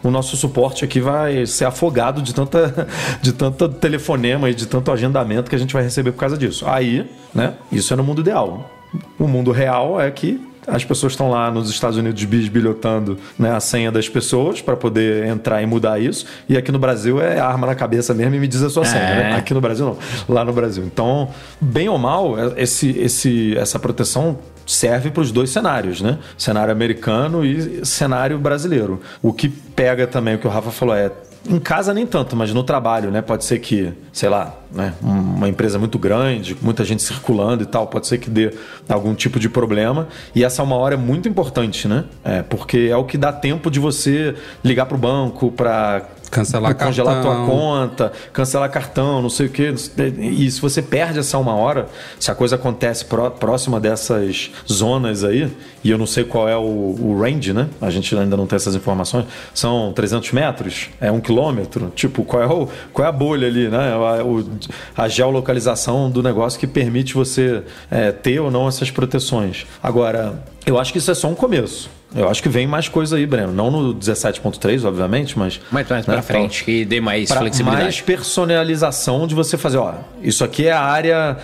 o 0.03 0.11
nosso 0.11 0.37
suporte 0.37 0.85
aqui 0.85 0.99
vai 0.99 1.45
ser 1.45 1.65
afogado 1.65 2.21
de 2.21 2.33
tanta, 2.33 2.87
de 3.21 3.33
tanta 3.33 3.67
telefonema 3.67 4.49
e 4.49 4.53
de 4.53 4.67
tanto 4.67 4.91
agendamento 4.91 5.49
que 5.49 5.55
a 5.55 5.59
gente 5.59 5.73
vai 5.73 5.83
receber 5.83 6.11
por 6.11 6.19
causa 6.19 6.37
disso. 6.37 6.65
Aí, 6.67 7.09
né? 7.33 7.55
Isso 7.71 7.93
é 7.93 7.97
no 7.97 8.03
mundo 8.03 8.21
ideal. 8.21 8.69
O 9.17 9.27
mundo 9.27 9.51
real 9.51 9.99
é 9.99 10.11
que 10.11 10.39
as 10.67 10.85
pessoas 10.85 11.13
estão 11.13 11.29
lá 11.29 11.49
nos 11.49 11.69
Estados 11.69 11.97
Unidos 11.97 12.23
bisbilhotando 12.23 13.17
né, 13.37 13.51
a 13.51 13.59
senha 13.59 13.91
das 13.91 14.07
pessoas 14.07 14.61
para 14.61 14.75
poder 14.75 15.25
entrar 15.25 15.61
e 15.61 15.65
mudar 15.65 15.99
isso. 15.99 16.25
E 16.47 16.55
aqui 16.55 16.71
no 16.71 16.79
Brasil 16.79 17.21
é 17.21 17.39
arma 17.39 17.67
na 17.67 17.75
cabeça 17.75 18.13
mesmo 18.13 18.35
e 18.35 18.39
me 18.39 18.47
diz 18.47 18.61
a 18.61 18.69
sua 18.69 18.85
senha. 18.85 19.03
Né? 19.03 19.35
Aqui 19.35 19.53
no 19.53 19.61
Brasil 19.61 19.85
não, 19.85 19.97
lá 20.29 20.45
no 20.45 20.53
Brasil. 20.53 20.83
Então, 20.83 21.29
bem 21.59 21.89
ou 21.89 21.97
mal, 21.97 22.37
é, 22.37 22.61
esse, 22.61 22.89
esse, 22.99 23.57
essa 23.57 23.79
proteção 23.79 24.37
serve 24.65 25.11
para 25.11 25.21
os 25.21 25.31
dois 25.31 25.49
cenários, 25.49 26.01
né? 26.01 26.19
Cenário 26.37 26.71
americano 26.71 27.45
e 27.45 27.85
cenário 27.85 28.37
brasileiro. 28.39 29.01
O 29.21 29.33
que 29.33 29.49
pega 29.49 30.07
também, 30.07 30.35
o 30.35 30.39
que 30.39 30.47
o 30.47 30.49
Rafa 30.49 30.71
falou 30.71 30.95
é 30.95 31.11
em 31.47 31.59
casa 31.59 31.93
nem 31.93 32.05
tanto, 32.05 32.35
mas 32.35 32.53
no 32.53 32.63
trabalho, 32.63 33.09
né? 33.09 33.21
Pode 33.21 33.45
ser 33.45 33.59
que, 33.59 33.93
sei 34.13 34.29
lá, 34.29 34.60
né? 34.73 34.93
uma 35.01 35.49
empresa 35.49 35.77
muito 35.79 35.97
grande, 35.99 36.55
muita 36.61 36.83
gente 36.85 37.01
circulando 37.03 37.63
e 37.63 37.65
tal, 37.65 37.87
pode 37.87 38.07
ser 38.07 38.17
que 38.17 38.29
dê 38.29 38.53
algum 38.87 39.13
tipo 39.13 39.39
de 39.39 39.49
problema. 39.49 40.07
E 40.35 40.43
essa 40.43 40.63
uma 40.63 40.75
hora 40.75 40.95
é 40.95 40.97
muito 40.97 41.27
importante, 41.27 41.87
né? 41.87 42.05
É, 42.23 42.41
porque 42.41 42.87
é 42.91 42.95
o 42.95 43.03
que 43.03 43.17
dá 43.17 43.31
tempo 43.33 43.69
de 43.69 43.79
você 43.79 44.35
ligar 44.63 44.85
para 44.85 44.95
o 44.95 44.99
banco, 44.99 45.51
para 45.51 46.05
Cancelar 46.31 46.73
congelar 46.75 47.15
cartão. 47.15 47.35
tua 47.35 47.45
conta, 47.45 48.13
cancelar 48.31 48.71
cartão, 48.71 49.21
não 49.21 49.29
sei 49.29 49.47
o 49.47 49.49
quê. 49.49 49.73
E 50.17 50.49
se 50.49 50.61
você 50.61 50.81
perde 50.81 51.19
essa 51.19 51.37
uma 51.37 51.53
hora, 51.53 51.87
se 52.17 52.31
a 52.31 52.35
coisa 52.35 52.55
acontece 52.55 53.03
pró- 53.03 53.29
próxima 53.29 53.81
dessas 53.81 54.49
zonas 54.71 55.25
aí, 55.25 55.51
e 55.83 55.91
eu 55.91 55.97
não 55.97 56.05
sei 56.07 56.23
qual 56.23 56.47
é 56.47 56.55
o, 56.55 56.61
o 56.61 57.19
range, 57.21 57.51
né? 57.51 57.67
A 57.81 57.89
gente 57.89 58.15
ainda 58.15 58.37
não 58.37 58.47
tem 58.47 58.55
essas 58.55 58.75
informações. 58.75 59.25
São 59.53 59.91
300 59.93 60.31
metros? 60.31 60.89
É 61.01 61.11
um 61.11 61.19
quilômetro? 61.19 61.91
Tipo, 61.93 62.23
qual 62.23 62.41
é, 62.41 62.47
o, 62.47 62.69
qual 62.93 63.05
é 63.05 63.09
a 63.09 63.11
bolha 63.11 63.49
ali, 63.49 63.67
né? 63.67 63.93
O- 64.23 64.45
a 64.95 65.07
geolocalização 65.07 66.09
do 66.09 66.21
negócio 66.21 66.59
que 66.59 66.67
permite 66.67 67.13
você 67.13 67.63
é, 67.89 68.11
ter 68.11 68.39
ou 68.39 68.51
não 68.51 68.67
essas 68.67 68.91
proteções. 68.91 69.65
Agora, 69.81 70.43
eu 70.65 70.79
acho 70.79 70.91
que 70.91 70.97
isso 70.97 71.11
é 71.11 71.15
só 71.15 71.27
um 71.27 71.35
começo. 71.35 71.89
Eu 72.13 72.27
acho 72.29 72.43
que 72.43 72.49
vem 72.49 72.67
mais 72.67 72.89
coisa 72.89 73.15
aí, 73.15 73.25
Breno. 73.25 73.53
Não 73.53 73.71
no 73.71 73.95
17.3, 73.95 74.85
obviamente, 74.85 75.39
mas. 75.39 75.61
Mais, 75.71 75.87
mais 75.87 76.05
né, 76.05 76.13
pra 76.13 76.21
frente, 76.21 76.65
que 76.65 76.83
dê 76.83 76.99
mais 76.99 77.31
flexibilidade. 77.31 77.83
mais 77.83 78.01
personalização 78.01 79.25
de 79.25 79.33
você 79.33 79.57
fazer, 79.57 79.77
ó, 79.77 79.93
isso 80.21 80.43
aqui 80.43 80.67
é 80.67 80.73
a 80.73 80.81
área 80.81 81.37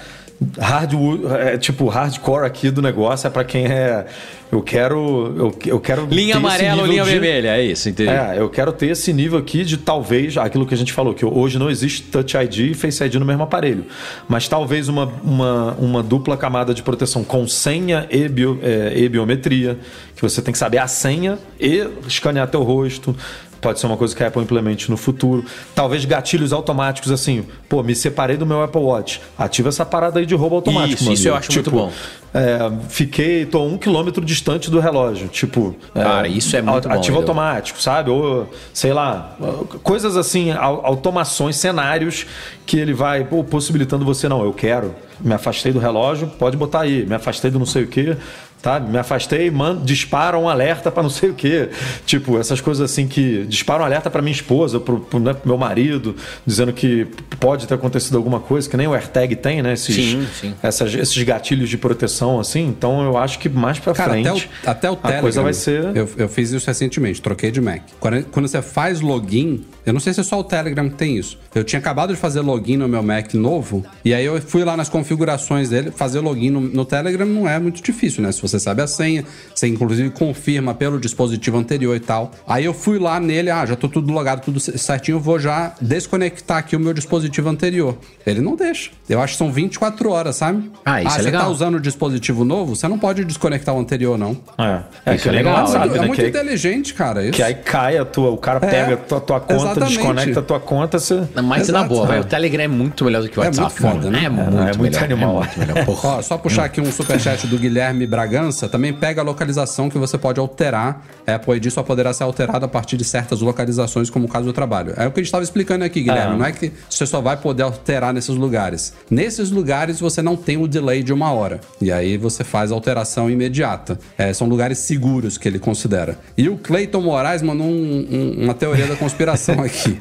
hard, 0.60 0.91
é, 1.39 1.58
tipo 1.58 1.88
hardcore 1.88 2.45
aqui 2.45 2.69
do 2.69 2.82
negócio, 2.82 3.28
é 3.28 3.30
para 3.30 3.43
quem 3.43 3.65
é 3.65 4.06
eu 4.50 4.62
quero 4.62 5.34
eu, 5.36 5.58
eu 5.65 5.80
quero 5.80 6.08
ter 6.08 6.15
Linha 6.15 6.30
esse 6.30 6.38
amarela 6.38 6.82
ou 6.84 6.88
linha 6.88 7.04
de- 7.04 7.10
vermelha, 7.10 7.58
é 7.58 7.63
isso, 7.65 7.89
entendeu? 7.89 8.13
É, 8.13 8.39
eu 8.39 8.50
quero 8.50 8.71
ter 8.71 8.88
esse 8.88 9.12
nível 9.12 9.38
aqui 9.39 9.65
de 9.65 9.76
talvez 9.78 10.38
aquilo 10.38 10.65
que 10.65 10.73
a 10.73 10.78
gente 10.78 10.93
falou, 10.93 11.13
que 11.13 11.26
hoje 11.26 11.58
não 11.60 11.69
existe 11.69 12.04
Touch 12.04 12.38
ID 12.38 12.71
e 12.71 12.73
Face 12.73 13.04
ID 13.04 13.15
no 13.15 13.26
mesmo 13.26 13.43
aparelho. 13.43 13.86
Mas 14.30 14.47
talvez 14.47 14.88
uma, 14.88 15.12
uma, 15.23 15.73
uma 15.80 16.04
dupla 16.04 16.38
camada 16.38 16.73
de 16.73 16.82
proteção 16.82 17.23
com 17.26 17.45
senha 17.47 18.08
e, 18.10 18.30
bio- 18.30 18.60
é, 18.63 18.93
e 18.95 19.10
biometria, 19.10 19.78
que 20.15 20.21
você 20.21 20.41
tem 20.41 20.52
que 20.54 20.58
saber 20.58 20.78
a 20.78 20.88
senha 20.88 21.38
e 21.60 21.86
escanear 22.08 22.47
teu 22.47 22.63
rosto. 22.63 23.13
Pode 23.60 23.80
ser 23.80 23.88
uma 23.88 23.98
coisa 23.98 24.15
que 24.15 24.24
a 24.24 24.28
Apple 24.28 24.41
implemente 24.41 24.89
no 24.89 24.98
futuro. 24.98 25.43
Talvez 25.74 26.06
gatilhos 26.06 26.54
automáticos, 26.54 27.12
assim, 27.12 27.46
pô, 27.67 27.82
me 27.84 27.96
separei 27.96 28.38
do 28.38 28.46
meu 28.46 28.62
Apple 28.62 28.82
Watch. 28.82 29.20
Ativa 29.38 29.70
essa 29.70 29.86
parada 29.86 30.20
aí 30.20 30.26
de 30.26 30.36
roubo 30.36 30.56
automático. 30.58 30.96
Isso, 30.96 31.04
meu 31.06 31.13
isso 31.13 31.28
eu 31.28 31.36
acho 31.36 31.52
muito 31.52 31.72
bom. 31.72 31.91
é, 32.34 32.60
fiquei, 32.89 33.46
tô 33.46 33.63
um 33.63 33.78
quilômetro 33.78 34.24
distante 34.24 34.70
do 34.70 34.80
relógio. 34.80 35.28
Tipo, 35.28 35.76
Cara, 35.93 36.28
isso 36.28 36.56
é 36.56 36.62
muito 36.62 36.88
bom, 36.88 36.93
Ativo 36.96 37.17
Edu. 37.17 37.24
automático, 37.32 37.82
sabe? 37.82 38.10
Ou, 38.12 38.48
sei 38.74 38.93
lá, 38.93 39.36
coisas 39.84 40.15
assim, 40.15 40.52
au- 40.52 40.86
automações, 40.86 41.56
cenários 41.56 42.26
que 42.65 42.78
ele 42.78 42.93
vai 42.93 43.24
pô, 43.24 43.43
possibilitando 43.43 44.06
você, 44.06 44.28
não, 44.30 44.43
eu 44.43 44.54
quero, 44.54 44.93
me 45.20 45.34
afastei 45.34 45.72
do 45.72 45.80
relógio, 45.80 46.28
pode 46.38 46.56
botar 46.58 46.82
aí, 46.82 47.06
me 47.06 47.15
afastei 47.15 47.50
do 47.50 47.58
não 47.58 47.65
sei 47.65 47.84
o 47.84 47.88
quê. 47.88 48.15
Tá? 48.62 48.80
Me 48.80 48.98
afastei, 48.98 49.50
manda, 49.52 49.86
dispara 49.86 50.38
um 50.38 50.50
alerta 50.50 50.91
para 50.91 51.04
não 51.04 51.10
sei 51.10 51.30
o 51.30 51.34
quê. 51.34 51.70
Tipo, 52.06 52.39
essas 52.39 52.60
coisas 52.60 52.89
assim 52.91 53.08
que 53.08 53.46
disparam 53.48 53.84
um 53.84 53.86
alerta 53.86 54.10
para 54.10 54.22
minha 54.22 54.34
esposa, 54.34 54.80
pro, 54.80 55.00
pro, 55.00 55.20
né, 55.20 55.34
pro 55.34 55.48
meu 55.48 55.58
marido, 55.58 56.15
dizendo 56.46 56.74
que 56.74 57.08
pode 57.39 57.67
ter 57.67 57.76
acontecido 57.76 58.17
alguma 58.17 58.39
coisa, 58.39 58.67
que 58.70 58.76
nem 58.76 58.88
o 58.88 58.93
AirTag 58.93 59.36
tem, 59.38 59.62
né? 59.62 59.74
Esses, 59.74 59.96
Sim, 59.96 60.28
sim. 60.41 60.56
essas- 60.62 60.93
esses 60.96 61.24
gatilhos 61.24 61.70
de 61.70 61.78
proteção, 61.78 62.39
assim. 62.39 62.65
Então 62.67 63.04
eu 63.04 63.17
acho 63.17 63.39
que 63.39 63.48
mais 63.48 63.80
para 63.80 63.93
Cara, 63.93 64.13
até 64.20 64.32
o, 64.32 64.36
frente. 64.38 64.50
até 64.65 64.89
o 64.89 64.93
a 64.93 64.96
Telegram. 64.98 65.22
coisa 65.22 65.41
vai 65.43 65.54
ser. 65.54 65.96
Eu, 65.96 66.10
eu 66.17 66.28
fiz 66.28 66.52
isso 66.52 66.65
recentemente, 66.67 67.22
troquei 67.22 67.52
de 67.52 67.62
Mac. 67.62 67.82
Quando, 68.00 68.24
quando 68.26 68.48
você 68.48 68.62
faz 68.62 69.02
login, 69.02 69.63
eu 69.86 69.93
não 69.93 70.00
sei 70.00 70.13
se 70.13 70.20
é 70.20 70.24
só 70.24 70.39
o 70.39 70.43
Telegram 70.43 70.89
que 70.89 70.96
tem 70.96 71.15
isso. 71.15 71.38
Eu 71.54 71.63
tinha 71.63 71.80
acabado 71.80 72.13
de 72.13 72.20
fazer 72.20 72.41
login 72.41 72.78
no 72.78 72.88
meu 72.88 73.04
Mac 73.04 73.34
novo, 73.36 73.86
e 74.04 74.13
aí 74.13 74.26
eu 74.26 74.41
fui 74.41 74.63
lá 74.63 74.76
nas 74.76 74.89
configurações 74.89 75.70
dele, 75.70 75.91
fazer 75.91 76.20
login 76.20 76.50
no, 76.50 76.60
no 76.60 76.84
Telegram 76.86 77.26
não 77.26 77.48
é 77.48 77.60
muito 77.60 77.82
difícil, 77.84 78.22
né? 78.24 78.32
Se 78.32 78.47
você 78.48 78.60
sabe 78.60 78.82
a 78.82 78.88
senha, 78.88 79.24
você 79.54 79.68
inclusive 79.68 80.10
confirma 80.12 80.74
pelo 80.74 81.00
dispositivo 81.00 81.58
anterior 81.58 81.96
e 81.96 82.00
tal. 82.00 82.32
Aí 82.48 82.66
eu 82.66 82.74
fui 82.74 83.00
lá 83.00 83.20
nele, 83.20 83.50
ah, 83.50 83.66
já 83.66 83.76
tô 83.76 83.88
tudo 83.88 84.12
logado, 84.12 84.42
tudo 84.42 84.60
certinho, 84.60 85.16
eu 85.18 85.20
vou 85.20 85.40
já 85.40 85.74
desconectar 85.82 86.58
aqui 86.58 86.76
o 86.76 86.80
meu 86.80 86.94
dispositivo 86.94 87.50
anterior. 87.50 87.98
Ele 88.26 88.42
não 88.42 88.56
deixa. 88.56 88.92
Eu 89.10 89.22
acho 89.22 89.34
que 89.34 89.38
são 89.38 89.52
24 89.52 90.10
horas, 90.10 90.36
sabe? 90.36 90.70
Ah, 90.86 91.02
isso 91.02 91.12
é 91.16 91.18
você 91.20 91.22
legal. 91.24 91.42
tá 91.44 91.48
usando 91.50 91.76
o 91.76 91.80
dispositivo 91.80 92.44
novo, 92.46 92.76
você 92.76 92.88
não 92.88 93.00
pode 93.00 93.24
desconectar 93.26 93.74
o 93.76 93.80
anterior, 93.80 94.18
não. 94.18 94.38
É, 94.58 94.82
é 95.06 95.16
Isso 95.16 95.24
que 95.24 95.30
é 95.30 95.32
nem 95.34 95.44
no 95.44 95.50
legal, 95.50 95.64
WhatsApp, 95.66 95.88
é 95.90 95.92
né? 96.02 96.08
muito 96.08 96.22
que, 96.22 96.28
inteligente, 96.28 96.94
cara. 96.94 97.24
Isso. 97.24 97.34
que 97.34 97.44
aí 97.44 97.56
cai 97.56 97.98
a 97.98 98.06
tua, 98.06 98.30
o 98.32 98.38
cara 98.38 98.60
pega 98.60 98.94
a 98.94 98.98
tua, 98.98 99.20
tua 99.22 99.40
conta, 99.40 99.54
exatamente. 99.56 99.96
desconecta 99.98 100.40
a 100.40 100.44
tua 100.44 100.60
conta, 100.60 101.00
você. 101.00 101.24
Mas 101.36 101.68
na 101.70 101.80
Exato, 101.80 101.90
boa, 101.90 102.06
é. 102.06 102.08
velho, 102.10 102.22
o 102.22 102.26
Telegram 102.26 102.64
é 102.64 102.68
muito 102.68 103.06
melhor 103.06 103.22
do 103.22 103.30
que 103.30 103.40
o 103.40 103.44
É 103.44 103.46
WhatsApp. 103.48 103.82
muito 103.82 103.94
foda, 103.96 104.10
né? 104.10 104.26
É, 104.26 104.30
muito, 104.30 104.58
é 104.58 104.78
muito 104.78 104.82
melhor, 104.82 105.04
animal. 105.04 105.44
É 105.44 105.46
muito 105.46 105.60
melhor. 105.60 105.86
Porra. 105.86 106.10
Ó, 106.10 106.22
só 106.22 106.38
puxar 106.38 106.66
aqui 106.66 106.82
um 106.82 106.92
superchat 106.92 107.48
do 107.48 107.58
Guilherme 107.58 108.06
Bragança, 108.38 108.69
também 108.69 108.93
pega 108.93 109.21
a 109.21 109.23
localização 109.23 109.89
que 109.89 109.97
você 109.97 110.17
pode 110.17 110.39
alterar. 110.39 111.04
É, 111.26 111.34
A 111.34 111.56
ID 111.56 111.69
só 111.71 111.82
poderá 111.82 112.13
ser 112.13 112.23
alterada 112.23 112.65
a 112.65 112.69
partir 112.69 112.95
de 112.95 113.04
certas 113.04 113.41
localizações, 113.41 114.10
como 114.12 114.26
o 114.26 114.30
caso 114.30 114.45
do 114.45 114.54
trabalho. 114.54 114.93
É 114.95 115.08
o 115.08 115.12
que 115.12 115.19
a 115.19 115.23
gente 115.23 115.28
estava 115.28 115.43
explicando 115.43 115.84
aqui, 115.84 116.02
Guilherme. 116.02 116.36
Ah. 116.36 116.38
Não 116.38 116.45
é 116.45 116.52
que 116.52 116.71
você 116.89 117.06
só 117.06 117.19
vai 117.19 117.36
poder 117.38 117.63
alterar 117.63 118.13
nesses 118.13 118.36
lugares. 118.36 118.93
Nesses 119.10 119.50
lugares 119.50 120.00
você 120.00 120.21
não 120.21 120.36
tem 120.36 120.56
o 120.58 120.67
delay 120.67 121.02
de 121.02 121.12
uma 121.12 121.32
hora. 121.32 121.60
E 121.82 121.91
aí 121.91 122.15
você 122.17 122.43
faz 122.43 122.71
a 122.71 122.76
alteração 122.76 123.30
imediata. 123.30 124.00
É, 124.17 124.32
são 124.34 124.47
lugares 124.47 124.78
seguros 124.80 125.38
que 125.38 125.47
ele 125.47 125.58
considera. 125.60 126.17
E 126.38 126.47
o 126.47 126.58
Clayton 126.58 127.02
Moraes 127.02 127.41
mandou 127.41 127.65
um- 127.65 128.08
um- 128.39 128.43
uma 128.43 128.54
teoria 128.54 128.86
da 128.88 128.95
conspiração 128.95 129.62
aqui. 129.63 130.00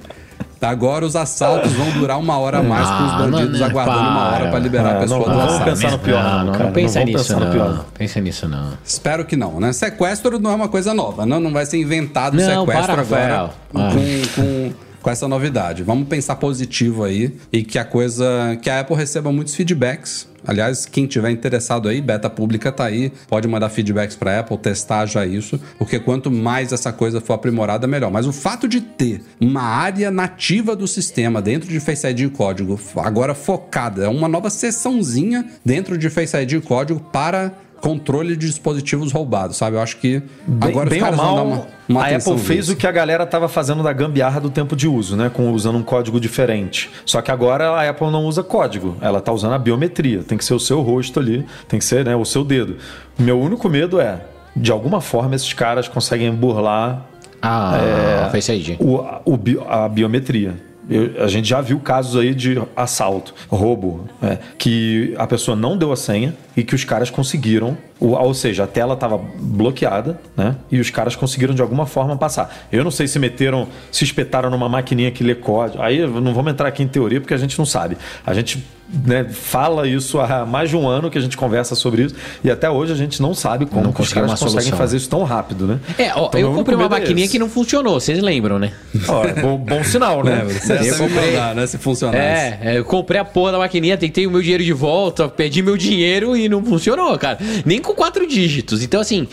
Agora 0.60 1.04
os 1.04 1.14
assaltos 1.14 1.72
vão 1.72 1.90
durar 1.90 2.18
uma 2.18 2.38
hora 2.38 2.58
a 2.58 2.62
mais 2.62 2.88
com 2.88 3.04
os 3.04 3.12
Ah, 3.12 3.18
bandidos 3.18 3.60
não, 3.60 3.66
aguardando 3.66 3.98
uma 4.08 4.26
hora 4.28 4.38
para. 4.38 4.50
para 4.50 4.58
liberar 4.58 4.88
É, 4.88 4.96
a 4.96 5.00
pessoa 5.00 5.18
não, 5.20 5.24
do 5.26 5.30
não 5.30 5.36
vamos 5.38 5.52
assalto. 5.54 5.70
pensar 5.70 5.90
no 5.90 5.98
pior, 5.98 6.22
não, 6.24 6.44
não, 6.44 6.52
cara. 6.52 6.64
não 6.64 6.72
pensa 6.72 6.98
Não 6.98 7.06
nisso, 7.06 7.40
não. 7.40 7.50
pior. 7.52 7.84
Pensa 7.96 8.20
nisso, 8.20 8.48
não. 8.48 8.72
Espero 8.84 9.24
que 9.24 9.36
não, 9.36 9.60
né? 9.60 9.72
Sequestro 9.72 10.38
não 10.40 10.50
é 10.50 10.54
uma 10.54 10.68
coisa 10.68 10.94
nova, 10.94 11.24
não, 11.26 11.38
não 11.40 11.52
vai 11.52 11.66
ser 11.66 11.78
inventado 11.78 12.34
Não, 12.36 12.42
sequestro 12.66 12.66
para, 12.86 13.02
agora 13.02 13.02
Rafael. 13.02 13.50
Ah. 13.74 13.90
com, 14.34 14.72
com, 15.06 15.10
essa 15.10 15.28
novidade. 15.28 15.84
Vamos 15.84 16.08
pensar 16.08 16.34
positivo 16.34 17.04
aí 17.04 17.32
e 17.52 17.62
que 17.62 17.78
a 17.78 17.84
coisa. 17.84 18.58
que 18.60 18.68
a 18.68 18.80
Apple 18.80 18.96
receba 18.96 19.30
muitos 19.30 19.54
feedbacks. 19.54 20.26
Aliás, 20.44 20.86
quem 20.86 21.06
tiver 21.06 21.30
interessado 21.30 21.88
aí, 21.88 22.00
beta 22.00 22.30
pública 22.30 22.70
tá 22.70 22.84
aí, 22.84 23.12
pode 23.28 23.48
mandar 23.48 23.68
feedbacks 23.68 24.14
para 24.14 24.40
Apple, 24.40 24.56
testar 24.58 25.06
já 25.06 25.26
isso, 25.26 25.60
porque 25.76 25.98
quanto 25.98 26.30
mais 26.30 26.72
essa 26.72 26.92
coisa 26.92 27.20
for 27.20 27.32
aprimorada, 27.34 27.86
melhor. 27.86 28.12
Mas 28.12 28.26
o 28.26 28.32
fato 28.32 28.68
de 28.68 28.80
ter 28.80 29.22
uma 29.40 29.62
área 29.62 30.08
nativa 30.08 30.76
do 30.76 30.86
sistema 30.86 31.42
dentro 31.42 31.68
de 31.68 31.80
Face 31.80 32.06
ID 32.06 32.20
e 32.20 32.28
código, 32.28 32.78
agora 32.96 33.34
focada, 33.34 34.04
é 34.04 34.08
uma 34.08 34.28
nova 34.28 34.48
seçãozinha 34.48 35.46
dentro 35.64 35.98
de 35.98 36.08
Face 36.08 36.36
ID 36.36 36.52
e 36.52 36.60
código 36.60 37.00
para 37.00 37.52
controle 37.86 38.36
de 38.36 38.46
dispositivos 38.46 39.12
roubados, 39.12 39.56
sabe? 39.56 39.76
Eu 39.76 39.80
acho 39.80 39.96
que 39.98 40.22
Bem, 40.46 40.70
agora 40.70 40.90
bem 40.90 40.98
os 41.02 41.04
ou 41.08 41.10
caras 41.14 41.16
vão 41.26 41.36
dar 41.36 41.44
mal, 41.44 41.46
uma, 41.46 41.66
uma 41.88 42.02
a 42.04 42.16
Apple 42.16 42.38
fez 42.38 42.58
nisso. 42.60 42.72
o 42.72 42.76
que 42.76 42.86
a 42.86 42.92
galera 42.92 43.24
estava 43.24 43.48
fazendo 43.48 43.82
da 43.82 43.92
gambiarra 43.92 44.40
do 44.40 44.50
tempo 44.50 44.74
de 44.74 44.88
uso, 44.88 45.16
né? 45.16 45.30
Com, 45.32 45.50
usando 45.52 45.76
um 45.78 45.82
código 45.82 46.18
diferente. 46.20 46.90
Só 47.04 47.20
que 47.22 47.30
agora 47.30 47.70
a 47.70 47.88
Apple 47.88 48.10
não 48.10 48.24
usa 48.24 48.42
código, 48.42 48.96
ela 49.00 49.18
está 49.18 49.32
usando 49.32 49.52
a 49.54 49.58
biometria. 49.58 50.22
Tem 50.22 50.36
que 50.36 50.44
ser 50.44 50.54
o 50.54 50.60
seu 50.60 50.80
rosto 50.82 51.20
ali, 51.20 51.46
tem 51.68 51.78
que 51.78 51.84
ser 51.84 52.04
né, 52.04 52.14
o 52.16 52.24
seu 52.24 52.44
dedo. 52.44 52.76
Meu 53.18 53.40
único 53.40 53.68
medo 53.68 54.00
é, 54.00 54.20
de 54.56 54.70
alguma 54.72 55.00
forma, 55.00 55.34
esses 55.34 55.52
caras 55.52 55.86
conseguem 55.88 56.32
burlar 56.32 57.06
Ah, 57.40 58.28
Face 58.32 58.52
ID. 58.52 58.76
o, 58.80 59.04
o 59.24 59.36
bi- 59.36 59.58
a 59.68 59.88
biometria. 59.88 60.54
Eu- 60.88 61.24
a 61.24 61.26
gente 61.28 61.48
já 61.48 61.60
viu 61.60 61.78
casos 61.80 62.20
aí 62.20 62.34
de 62.34 62.60
assalto, 62.76 63.34
roubo, 63.48 64.08
é, 64.22 64.38
que 64.58 65.14
a 65.18 65.26
pessoa 65.26 65.56
não 65.56 65.76
deu 65.76 65.92
a 65.92 65.96
senha 65.96 66.34
e 66.56 66.62
que 66.64 66.74
os 66.74 66.84
caras 66.84 67.10
conseguiram, 67.10 67.76
o- 68.00 68.12
ou 68.14 68.32
seja, 68.34 68.64
a 68.64 68.66
tela 68.66 68.94
estava 68.94 69.18
bloqueada, 69.38 70.18
né? 70.36 70.56
E 70.70 70.78
os 70.80 70.90
caras 70.90 71.14
conseguiram 71.16 71.54
de 71.54 71.62
alguma 71.62 71.86
forma 71.86 72.16
passar. 72.16 72.66
Eu 72.72 72.82
não 72.84 72.90
sei 72.90 73.06
se 73.06 73.18
meteram, 73.18 73.66
se 73.90 74.04
espetaram 74.04 74.50
numa 74.50 74.68
maquininha 74.68 75.10
que 75.10 75.22
lê 75.24 75.34
código. 75.34 75.82
Aí 75.82 75.98
não 76.06 76.32
vamos 76.34 76.52
entrar 76.52 76.68
aqui 76.68 76.82
em 76.82 76.88
teoria 76.88 77.20
porque 77.20 77.34
a 77.34 77.38
gente 77.38 77.58
não 77.58 77.66
sabe. 77.66 77.96
A 78.24 78.32
gente 78.34 78.64
né, 79.04 79.24
fala 79.28 79.88
isso 79.88 80.20
há 80.20 80.46
mais 80.46 80.70
de 80.70 80.76
um 80.76 80.86
ano 80.88 81.10
que 81.10 81.18
a 81.18 81.20
gente 81.20 81.36
conversa 81.36 81.74
sobre 81.74 82.02
isso 82.04 82.14
e 82.44 82.48
até 82.52 82.70
hoje 82.70 82.92
a 82.92 82.94
gente 82.94 83.20
não 83.20 83.34
sabe 83.34 83.66
como 83.66 83.82
Não 83.82 83.90
os 83.90 84.12
caras 84.12 84.30
uma 84.30 84.36
conseguem 84.38 84.60
solução. 84.60 84.78
fazer 84.78 84.96
isso 84.96 85.08
tão 85.10 85.24
rápido, 85.24 85.66
né? 85.66 85.80
É, 85.98 86.12
ó, 86.14 86.28
Então, 86.28 86.40
eu 86.40 86.52
comprei 86.54 86.76
uma 86.76 86.86
é 86.86 86.88
maquininha 86.88 87.24
esse. 87.24 87.32
que 87.32 87.38
não 87.40 87.48
funcionou, 87.48 87.98
vocês 87.98 88.20
lembram, 88.22 88.60
né? 88.60 88.70
Ó, 89.08 89.24
é 89.24 89.32
bom, 89.42 89.56
bom 89.58 89.82
sinal, 89.82 90.22
né? 90.22 90.44
É, 90.46 90.82
você 90.82 90.90
Eu 90.92 90.98
comprei. 90.98 91.32
mandar, 91.32 91.54
né? 91.56 91.66
Se 91.66 91.78
funcionasse. 91.78 92.18
É, 92.20 92.58
é, 92.62 92.78
eu 92.78 92.84
comprei 92.84 93.20
a 93.20 93.24
porra 93.24 93.50
da 93.52 93.58
maquininha, 93.58 93.96
tentei 93.96 94.24
o 94.24 94.30
meu 94.30 94.40
dinheiro 94.40 94.62
de 94.62 94.72
volta, 94.72 95.28
perdi 95.28 95.62
meu 95.62 95.76
dinheiro 95.76 96.36
e 96.36 96.45
e 96.46 96.48
não 96.48 96.64
funcionou, 96.64 97.16
cara. 97.18 97.38
Nem 97.64 97.80
com 97.80 97.92
quatro 97.94 98.26
dígitos. 98.26 98.82
Então, 98.82 99.00
assim, 99.00 99.26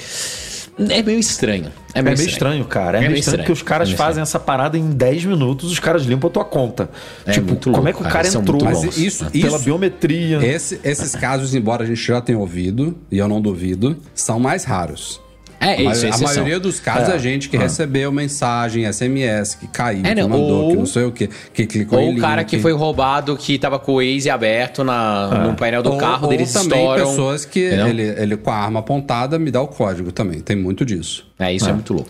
é 0.89 1.01
meio 1.03 1.19
estranho. 1.19 1.71
É 1.93 1.99
É 1.99 2.01
meio, 2.01 2.17
meio 2.17 2.27
estranho, 2.29 2.65
cara. 2.65 2.97
É, 2.97 3.01
meio 3.01 3.15
estranho 3.15 3.39
porque 3.39 3.51
os 3.51 3.61
caras 3.61 3.87
É 3.87 3.91
meio 3.91 3.97
fazem 3.97 4.21
essa 4.23 4.39
parada 4.39 4.77
em 4.77 4.89
10 4.89 5.25
minutos, 5.25 5.71
os 5.71 5.77
caras 5.79 6.03
limpam 6.03 6.27
a 6.27 6.31
tua 6.31 6.43
conta. 6.45 6.89
É 7.25 7.31
tipo, 7.31 7.47
muito 7.49 7.71
como 7.71 7.75
louco, 7.83 7.89
é 7.89 7.93
que 7.93 7.99
o 7.99 8.01
cara. 8.03 8.13
cara 8.13 8.31
são 8.31 8.41
entrou? 8.41 8.63
Mas 8.63 8.81
bons. 8.83 8.97
isso, 8.97 9.25
Pela 9.25 9.47
isso 9.57 9.59
biometria. 9.65 10.43
esse- 10.43 10.79
esses 10.83 11.15
casos, 11.15 11.53
embora 11.53 11.83
a 11.83 11.85
gente 11.85 12.03
já 12.03 12.19
tenha 12.19 12.39
ouvido, 12.39 12.97
e 13.11 13.17
eu 13.19 13.27
não 13.27 13.39
duvido, 13.39 13.95
são 14.15 14.39
mais 14.39 14.63
raros. 14.63 15.21
É, 15.65 15.81
isso, 15.81 16.05
a 16.05 16.09
exceção. 16.09 16.27
maioria 16.27 16.59
dos 16.59 16.79
casos 16.79 17.09
é, 17.09 17.15
É. 17.15 17.19
gente 17.19 17.49
que 17.49 17.57
recebeu 17.57 18.11
mensagem, 18.11 18.85
SMS, 18.85 19.55
que 19.55 19.67
caiu, 19.67 20.01
É, 20.05 20.13
que 20.13 20.21
não, 20.21 20.29
mandou, 20.29 20.63
ou- 20.63 20.69
que 20.71 20.75
não 20.77 20.85
sei 20.85 21.03
o 21.05 21.11
que, 21.11 21.29
que 21.53 21.65
clicou 21.65 21.99
Ou 21.99 22.05
em 22.11 22.17
o 22.17 22.19
cara 22.21 22.43
que 22.43 22.59
foi 22.59 22.73
roubado, 22.73 23.35
que 23.37 23.57
tava 23.57 23.79
com 23.79 23.93
o 23.93 23.95
Waze 23.95 24.29
aberto 24.29 24.83
na, 24.83 25.47
no 25.47 25.55
painel 25.55 25.81
do 25.83 25.91
ou, 25.91 25.97
carro, 25.97 26.23
ou 26.25 26.29
deles 26.29 26.51
também 26.51 26.79
estouram. 26.79 27.05
pessoas 27.09 27.45
que 27.45 27.59
ele, 27.59 28.01
ele 28.03 28.37
com 28.37 28.49
a 28.51 28.55
arma 28.55 28.79
apontada 28.79 29.39
me 29.39 29.49
dá 29.51 29.61
o 29.61 29.67
código 29.67 30.11
também. 30.11 30.39
Tem 30.39 30.55
muito 30.55 30.85
disso. 30.85 31.25
É, 31.39 31.53
isso 31.53 31.69
é. 31.69 31.73
muito 31.73 31.93
louco. 31.93 32.09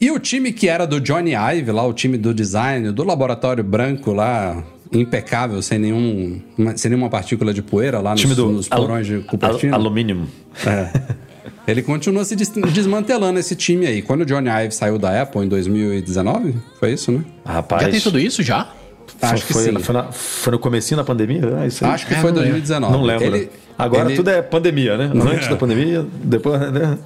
E 0.00 0.10
o 0.10 0.18
time 0.18 0.52
que 0.52 0.68
era 0.68 0.84
do 0.86 1.00
Johnny 1.00 1.32
Ive, 1.34 1.70
lá, 1.70 1.86
o 1.86 1.92
time 1.92 2.18
do 2.18 2.34
design, 2.34 2.90
do 2.90 3.04
laboratório 3.04 3.62
branco 3.62 4.12
lá, 4.12 4.60
impecável, 4.92 5.62
sem, 5.62 5.78
nenhum, 5.78 6.40
sem 6.76 6.90
nenhuma 6.90 7.08
partícula 7.08 7.54
de 7.54 7.62
poeira 7.62 8.00
lá 8.00 8.10
nos, 8.10 8.20
time 8.20 8.34
do 8.34 8.50
nos 8.50 8.68
porões 8.68 9.06
de 9.06 9.14
al, 9.16 9.22
Cupertino. 9.22 9.74
alumínio. 9.76 10.26
Ele 11.66 11.82
continua 11.82 12.24
se 12.24 12.34
des- 12.34 12.48
desmantelando 12.72 13.38
esse 13.38 13.54
time 13.54 13.86
aí. 13.86 14.02
Quando 14.02 14.22
o 14.22 14.26
Johnny 14.26 14.48
Ive 14.48 14.74
saiu 14.74 14.98
da 14.98 15.22
Apple 15.22 15.42
em 15.44 15.48
2019, 15.48 16.54
foi 16.80 16.92
isso, 16.92 17.12
né? 17.12 17.24
Rapaz. 17.44 17.82
Já 17.84 17.90
tem 17.90 18.00
tudo 18.00 18.18
isso 18.18 18.42
já? 18.42 18.68
Acho 19.20 19.46
que 19.46 19.52
foi, 19.52 19.62
sim. 19.64 19.78
Foi, 19.78 19.94
na, 19.94 20.04
foi 20.12 20.50
no 20.52 20.58
comecinho 20.58 20.96
da 20.98 21.04
pandemia? 21.04 21.58
É 21.62 21.66
isso 21.66 21.84
aí? 21.84 21.90
Acho 21.92 22.06
que 22.06 22.14
É, 22.14 22.18
foi 22.18 22.30
não 22.32 22.38
lembro. 22.40 22.52
2019. 22.60 22.92
Não 22.96 23.02
lembro. 23.04 23.24
Ele, 23.26 23.50
Agora 23.78 24.04
ele- 24.08 24.16
tudo 24.16 24.30
é 24.30 24.42
pandemia, 24.42 24.96
né? 24.96 25.10
Antes 25.14 25.48
da 25.48 25.56
pandemia, 25.56 26.04
depois. 26.24 26.60
Né? 26.72 26.98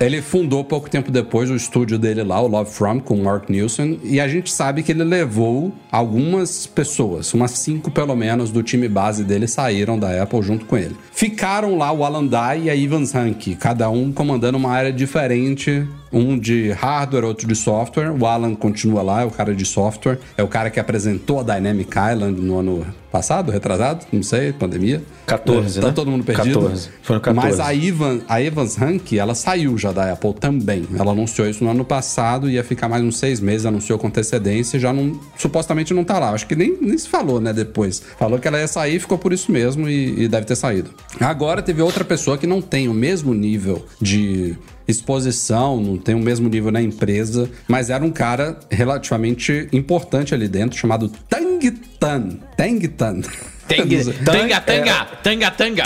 Ele 0.00 0.20
fundou 0.20 0.64
pouco 0.64 0.90
tempo 0.90 1.10
depois 1.12 1.48
o 1.50 1.54
estúdio 1.54 1.96
dele 1.98 2.22
lá, 2.24 2.40
o 2.40 2.48
Love 2.48 2.70
From, 2.72 2.98
com 3.00 3.14
o 3.14 3.22
Mark 3.24 3.48
Nielsen, 3.48 4.00
e 4.02 4.20
a 4.20 4.26
gente 4.26 4.52
sabe 4.52 4.82
que 4.82 4.90
ele 4.90 5.04
levou 5.04 5.72
algumas 5.92 6.66
pessoas, 6.66 7.32
umas 7.34 7.52
cinco 7.52 7.90
pelo 7.90 8.14
menos, 8.16 8.50
do 8.50 8.62
time 8.64 8.88
base 8.88 9.22
dele 9.22 9.46
saíram 9.46 9.96
da 9.98 10.20
Apple 10.22 10.42
junto 10.42 10.64
com 10.66 10.76
ele. 10.76 10.96
Ficaram 11.12 11.78
lá 11.78 11.92
o 11.92 12.04
Alan 12.04 12.26
Dye 12.26 12.64
e 12.64 12.70
a 12.70 12.76
Evans 12.76 13.14
Hanke, 13.14 13.54
cada 13.54 13.88
um 13.90 14.10
comandando 14.12 14.58
uma 14.58 14.70
área 14.72 14.92
diferente, 14.92 15.86
um 16.12 16.38
de 16.38 16.70
hardware, 16.72 17.24
outro 17.24 17.46
de 17.46 17.54
software. 17.56 18.10
O 18.12 18.26
Alan 18.26 18.54
continua 18.54 19.02
lá, 19.02 19.22
é 19.22 19.24
o 19.24 19.30
cara 19.30 19.54
de 19.54 19.64
software, 19.64 20.18
é 20.36 20.42
o 20.42 20.48
cara 20.48 20.70
que 20.70 20.78
apresentou 20.78 21.40
a 21.40 21.42
Dynamic 21.42 21.90
Island 21.90 22.40
no 22.40 22.58
ano 22.58 22.86
passado, 23.12 23.52
retrasado, 23.52 24.06
não 24.10 24.22
sei, 24.22 24.52
pandemia. 24.52 25.02
14, 25.26 25.80
tá 25.80 25.88
né? 25.88 25.92
todo 25.92 26.10
mundo 26.10 26.24
perdido. 26.24 26.60
14. 26.60 26.88
Foi 27.02 27.16
no 27.16 27.20
14. 27.20 27.46
Mas 27.46 27.60
a 27.60 27.72
Ivan, 27.74 28.20
a 28.26 28.40
Evans 28.40 28.80
Hanke, 28.80 29.18
ela 29.18 29.34
saiu 29.34 29.76
já 29.76 29.92
da 29.92 30.12
Apple 30.12 30.32
também. 30.34 30.86
Ela 30.98 31.12
anunciou 31.12 31.46
isso 31.46 31.62
no 31.62 31.70
ano 31.70 31.84
passado, 31.84 32.48
ia 32.48 32.64
ficar 32.64 32.88
mais 32.88 33.04
uns 33.04 33.18
seis 33.18 33.38
meses, 33.38 33.66
anunciou 33.66 33.98
com 33.98 34.06
antecedência, 34.06 34.80
já 34.80 34.92
não, 34.92 35.20
supostamente 35.36 35.92
não 35.92 36.04
tá 36.04 36.18
lá. 36.18 36.30
Acho 36.30 36.46
que 36.46 36.56
nem, 36.56 36.76
nem 36.80 36.96
se 36.96 37.08
falou, 37.08 37.38
né, 37.38 37.52
depois. 37.52 38.02
Falou 38.18 38.38
que 38.38 38.48
ela 38.48 38.58
ia 38.58 38.68
sair, 38.68 38.98
ficou 38.98 39.18
por 39.18 39.32
isso 39.32 39.52
mesmo 39.52 39.88
e, 39.88 40.22
e 40.22 40.28
deve 40.28 40.46
ter 40.46 40.56
saído. 40.56 40.90
Agora 41.20 41.60
teve 41.60 41.82
outra 41.82 42.04
pessoa 42.04 42.38
que 42.38 42.46
não 42.46 42.62
tem 42.62 42.88
o 42.88 42.94
mesmo 42.94 43.34
nível 43.34 43.84
de 44.00 44.56
exposição, 44.86 45.80
não 45.80 45.96
tem 45.96 46.14
o 46.14 46.18
mesmo 46.18 46.48
nível 46.48 46.70
na 46.72 46.80
empresa, 46.82 47.48
mas 47.68 47.90
era 47.90 48.04
um 48.04 48.10
cara 48.10 48.58
relativamente 48.70 49.68
importante 49.72 50.34
ali 50.34 50.48
dentro, 50.48 50.78
chamado 50.78 51.08
Tang 51.28 51.70
Tan. 51.98 52.38
Tang 52.56 52.88
Tan. 52.88 53.20
Tanga, 53.68 53.86
tanga, 54.24 54.54
é- 54.56 54.60
tanga, 54.60 55.04
tanga, 55.22 55.50
tanga. 55.50 55.84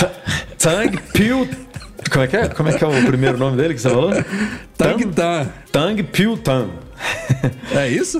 Tang 0.59 0.99
Piu. 1.13 1.49
Como 2.11 2.25
é 2.25 2.27
que 2.29 2.37
é? 2.37 2.49
Como 2.49 2.69
é 2.69 2.73
que 2.73 2.83
é 2.83 2.87
o 2.87 3.05
primeiro 3.07 3.37
nome 3.39 3.57
dele 3.57 3.75
que 3.75 3.81
você 3.81 3.91
falou? 3.91 4.11
Tang 4.77 5.05
Tan. 5.07 5.47
Tang 5.71 6.03
Piu 6.05 6.37
Tan. 6.37 6.69
É 7.75 7.89
isso? 7.89 8.19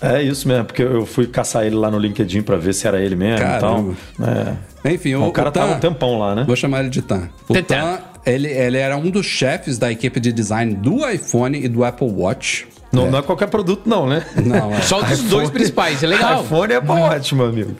É 0.00 0.22
isso 0.22 0.46
mesmo, 0.46 0.64
porque 0.66 0.82
eu 0.82 1.04
fui 1.04 1.26
caçar 1.26 1.66
ele 1.66 1.74
lá 1.74 1.90
no 1.90 1.98
LinkedIn 1.98 2.42
pra 2.42 2.56
ver 2.56 2.72
se 2.72 2.86
era 2.86 3.00
ele 3.00 3.16
mesmo 3.16 3.38
Caramba. 3.40 3.92
e 3.92 4.22
tal. 4.22 4.54
É. 4.84 4.92
Enfim, 4.92 5.14
O, 5.16 5.26
o, 5.26 5.32
cara 5.32 5.48
o 5.48 5.52
Tan, 5.52 5.60
tava 5.60 5.74
um 5.74 5.80
tempão 5.80 6.18
lá, 6.18 6.34
né? 6.34 6.44
Vou 6.46 6.54
chamar 6.54 6.80
ele 6.80 6.90
de 6.90 7.02
Tan. 7.02 7.28
O 7.48 7.54
Tan. 7.62 7.98
Ele, 8.26 8.48
ele 8.48 8.78
era 8.78 8.96
um 8.96 9.10
dos 9.10 9.26
chefes 9.26 9.78
da 9.78 9.92
equipe 9.92 10.18
de 10.18 10.32
design 10.32 10.74
do 10.74 11.08
iPhone 11.08 11.58
e 11.58 11.68
do 11.68 11.84
Apple 11.84 12.10
Watch. 12.10 12.66
Não 12.90 13.06
é, 13.06 13.10
não 13.10 13.18
é 13.18 13.22
qualquer 13.22 13.48
produto, 13.48 13.82
não, 13.88 14.06
né? 14.06 14.24
Não, 14.44 14.72
é. 14.72 14.80
Só 14.80 15.02
dos 15.02 15.22
dois 15.24 15.50
principais, 15.50 16.02
é 16.02 16.06
legal. 16.06 16.42
iPhone 16.42 16.72
é 16.72 16.80
bom, 16.80 17.00
ótimo, 17.00 17.42
amigo. 17.42 17.76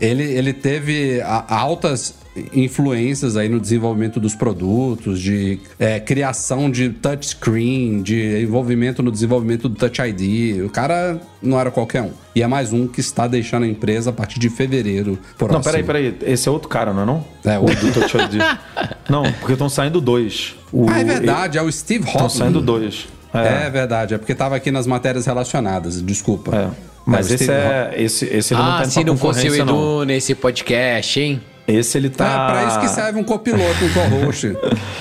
Ele, 0.00 0.22
ele 0.22 0.52
teve 0.52 1.20
altas 1.48 2.14
influências 2.54 3.36
aí 3.36 3.48
no 3.48 3.60
desenvolvimento 3.60 4.18
dos 4.18 4.34
produtos, 4.34 5.20
de 5.20 5.58
é, 5.78 6.00
criação 6.00 6.70
de 6.70 6.90
touchscreen, 6.90 8.02
de 8.02 8.42
envolvimento 8.42 9.02
no 9.02 9.10
desenvolvimento 9.10 9.68
do 9.68 9.76
Touch 9.76 10.00
ID. 10.02 10.64
O 10.64 10.68
cara 10.70 11.20
não 11.42 11.58
era 11.58 11.70
qualquer 11.70 12.02
um. 12.02 12.10
E 12.34 12.42
é 12.42 12.46
mais 12.46 12.72
um 12.72 12.86
que 12.88 13.00
está 13.00 13.26
deixando 13.26 13.62
a 13.64 13.68
empresa 13.68 14.10
a 14.10 14.12
partir 14.12 14.38
de 14.40 14.48
fevereiro. 14.50 15.18
Próximo. 15.38 15.58
Não, 15.58 15.62
peraí, 15.62 15.82
peraí. 15.84 16.16
Esse 16.22 16.48
é 16.48 16.52
outro 16.52 16.68
cara, 16.68 16.92
não 16.92 17.02
é 17.02 17.06
não? 17.06 17.24
É, 17.44 17.58
o 17.58 17.62
outro. 17.62 17.86
do 17.86 17.92
Touch 17.92 18.16
ID. 18.16 18.42
Não, 19.08 19.22
porque 19.34 19.52
estão 19.52 19.68
saindo 19.68 20.00
dois. 20.00 20.54
O- 20.72 20.88
Ah, 20.88 20.98
é 21.00 21.04
verdade, 21.04 21.58
é 21.58 21.62
o 21.62 21.70
Steve 21.70 22.06
Estão 22.06 22.24
Hoffman. 22.24 22.44
saindo 22.46 22.60
dois. 22.62 23.06
É. 23.34 23.68
verdade, 23.68 24.14
é 24.14 24.18
porque 24.18 24.34
tava 24.34 24.56
aqui 24.56 24.70
nas 24.70 24.86
matérias 24.86 25.26
relacionadas, 25.26 26.00
desculpa. 26.00 26.56
É. 26.56 26.68
Mas 27.04 27.28
o 27.30 27.34
esse 27.34 27.44
Steve 27.44 27.58
é. 27.60 27.94
Esse, 27.98 28.24
esse 28.24 28.54
ele 28.54 28.62
não 28.62 28.70
Ah, 28.70 28.78
tá 28.78 28.84
se 28.86 29.04
não 29.04 29.16
fosse 29.16 29.46
o 29.48 29.54
Edu 29.54 29.64
não. 29.66 30.04
nesse 30.06 30.34
podcast, 30.34 31.20
hein? 31.20 31.40
Esse 31.66 31.96
ele 31.96 32.10
Tá, 32.10 32.24
tá. 32.26 32.46
pra 32.50 32.64
isso 32.66 32.80
que 32.80 32.88
serve 32.88 33.18
um 33.18 33.24
copiloto, 33.24 33.84
um 33.84 33.92
co-host. 34.20 34.54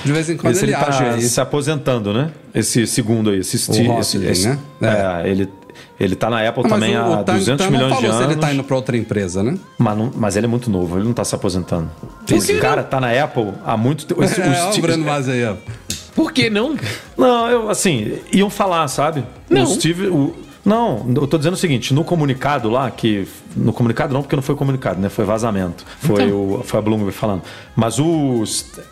De 0.05 0.11
vez 0.13 0.29
em 0.29 0.37
quando 0.37 0.53
Esse 0.53 0.63
ele, 0.65 0.73
ele, 0.73 0.81
age 0.83 0.97
tá 1.03 1.13
aí. 1.15 1.21
se 1.21 1.41
aposentando, 1.41 2.13
né? 2.13 2.31
Esse 2.55 2.87
segundo 2.87 3.29
aí, 3.31 3.39
esse 3.39 3.57
Steve. 3.59 3.89
esse, 3.99 4.25
esse- 4.25 4.47
né? 4.47 4.59
É, 4.81 5.29
ele, 5.29 5.49
ele 5.99 6.15
tá 6.15 6.29
na 6.29 6.47
Apple 6.47 6.63
Ah, 6.65 6.69
também 6.69 6.97
o, 6.97 7.01
há 7.01 7.19
o 7.19 7.23
Tan, 7.25 7.33
200 7.35 7.65
Tan 7.65 7.71
não 7.71 7.77
milhões 7.79 7.99
de 7.99 8.05
anos. 8.05 8.21
ele 8.21 8.35
tá 8.37 8.53
indo 8.53 8.63
pra 8.63 8.75
outra 8.77 8.95
empresa, 8.95 9.43
né? 9.43 9.57
mas, 9.77 9.97
não- 9.97 10.11
mas 10.15 10.35
ele 10.37 10.45
é 10.45 10.49
muito 10.49 10.69
novo, 10.69 10.97
ele 10.97 11.05
não 11.05 11.13
tá 11.13 11.25
se 11.25 11.35
aposentando. 11.35 11.89
Esse 12.31 12.53
cara 12.55 12.81
tá 12.81 12.99
na 13.01 13.09
Apple 13.23 13.51
há 13.65 13.75
muito 13.75 14.05
tempo. 14.05 14.23
Esse- 14.23 14.39
é, 14.41 14.47
o 14.67 14.71
Steve- 14.71 14.87
Breno 14.87 15.03
Vaz 15.03 15.27
aí, 15.27 15.43
ó. 15.45 15.55
Por 16.15 16.31
que 16.31 16.49
não? 16.49 16.75
Não, 17.17 17.49
eu, 17.49 17.69
assim, 17.69 18.19
iam 18.31 18.49
falar, 18.49 18.87
sabe? 18.87 19.25
Não. 19.49 19.63
O 19.63 19.67
Steve. 19.67 20.07
o- 20.07 20.33
não, 20.65 21.05
eu 21.15 21.27
tô 21.27 21.37
dizendo 21.37 21.53
o 21.53 21.57
seguinte: 21.57 21.93
no 21.93 22.03
comunicado 22.03 22.69
lá, 22.69 22.89
que. 22.89 23.27
No 23.55 23.73
comunicado 23.73 24.13
não, 24.13 24.21
porque 24.21 24.35
não 24.35 24.43
foi 24.43 24.55
comunicado, 24.55 24.99
né? 25.01 25.09
Foi 25.09 25.25
vazamento. 25.25 25.85
Foi, 25.99 26.31
o, 26.31 26.61
foi 26.63 26.79
a 26.79 26.81
Bloomberg 26.81 27.11
falando. 27.11 27.41
Mas 27.75 27.99
o. 27.99 28.43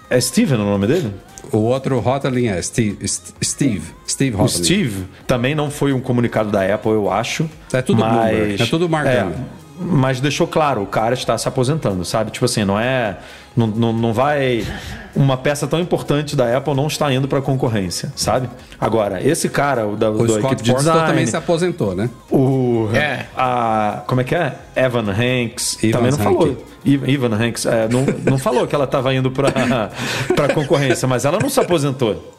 É 0.10 0.20
Steven 0.20 0.60
o 0.60 0.66
nome 0.66 0.88
dele? 0.88 1.14
O 1.52 1.58
outro 1.58 1.98
Hotline 2.06 2.48
é 2.48 2.62
Steve. 2.62 3.08
St- 3.08 3.34
Steve. 3.44 3.82
Steve 4.08 4.36
O. 4.40 4.48
Steve 4.48 5.06
também 5.26 5.56
não 5.56 5.72
foi 5.72 5.92
um 5.94 6.00
comunicado 6.00 6.50
da 6.52 6.62
Apple, 6.74 6.92
eu 6.92 7.12
acho. 7.12 7.50
É 7.74 7.82
tudo 7.82 8.00
mas, 8.02 8.12
Bloomberg, 8.36 8.64
é 8.64 8.66
tudo 8.66 8.90
Mark 8.90 9.06
Gurman. 9.08 9.46
Mas 9.84 10.20
deixou 10.20 10.48
claro, 10.48 10.82
o 10.84 10.86
cara 10.86 11.14
está 11.14 11.38
se 11.38 11.48
aposentando, 11.48 12.06
sabe? 12.06 12.32
Tipo 12.32 12.46
assim, 12.46 12.64
não 12.64 12.80
é. 12.80 13.18
Não, 13.56 13.68
não, 13.68 13.92
não 13.92 14.14
vai. 14.14 14.66
Uma 15.14 15.36
peça 15.36 15.68
tão 15.68 15.80
importante 15.80 16.36
da 16.38 16.56
Apple 16.56 16.74
não 16.74 16.88
está 16.88 17.12
indo 17.12 17.28
para 17.28 17.40
a 17.40 17.42
concorrência, 17.42 18.14
sabe? 18.16 18.50
Agora, 18.80 19.22
esse 19.22 19.50
cara, 19.50 19.86
o 19.86 19.98
da, 19.98 20.10
O 20.10 20.20
da 20.26 20.34
Scott 20.36 20.46
equipe 20.46 20.64
de 20.64 20.72
Forstall 20.72 20.94
design. 20.94 21.12
também 21.12 21.26
se 21.28 21.36
aposentou, 21.36 21.94
né? 21.96 22.10
O. 22.30 22.90
É. 22.94 23.26
A, 23.36 24.04
como 24.08 24.22
é 24.22 24.24
que 24.24 24.36
é? 24.36 24.54
Evan 24.76 25.06
Hanks. 25.10 25.84
Evans 25.84 25.92
também 25.92 26.12
não 26.12 26.18
Hanke. 26.18 26.24
falou. 26.24 26.66
Ivan 26.86 27.36
Hanks. 27.36 27.66
é, 27.66 27.88
não, 27.90 28.06
não 28.24 28.38
falou 28.38 28.66
que 28.66 28.74
ela 28.74 28.86
estava 28.86 29.14
indo 29.14 29.30
para 29.30 29.52
para 30.36 30.54
concorrência, 30.54 31.08
mas 31.08 31.26
ela 31.26 31.38
não 31.42 31.50
se 31.50 31.60
aposentou. 31.60 32.34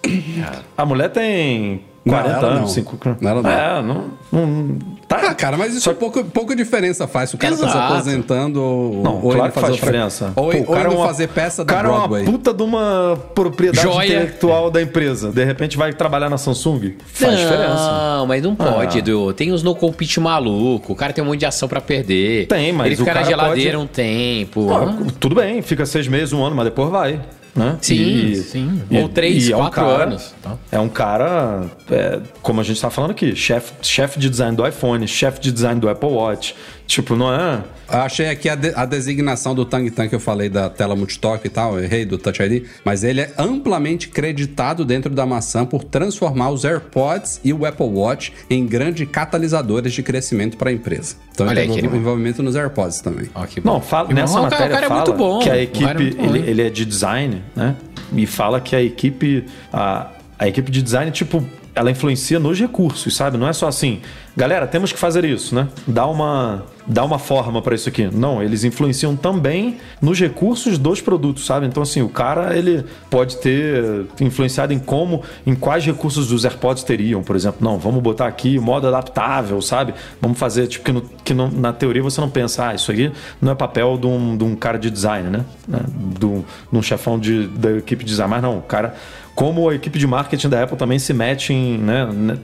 A 0.77 0.87
mulher 0.87 1.11
tem 1.11 1.83
40 2.09 2.41
Não, 2.41 2.49
anos, 2.49 2.61
não. 2.61 2.69
5 2.69 2.99
Ela 3.23 3.43
não. 3.43 3.51
É, 3.51 3.83
não. 3.83 4.05
não 4.33 4.79
tá. 5.07 5.17
Ah, 5.29 5.35
cara, 5.35 5.57
mas 5.57 5.75
isso 5.75 5.89
é 5.89 5.95
pouco, 5.95 6.25
pouca 6.25 6.57
diferença 6.57 7.07
faz 7.07 7.31
se 7.31 7.37
o 7.37 7.39
cara 7.39 7.53
tá 7.55 7.59
se 7.59 7.65
Exato. 7.65 7.93
aposentando 7.93 8.61
ou, 8.63 9.03
Não, 9.03 9.15
ou 9.17 9.21
claro 9.33 9.39
indo 9.47 9.53
que 9.53 9.61
faz 9.61 9.75
diferença. 9.75 10.33
Ou, 10.35 10.51
Pô, 10.51 10.73
ou 10.73 10.79
indo 10.79 10.87
é 10.87 10.89
uma- 10.89 11.07
fazer 11.07 11.29
peça 11.29 11.63
o 11.63 11.65
da 11.65 11.75
cara 11.75 11.89
é 11.89 11.91
Broadway. 11.93 12.23
uma 12.25 12.33
puta 12.33 12.53
de 12.53 12.63
uma 12.63 13.17
propriedade 13.35 13.83
Joia. 13.87 14.07
intelectual 14.07 14.71
da 14.71 14.83
empresa. 14.83 15.31
De 15.31 15.45
repente 15.45 15.77
vai 15.77 15.93
trabalhar 15.93 16.29
na 16.29 16.39
Samsung. 16.39 16.95
Faz 17.07 17.33
não, 17.35 17.41
diferença. 17.41 18.25
mas 18.27 18.43
não 18.43 18.55
pode, 18.57 18.97
Ah. 18.97 18.99
Edu. 18.99 19.33
Tem 19.35 19.53
os 19.53 19.63
no 19.63 19.75
compete 19.75 20.19
maluco. 20.19 20.93
O 20.93 20.97
cara 20.97 21.13
tem 21.13 21.23
um 21.23 21.27
monte 21.29 21.39
de 21.41 21.47
ação 21.47 21.69
pra 21.69 21.81
perder. 21.81 22.47
Tem, 22.49 22.73
mas 22.73 22.87
Ele 22.87 22.95
o 22.97 22.99
fica 22.99 23.11
na 23.11 23.21
cara 23.21 23.27
geladeira 23.31 23.79
pode- 23.79 23.85
um 23.85 23.87
tempo. 23.87 24.73
Ah, 24.73 24.95
tudo 25.21 25.35
bem, 25.37 25.63
fica 25.63 25.87
seis 25.87 26.09
meses, 26.09 26.33
um 26.33 26.43
ano, 26.45 26.57
mas 26.57 26.65
depois 26.65 26.91
vai. 26.91 27.21
Né? 27.55 27.77
Sim, 27.83 28.35
sim. 28.37 28.83
Ou 28.91 29.09
três, 29.11 29.51
é 29.51 29.55
um 29.55 29.59
quatro 29.61 29.83
cara- 29.83 30.05
anos, 30.05 30.35
tá? 30.43 30.57
É 30.71 30.79
um 30.79 30.89
cara, 30.89 31.67
é, 31.91 32.19
como 32.41 32.61
a 32.63 32.65
gente 32.65 32.77
está 32.77 32.89
falando 32.89 33.11
aqui, 33.11 33.37
chefe 33.37 33.73
chefe 33.83 34.19
de 34.19 34.31
design 34.31 34.57
do 34.57 34.67
iPhone, 34.67 35.07
chefe 35.07 35.39
de 35.39 35.53
design 35.53 35.79
do 35.79 35.87
Apple 35.89 36.09
Watch, 36.09 36.55
Tipo, 36.93 37.17
não 37.17 37.33
é. 37.33 37.63
Eu 37.91 37.99
achei 38.01 38.29
aqui 38.29 38.51
a, 38.51 38.55
de- 38.55 38.73
a 38.77 38.85
designação 38.85 39.55
do 39.55 39.65
Tang 39.65 39.91
Tang 39.91 40.11
que 40.11 40.15
eu 40.15 40.21
falei 40.21 40.51
da 40.51 40.69
tela 40.69 40.95
multitoque 40.95 41.47
e 41.47 41.51
tal, 41.51 41.81
errei 41.81 42.05
do 42.05 42.19
Touch 42.19 42.43
ID, 42.43 42.67
mas 42.85 43.03
ele 43.03 43.23
é 43.23 43.33
amplamente 43.39 44.09
creditado 44.09 44.85
dentro 44.85 45.15
da 45.15 45.25
maçã 45.25 45.65
por 45.65 45.85
transformar 45.85 46.51
os 46.51 46.67
AirPods 46.67 47.41
e 47.43 47.51
o 47.51 47.65
Apple 47.65 47.87
Watch 47.87 48.35
em 48.51 48.67
grandes 48.67 49.09
catalisadores 49.09 49.95
de 49.95 50.03
crescimento 50.03 50.59
para 50.59 50.69
a 50.69 50.73
empresa. 50.75 51.17
Então 51.33 51.47
Olha 51.47 51.53
ele 51.55 51.61
aí, 51.61 51.69
tem 51.69 51.79
animal. 51.79 51.97
envolvimento 51.99 52.43
nos 52.43 52.57
AirPods 52.57 53.01
também. 53.01 53.31
Ó, 53.35 53.41
bom. 53.41 53.49
Não, 53.65 53.81
fala, 53.81 54.09
Que 54.09 54.15
bom. 54.15 54.21
nessa 54.21 54.33
O 54.39 54.43
cara- 54.43 54.51
matéria 54.51 54.67
o 54.67 54.71
cara 54.75 54.85
é 54.85 54.89
fala 54.89 55.01
muito 55.07 55.17
bom. 55.19 55.39
que 55.39 55.49
a 55.49 55.53
O 55.53 55.57
é 55.57 55.63
equipe 55.63 56.11
bom, 56.15 56.25
ele, 56.37 56.51
ele 56.51 56.63
é 56.63 56.69
de 56.69 56.85
design, 56.85 57.43
né? 57.57 57.75
E 58.15 58.27
fala 58.27 58.61
que 58.61 58.77
a 58.77 58.83
equipe 58.83 59.47
a, 59.73 60.09
a 60.39 60.47
equipe 60.47 60.71
de 60.71 60.83
design 60.83 61.11
tipo 61.11 61.43
ela 61.75 61.91
influencia 61.91 62.39
nos 62.39 62.61
recursos, 62.61 63.17
sabe? 63.17 63.39
Não 63.39 63.49
é 63.49 63.53
só 63.55 63.67
assim, 63.67 64.03
galera, 64.37 64.67
temos 64.67 64.93
que 64.93 64.99
fazer 64.99 65.25
isso, 65.25 65.55
né? 65.55 65.69
Dá 65.87 66.07
uma 66.07 66.67
dá 66.87 67.05
uma 67.05 67.19
forma 67.19 67.61
para 67.63 67.75
isso 67.75 67.89
aqui. 67.89 68.09
Não, 68.13 68.43
eles 68.43 68.65
influenciam 68.65 69.15
também 69.17 69.79
nos 70.01 70.19
recursos 70.19 70.79
dos 70.79 71.01
produtos, 71.01 71.47
sabe? 71.47 71.67
Então 71.67 71.83
assim, 71.83 72.03
o 72.03 72.09
cara 72.09 72.57
ele 72.57 72.85
pode 73.11 73.37
ter 73.39 74.07
influenciado 74.21 74.73
em 74.73 74.79
como, 74.79 75.23
em 75.47 75.55
quais 75.55 75.85
recursos 75.85 76.33
os 76.33 76.45
AirPods 76.45 76.83
teriam, 76.83 77.23
por 77.23 77.37
exemplo. 77.37 77.59
Não, 77.61 77.79
vamos 77.79 78.03
botar 78.03 78.27
aqui 78.27 78.59
modo 78.59 78.87
adaptável, 78.89 79.61
sabe? 79.63 79.95
Vamos 80.21 80.39
fazer 80.39 80.67
tipo 80.67 80.85
que, 80.85 80.93
no- 80.93 81.03
que 81.25 81.35
no- 81.35 81.51
na 81.51 81.73
teoria 81.73 82.03
você 82.03 82.21
não 82.21 82.31
pensa, 82.31 82.69
ah, 82.69 82.75
isso 82.75 82.91
aqui 82.91 83.13
não 83.41 83.53
é 83.53 83.55
papel 83.55 83.97
de 83.97 84.07
um, 84.07 84.37
de 84.37 84.45
um 84.45 84.55
cara 84.57 84.79
de 84.79 84.91
design, 84.91 85.31
né? 85.31 85.45
né? 85.69 85.81
Do, 86.19 86.45
de 86.71 86.79
um 86.79 86.83
chefão 86.83 87.19
de, 87.19 87.47
da 87.49 87.73
equipe 87.77 88.05
de 88.05 88.11
design, 88.11 88.31
mas 88.31 88.43
não, 88.43 88.59
o 88.59 88.63
cara 88.63 88.95
como 89.35 89.71
a 89.71 89.75
equipe 89.75 89.99
de 89.99 90.07
marketing 90.07 90.51
da 90.51 90.63
Apple 90.63 90.77
também 90.77 90.99
se 90.99 91.15
mete 91.15 91.55
em. 91.55 91.79
Né, 91.79 92.05
né, 92.13 92.39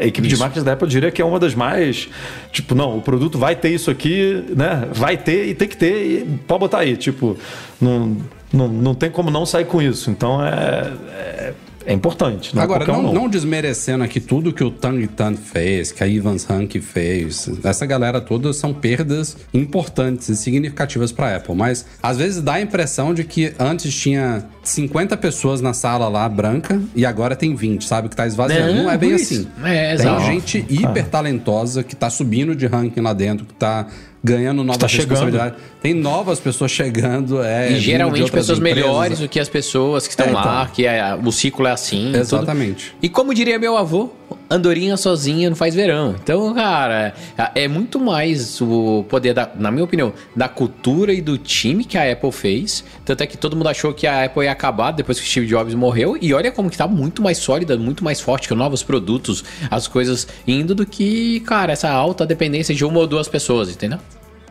a 0.00 0.06
equipe 0.06 0.26
de 0.26 0.34
marketing 0.38 0.64
da 0.64 0.72
Apple 0.72 0.86
eu 0.86 0.90
diria 0.90 1.10
que 1.10 1.20
é 1.20 1.24
uma 1.24 1.38
das 1.38 1.54
mais. 1.54 2.08
Tipo, 2.50 2.74
não, 2.74 2.96
o 2.96 3.02
produto 3.02 3.38
vai 3.38 3.54
ter 3.56 3.70
isso 3.70 3.90
aqui, 3.90 4.44
né? 4.54 4.88
Vai 4.92 5.16
ter 5.16 5.46
e 5.46 5.54
tem 5.54 5.68
que 5.68 5.76
ter, 5.76 6.22
e 6.22 6.38
pode 6.46 6.60
botar 6.60 6.78
aí. 6.78 6.96
Tipo, 6.96 7.36
não, 7.80 8.16
não, 8.52 8.68
não 8.68 8.94
tem 8.94 9.10
como 9.10 9.30
não 9.30 9.44
sair 9.44 9.64
com 9.64 9.80
isso. 9.82 10.10
Então 10.10 10.44
é. 10.44 10.92
é 11.10 11.54
é 11.86 11.92
importante. 11.92 12.54
Não 12.54 12.60
é 12.60 12.64
Agora, 12.64 12.84
qualquer 12.84 13.00
um, 13.00 13.04
não, 13.04 13.22
não 13.22 13.28
desmerecendo 13.28 14.02
aqui 14.04 14.20
tudo 14.20 14.52
que 14.52 14.62
o 14.64 14.70
Tang 14.70 15.06
Tan 15.08 15.34
fez, 15.34 15.92
que 15.92 16.02
a 16.02 16.08
Evans 16.08 16.48
Hank 16.50 16.80
fez, 16.80 17.48
essa 17.64 17.86
galera 17.86 18.20
toda 18.20 18.52
são 18.52 18.74
perdas 18.74 19.36
importantes 19.54 20.28
e 20.28 20.36
significativas 20.36 21.12
para 21.12 21.28
a 21.28 21.36
Apple, 21.36 21.54
mas 21.54 21.86
às 22.02 22.18
vezes 22.18 22.42
dá 22.42 22.54
a 22.54 22.60
impressão 22.60 23.14
de 23.14 23.24
que 23.24 23.54
antes 23.58 23.94
tinha 23.94 24.44
50 24.62 25.16
pessoas 25.16 25.60
na 25.60 25.72
sala 25.72 26.08
lá 26.08 26.28
branca 26.28 26.80
e 26.94 27.06
agora 27.06 27.36
tem 27.36 27.54
20, 27.54 27.84
sabe? 27.84 28.08
Que 28.08 28.16
tá 28.16 28.26
esvaziando. 28.26 28.74
Não, 28.74 28.82
Não, 28.84 28.90
é 28.90 28.98
bem 28.98 29.14
isso. 29.14 29.34
assim. 29.34 29.48
É, 29.64 29.96
tem 29.96 30.06
exato. 30.06 30.24
gente 30.24 30.66
hiper 30.68 31.06
talentosa 31.08 31.82
que 31.84 31.94
tá 31.94 32.10
subindo 32.10 32.54
de 32.54 32.66
ranking 32.66 33.00
lá 33.00 33.12
dentro, 33.12 33.46
que 33.46 33.54
tá 33.54 33.86
ganhando 34.26 34.64
novas 34.64 34.78
Tá 34.78 34.88
chegando. 34.88 35.10
responsabilidades. 35.10 35.58
Tem 35.80 35.94
novas 35.94 36.40
pessoas 36.40 36.70
chegando. 36.72 37.42
É, 37.42 37.70
E 37.72 37.78
geralmente 37.80 38.30
pessoas 38.30 38.58
empresas. 38.58 38.82
melhores 38.84 39.18
do 39.20 39.28
que 39.28 39.38
as 39.38 39.48
pessoas 39.48 40.04
que 40.06 40.12
estão 40.12 40.26
É, 40.26 40.30
lá, 40.32 40.62
então. 40.62 40.74
que 40.74 40.84
é- 40.84 41.14
o 41.14 41.30
ciclo 41.30 41.66
é 41.66 41.70
assim. 41.70 42.06
tudo. 42.06 42.16
Exatamente. 42.18 42.94
E 43.00 43.08
como 43.08 43.32
diria 43.32 43.56
meu 43.58 43.76
avô, 43.76 44.10
andorinha 44.50 44.96
sozinha 44.96 45.48
não 45.48 45.56
faz 45.56 45.74
verão. 45.74 46.14
Então, 46.20 46.52
cara, 46.54 47.14
é 47.54 47.66
é 47.66 47.68
muito 47.68 48.00
mais 48.00 48.60
o 48.60 49.04
poder, 49.08 49.32
da, 49.32 49.48
na 49.56 49.70
minha 49.70 49.84
opinião, 49.84 50.12
da 50.34 50.48
cultura 50.48 51.12
e 51.12 51.20
do 51.20 51.38
time 51.38 51.84
que 51.84 51.96
a 51.96 52.10
Apple 52.12 52.32
fez. 52.32 52.84
Tanto 53.04 53.22
é 53.22 53.26
que 53.26 53.36
todo 53.36 53.56
mundo 53.56 53.68
achou 53.68 53.92
que 53.94 54.06
a 54.06 54.24
Apple 54.24 54.44
ia 54.44 54.50
acabar 54.52 54.90
depois 54.90 55.18
que 55.20 55.24
o 55.26 55.28
Steve 55.30 55.46
Jobs 55.46 55.74
morreu. 55.74 56.18
E 56.20 56.34
olha 56.34 56.50
como 56.50 56.68
que 56.68 56.76
tá 56.76 56.88
muito 56.88 57.22
mais 57.22 57.38
sólida, 57.38 57.76
muito 57.78 58.02
mais 58.02 58.20
forte, 58.20 58.48
com 58.48 58.54
novos 58.56 58.82
produtos, 58.82 59.44
as 59.70 59.86
coisas 59.86 60.26
indo 60.46 60.74
do 60.74 60.84
que, 60.84 61.40
cara, 61.40 61.72
essa 61.72 61.88
alta 61.90 62.26
dependência 62.26 62.74
de 62.74 62.84
uma 62.84 62.98
ou 62.98 63.06
duas 63.06 63.28
pessoas, 63.28 63.70
entendeu? 63.70 63.98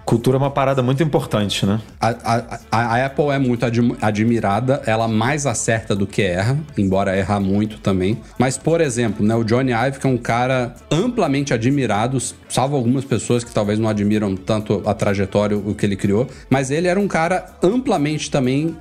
Cultura 0.06 0.38
é 0.38 0.39
uma 0.39 0.51
parada 0.51 0.84
muito 0.84 1.01
importante, 1.01 1.66
né? 1.66 1.82
A, 1.99 2.10
a- 2.10 2.60
a- 2.72 3.06
Apple 3.06 3.30
é 3.30 3.39
muito 3.39 3.66
admi- 3.66 3.97
admirada, 3.99 4.82
ela 4.86 5.08
mais 5.08 5.47
acerta 5.47 5.95
do 5.95 6.06
que 6.06 6.22
erra, 6.22 6.58
embora 6.78 7.18
errar 7.18 7.39
muito 7.39 7.80
também. 7.80 8.20
Mas, 8.38 8.56
por 8.58 8.82
exemplo, 8.82 9.26
né, 9.26 9.36
o 9.36 9.43
Johnny 9.43 9.72
Ive, 9.72 9.99
que 9.99 10.06
é 10.06 10.10
um 10.10 10.18
cara 10.18 10.76
amplamente 10.91 11.53
admirado, 11.56 12.20
salvo 12.47 12.76
algumas 12.76 13.03
pessoas 13.03 13.43
que 13.43 13.51
talvez 13.51 13.80
não 13.80 13.89
admiram 13.89 14.36
tanto 14.36 14.84
a 14.86 14.93
trajetória, 14.93 15.58
o 15.58 15.74
que 15.74 15.86
ele 15.86 15.95
criou, 15.95 16.28
mas 16.51 16.70
ele 16.70 16.88
era 16.88 16.99
um 16.99 17.08
cara 17.08 17.45
amplamente 17.64 18.30
também. 18.30 18.76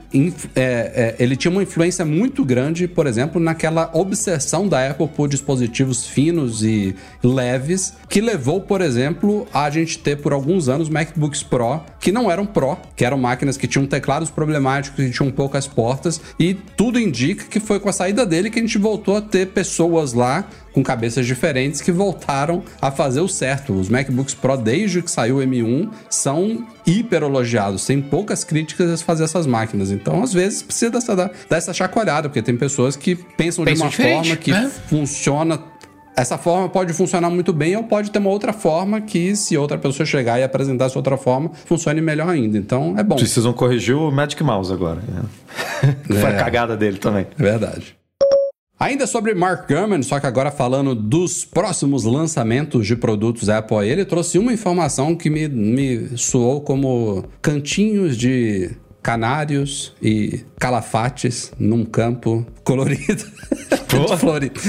é, 0.55 0.55
é, 0.55 1.17
ele 1.19 1.37
tinha 1.37 1.51
uma 1.51 1.63
influência 1.63 2.05
muito 2.05 2.45
grande, 2.45 2.87
por 2.87 3.07
exemplo, 3.07 3.41
naquela 3.41 3.91
obsessão 3.95 4.69
da 4.69 4.91
Apple 4.91 5.09
por 5.09 5.29
dispositivos 5.29 6.07
finos 6.07 6.63
e 6.63 6.95
leves, 7.23 7.95
que 8.11 8.21
levou, 8.21 8.61
por 8.61 8.83
exemplo, 8.83 9.47
a 9.55 9.71
gente 9.71 9.99
ter 9.99 10.17
por 10.19 10.33
alguns 10.35 10.69
anos 10.69 10.89
MacBooks 11.15 11.43
Pro, 11.43 11.81
que 12.01 12.11
não 12.11 12.31
eram 12.31 12.45
Pro, 12.45 12.77
que 12.97 13.05
eram 13.05 13.17
máquinas 13.17 13.57
que 13.57 13.67
tinham 13.67 13.87
teclados 13.87 14.31
problemáticos 14.31 15.05
e 15.05 15.11
tinham 15.11 15.31
poucas 15.31 15.67
portas, 15.67 16.21
e 16.39 16.55
tudo 16.55 16.99
indica 16.99 17.45
que 17.45 17.61
foi 17.61 17.79
com 17.81 17.89
a 17.89 17.93
saída 17.93 18.27
dele 18.27 18.51
que 18.51 18.59
a 18.59 18.63
gente 18.63 18.79
voltou 18.79 19.17
a 19.17 19.21
ter 19.21 19.49
pessoas 19.49 20.13
lá 20.13 20.45
com 20.73 20.83
cabeças 20.83 21.25
diferentes 21.25 21.81
que 21.81 21.93
voltaram 21.93 22.63
a 22.83 22.91
fazer 22.91 23.21
o 23.21 23.29
certo. 23.29 23.73
Os 23.73 23.89
MacBooks 23.89 24.35
Pro, 24.35 24.57
desde 24.57 25.01
que 25.01 25.11
saiu 25.11 25.39
o 25.39 25.41
M1, 25.41 25.89
são 26.11 26.67
hiper 26.85 27.23
elogiados. 27.23 27.87
Tem 27.87 28.03
poucas 28.03 28.43
críticas 28.43 28.91
a 28.91 29.05
fazer 29.05 29.25
essas 29.25 29.47
máquinas. 29.47 29.93
Então, 29.93 30.23
às 30.23 30.33
vezes, 30.33 30.63
precisa 30.63 30.91
dessa, 30.91 31.31
dessa 31.49 31.73
chacoalhada, 31.73 32.29
porque 32.29 32.43
tem 32.43 32.57
pessoas 32.57 32.97
que 32.97 33.15
pensam 33.15 33.65
de 33.65 33.75
uma 33.75 33.91
forma 33.91 34.37
que 34.37 34.51
né? 34.51 34.71
funciona. 34.89 35.61
Essa 36.17 36.39
forma 36.39 36.69
pode 36.69 36.93
funcionar 36.93 37.29
muito 37.29 37.53
bem 37.53 37.77
ou 37.77 37.83
pode 37.85 38.11
ter 38.11 38.21
uma 38.21 38.31
outra 38.31 38.53
forma 38.53 39.01
que, 39.01 39.35
se 39.35 39.57
outra 39.59 39.77
pessoa 39.77 40.07
chegar 40.07 40.39
e 40.39 40.45
apresentar 40.45 40.85
essa 40.87 40.99
outra 40.99 41.17
forma, 41.17 41.51
funcione 41.65 42.01
melhor 42.01 42.29
ainda. 42.29 42.57
Então, 42.57 42.95
é 42.97 43.03
bom. 43.03 43.17
Precisam 43.17 43.53
corrigir 43.53 43.97
o 43.97 44.11
Magic 44.13 44.41
Mouse 44.45 44.73
agora. 44.73 45.01
né? 45.09 45.23
Foi 46.07 46.23
a 46.27 46.31
É. 46.31 46.37
cagada 46.37 46.77
dele 46.77 46.99
também. 46.99 47.27
É 47.39 47.43
verdade. 47.43 47.97
Ainda 48.79 49.07
sobre 49.07 49.35
Mark 49.35 49.69
Gurman, 49.69 50.03
só 50.03 50.21
que 50.21 50.27
agora 50.27 50.51
falando 50.51 50.95
dos 50.95 51.45
próximos 51.45 52.05
lançamentos 52.05 52.87
de 52.87 52.95
produtos 52.97 53.49
Apple, 53.49 53.89
ele 53.89 54.05
trouxe 54.05 54.37
uma 54.39 54.53
informação 54.53 55.15
que 55.17 55.31
me, 55.31 55.49
me 55.49 56.17
soou 56.19 56.61
como 56.61 57.25
cantinhos 57.41 58.17
de 58.17 58.71
canários 59.03 59.93
e 60.03 60.41
calafates 60.59 61.53
num 61.59 61.85
campo 61.85 62.45
colorido. 62.65 63.25
Florido. 64.19 64.61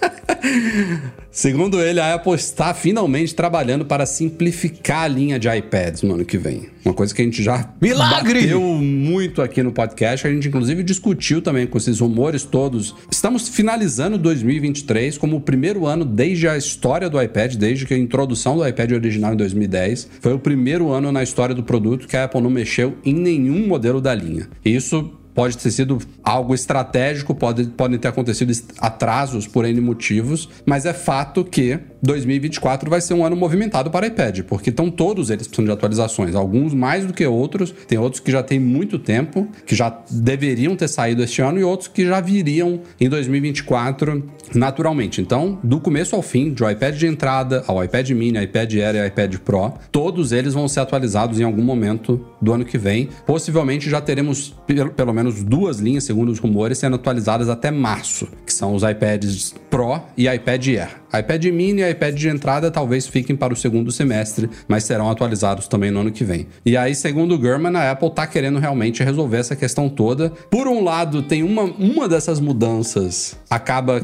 Segundo 1.30 1.80
ele, 1.80 2.00
a 2.00 2.14
Apple 2.14 2.34
está 2.34 2.72
finalmente 2.72 3.34
trabalhando 3.34 3.84
para 3.84 4.06
simplificar 4.06 5.02
a 5.02 5.08
linha 5.08 5.38
de 5.38 5.48
iPads 5.48 6.02
no 6.02 6.14
ano 6.14 6.24
que 6.24 6.38
vem. 6.38 6.68
Uma 6.84 6.94
coisa 6.94 7.14
que 7.14 7.20
a 7.20 7.24
gente 7.24 7.42
já 7.42 7.68
Milagre! 7.80 8.40
bateu 8.40 8.60
muito 8.60 9.42
aqui 9.42 9.62
no 9.62 9.72
podcast. 9.72 10.26
A 10.26 10.30
gente, 10.30 10.48
inclusive, 10.48 10.82
discutiu 10.82 11.42
também 11.42 11.66
com 11.66 11.76
esses 11.76 12.00
rumores 12.00 12.44
todos. 12.44 12.94
Estamos 13.10 13.48
finalizando 13.48 14.16
2023 14.16 15.18
como 15.18 15.36
o 15.36 15.40
primeiro 15.40 15.86
ano 15.86 16.04
desde 16.04 16.48
a 16.48 16.56
história 16.56 17.10
do 17.10 17.20
iPad, 17.20 17.54
desde 17.56 17.84
que 17.84 17.92
a 17.92 17.98
introdução 17.98 18.56
do 18.56 18.66
iPad 18.66 18.92
original 18.92 19.34
em 19.34 19.36
2010. 19.36 20.08
Foi 20.20 20.32
o 20.32 20.38
primeiro 20.38 20.90
ano 20.90 21.12
na 21.12 21.22
história 21.22 21.54
do 21.54 21.62
produto 21.62 22.06
que 22.06 22.16
a 22.16 22.24
Apple 22.24 22.40
não 22.40 22.50
mexeu 22.50 22.96
em 23.04 23.12
nenhum 23.12 23.66
modelo 23.66 24.00
da 24.00 24.14
linha. 24.14 24.48
Isso 24.64 25.12
Pode 25.36 25.58
ter 25.58 25.70
sido 25.70 25.98
algo 26.24 26.54
estratégico, 26.54 27.34
pode, 27.34 27.66
podem 27.66 27.98
ter 27.98 28.08
acontecido 28.08 28.50
atrasos 28.78 29.46
por 29.46 29.66
N 29.66 29.78
motivos, 29.82 30.48
mas 30.64 30.86
é 30.86 30.94
fato 30.94 31.44
que 31.44 31.78
2024 32.02 32.90
vai 32.90 33.00
ser 33.00 33.14
um 33.14 33.24
ano 33.24 33.36
movimentado 33.36 33.90
para 33.90 34.06
iPad, 34.06 34.40
porque 34.42 34.70
estão 34.70 34.90
todos 34.90 35.30
eles 35.30 35.46
precisando 35.46 35.66
de 35.66 35.72
atualizações, 35.72 36.34
alguns 36.34 36.74
mais 36.74 37.04
do 37.04 37.12
que 37.12 37.26
outros, 37.26 37.72
tem 37.86 37.98
outros 37.98 38.20
que 38.20 38.30
já 38.30 38.42
têm 38.42 38.60
muito 38.60 38.98
tempo, 38.98 39.48
que 39.64 39.74
já 39.74 39.96
deveriam 40.10 40.76
ter 40.76 40.88
saído 40.88 41.22
este 41.22 41.42
ano 41.42 41.58
e 41.58 41.64
outros 41.64 41.88
que 41.88 42.06
já 42.06 42.20
viriam 42.20 42.80
em 43.00 43.08
2024 43.08 44.22
naturalmente. 44.54 45.20
Então, 45.20 45.58
do 45.62 45.80
começo 45.80 46.14
ao 46.14 46.22
fim, 46.22 46.52
de 46.52 46.64
iPad 46.64 46.96
de 46.96 47.06
entrada 47.06 47.64
ao 47.66 47.82
iPad 47.82 48.10
mini, 48.10 48.42
iPad 48.42 48.74
Air 48.74 48.96
e 48.96 49.06
iPad 49.06 49.36
Pro, 49.38 49.72
todos 49.90 50.32
eles 50.32 50.54
vão 50.54 50.68
ser 50.68 50.80
atualizados 50.80 51.40
em 51.40 51.44
algum 51.44 51.62
momento 51.62 52.24
do 52.40 52.52
ano 52.52 52.64
que 52.64 52.78
vem. 52.78 53.08
Possivelmente 53.26 53.88
já 53.88 54.00
teremos 54.00 54.54
pelo 54.96 55.12
menos 55.12 55.42
duas 55.42 55.78
linhas, 55.78 56.04
segundo 56.04 56.30
os 56.30 56.38
rumores, 56.38 56.78
sendo 56.78 56.96
atualizadas 56.96 57.48
até 57.48 57.70
março, 57.70 58.28
que 58.44 58.52
são 58.52 58.74
os 58.74 58.82
iPads 58.82 59.54
Pro 59.70 60.00
e 60.16 60.28
iPad 60.28 60.66
Air. 60.68 60.90
iPad 61.18 61.44
mini 61.46 61.85
e 61.86 61.90
iPad 61.90 62.14
de 62.14 62.28
entrada 62.28 62.70
talvez 62.70 63.06
fiquem 63.06 63.36
para 63.36 63.52
o 63.52 63.56
segundo 63.56 63.90
semestre, 63.90 64.48
mas 64.68 64.84
serão 64.84 65.10
atualizados 65.10 65.68
também 65.68 65.90
no 65.90 66.00
ano 66.00 66.12
que 66.12 66.24
vem. 66.24 66.46
E 66.64 66.76
aí, 66.76 66.94
segundo 66.94 67.34
o 67.34 67.38
Gurman, 67.38 67.76
a 67.76 67.90
Apple 67.90 68.08
está 68.08 68.26
querendo 68.26 68.58
realmente 68.58 69.02
resolver 69.02 69.38
essa 69.38 69.56
questão 69.56 69.88
toda. 69.88 70.30
Por 70.50 70.68
um 70.68 70.82
lado, 70.82 71.22
tem 71.22 71.42
uma, 71.42 71.62
uma 71.62 72.08
dessas 72.08 72.40
mudanças 72.40 73.36
acaba 73.48 74.02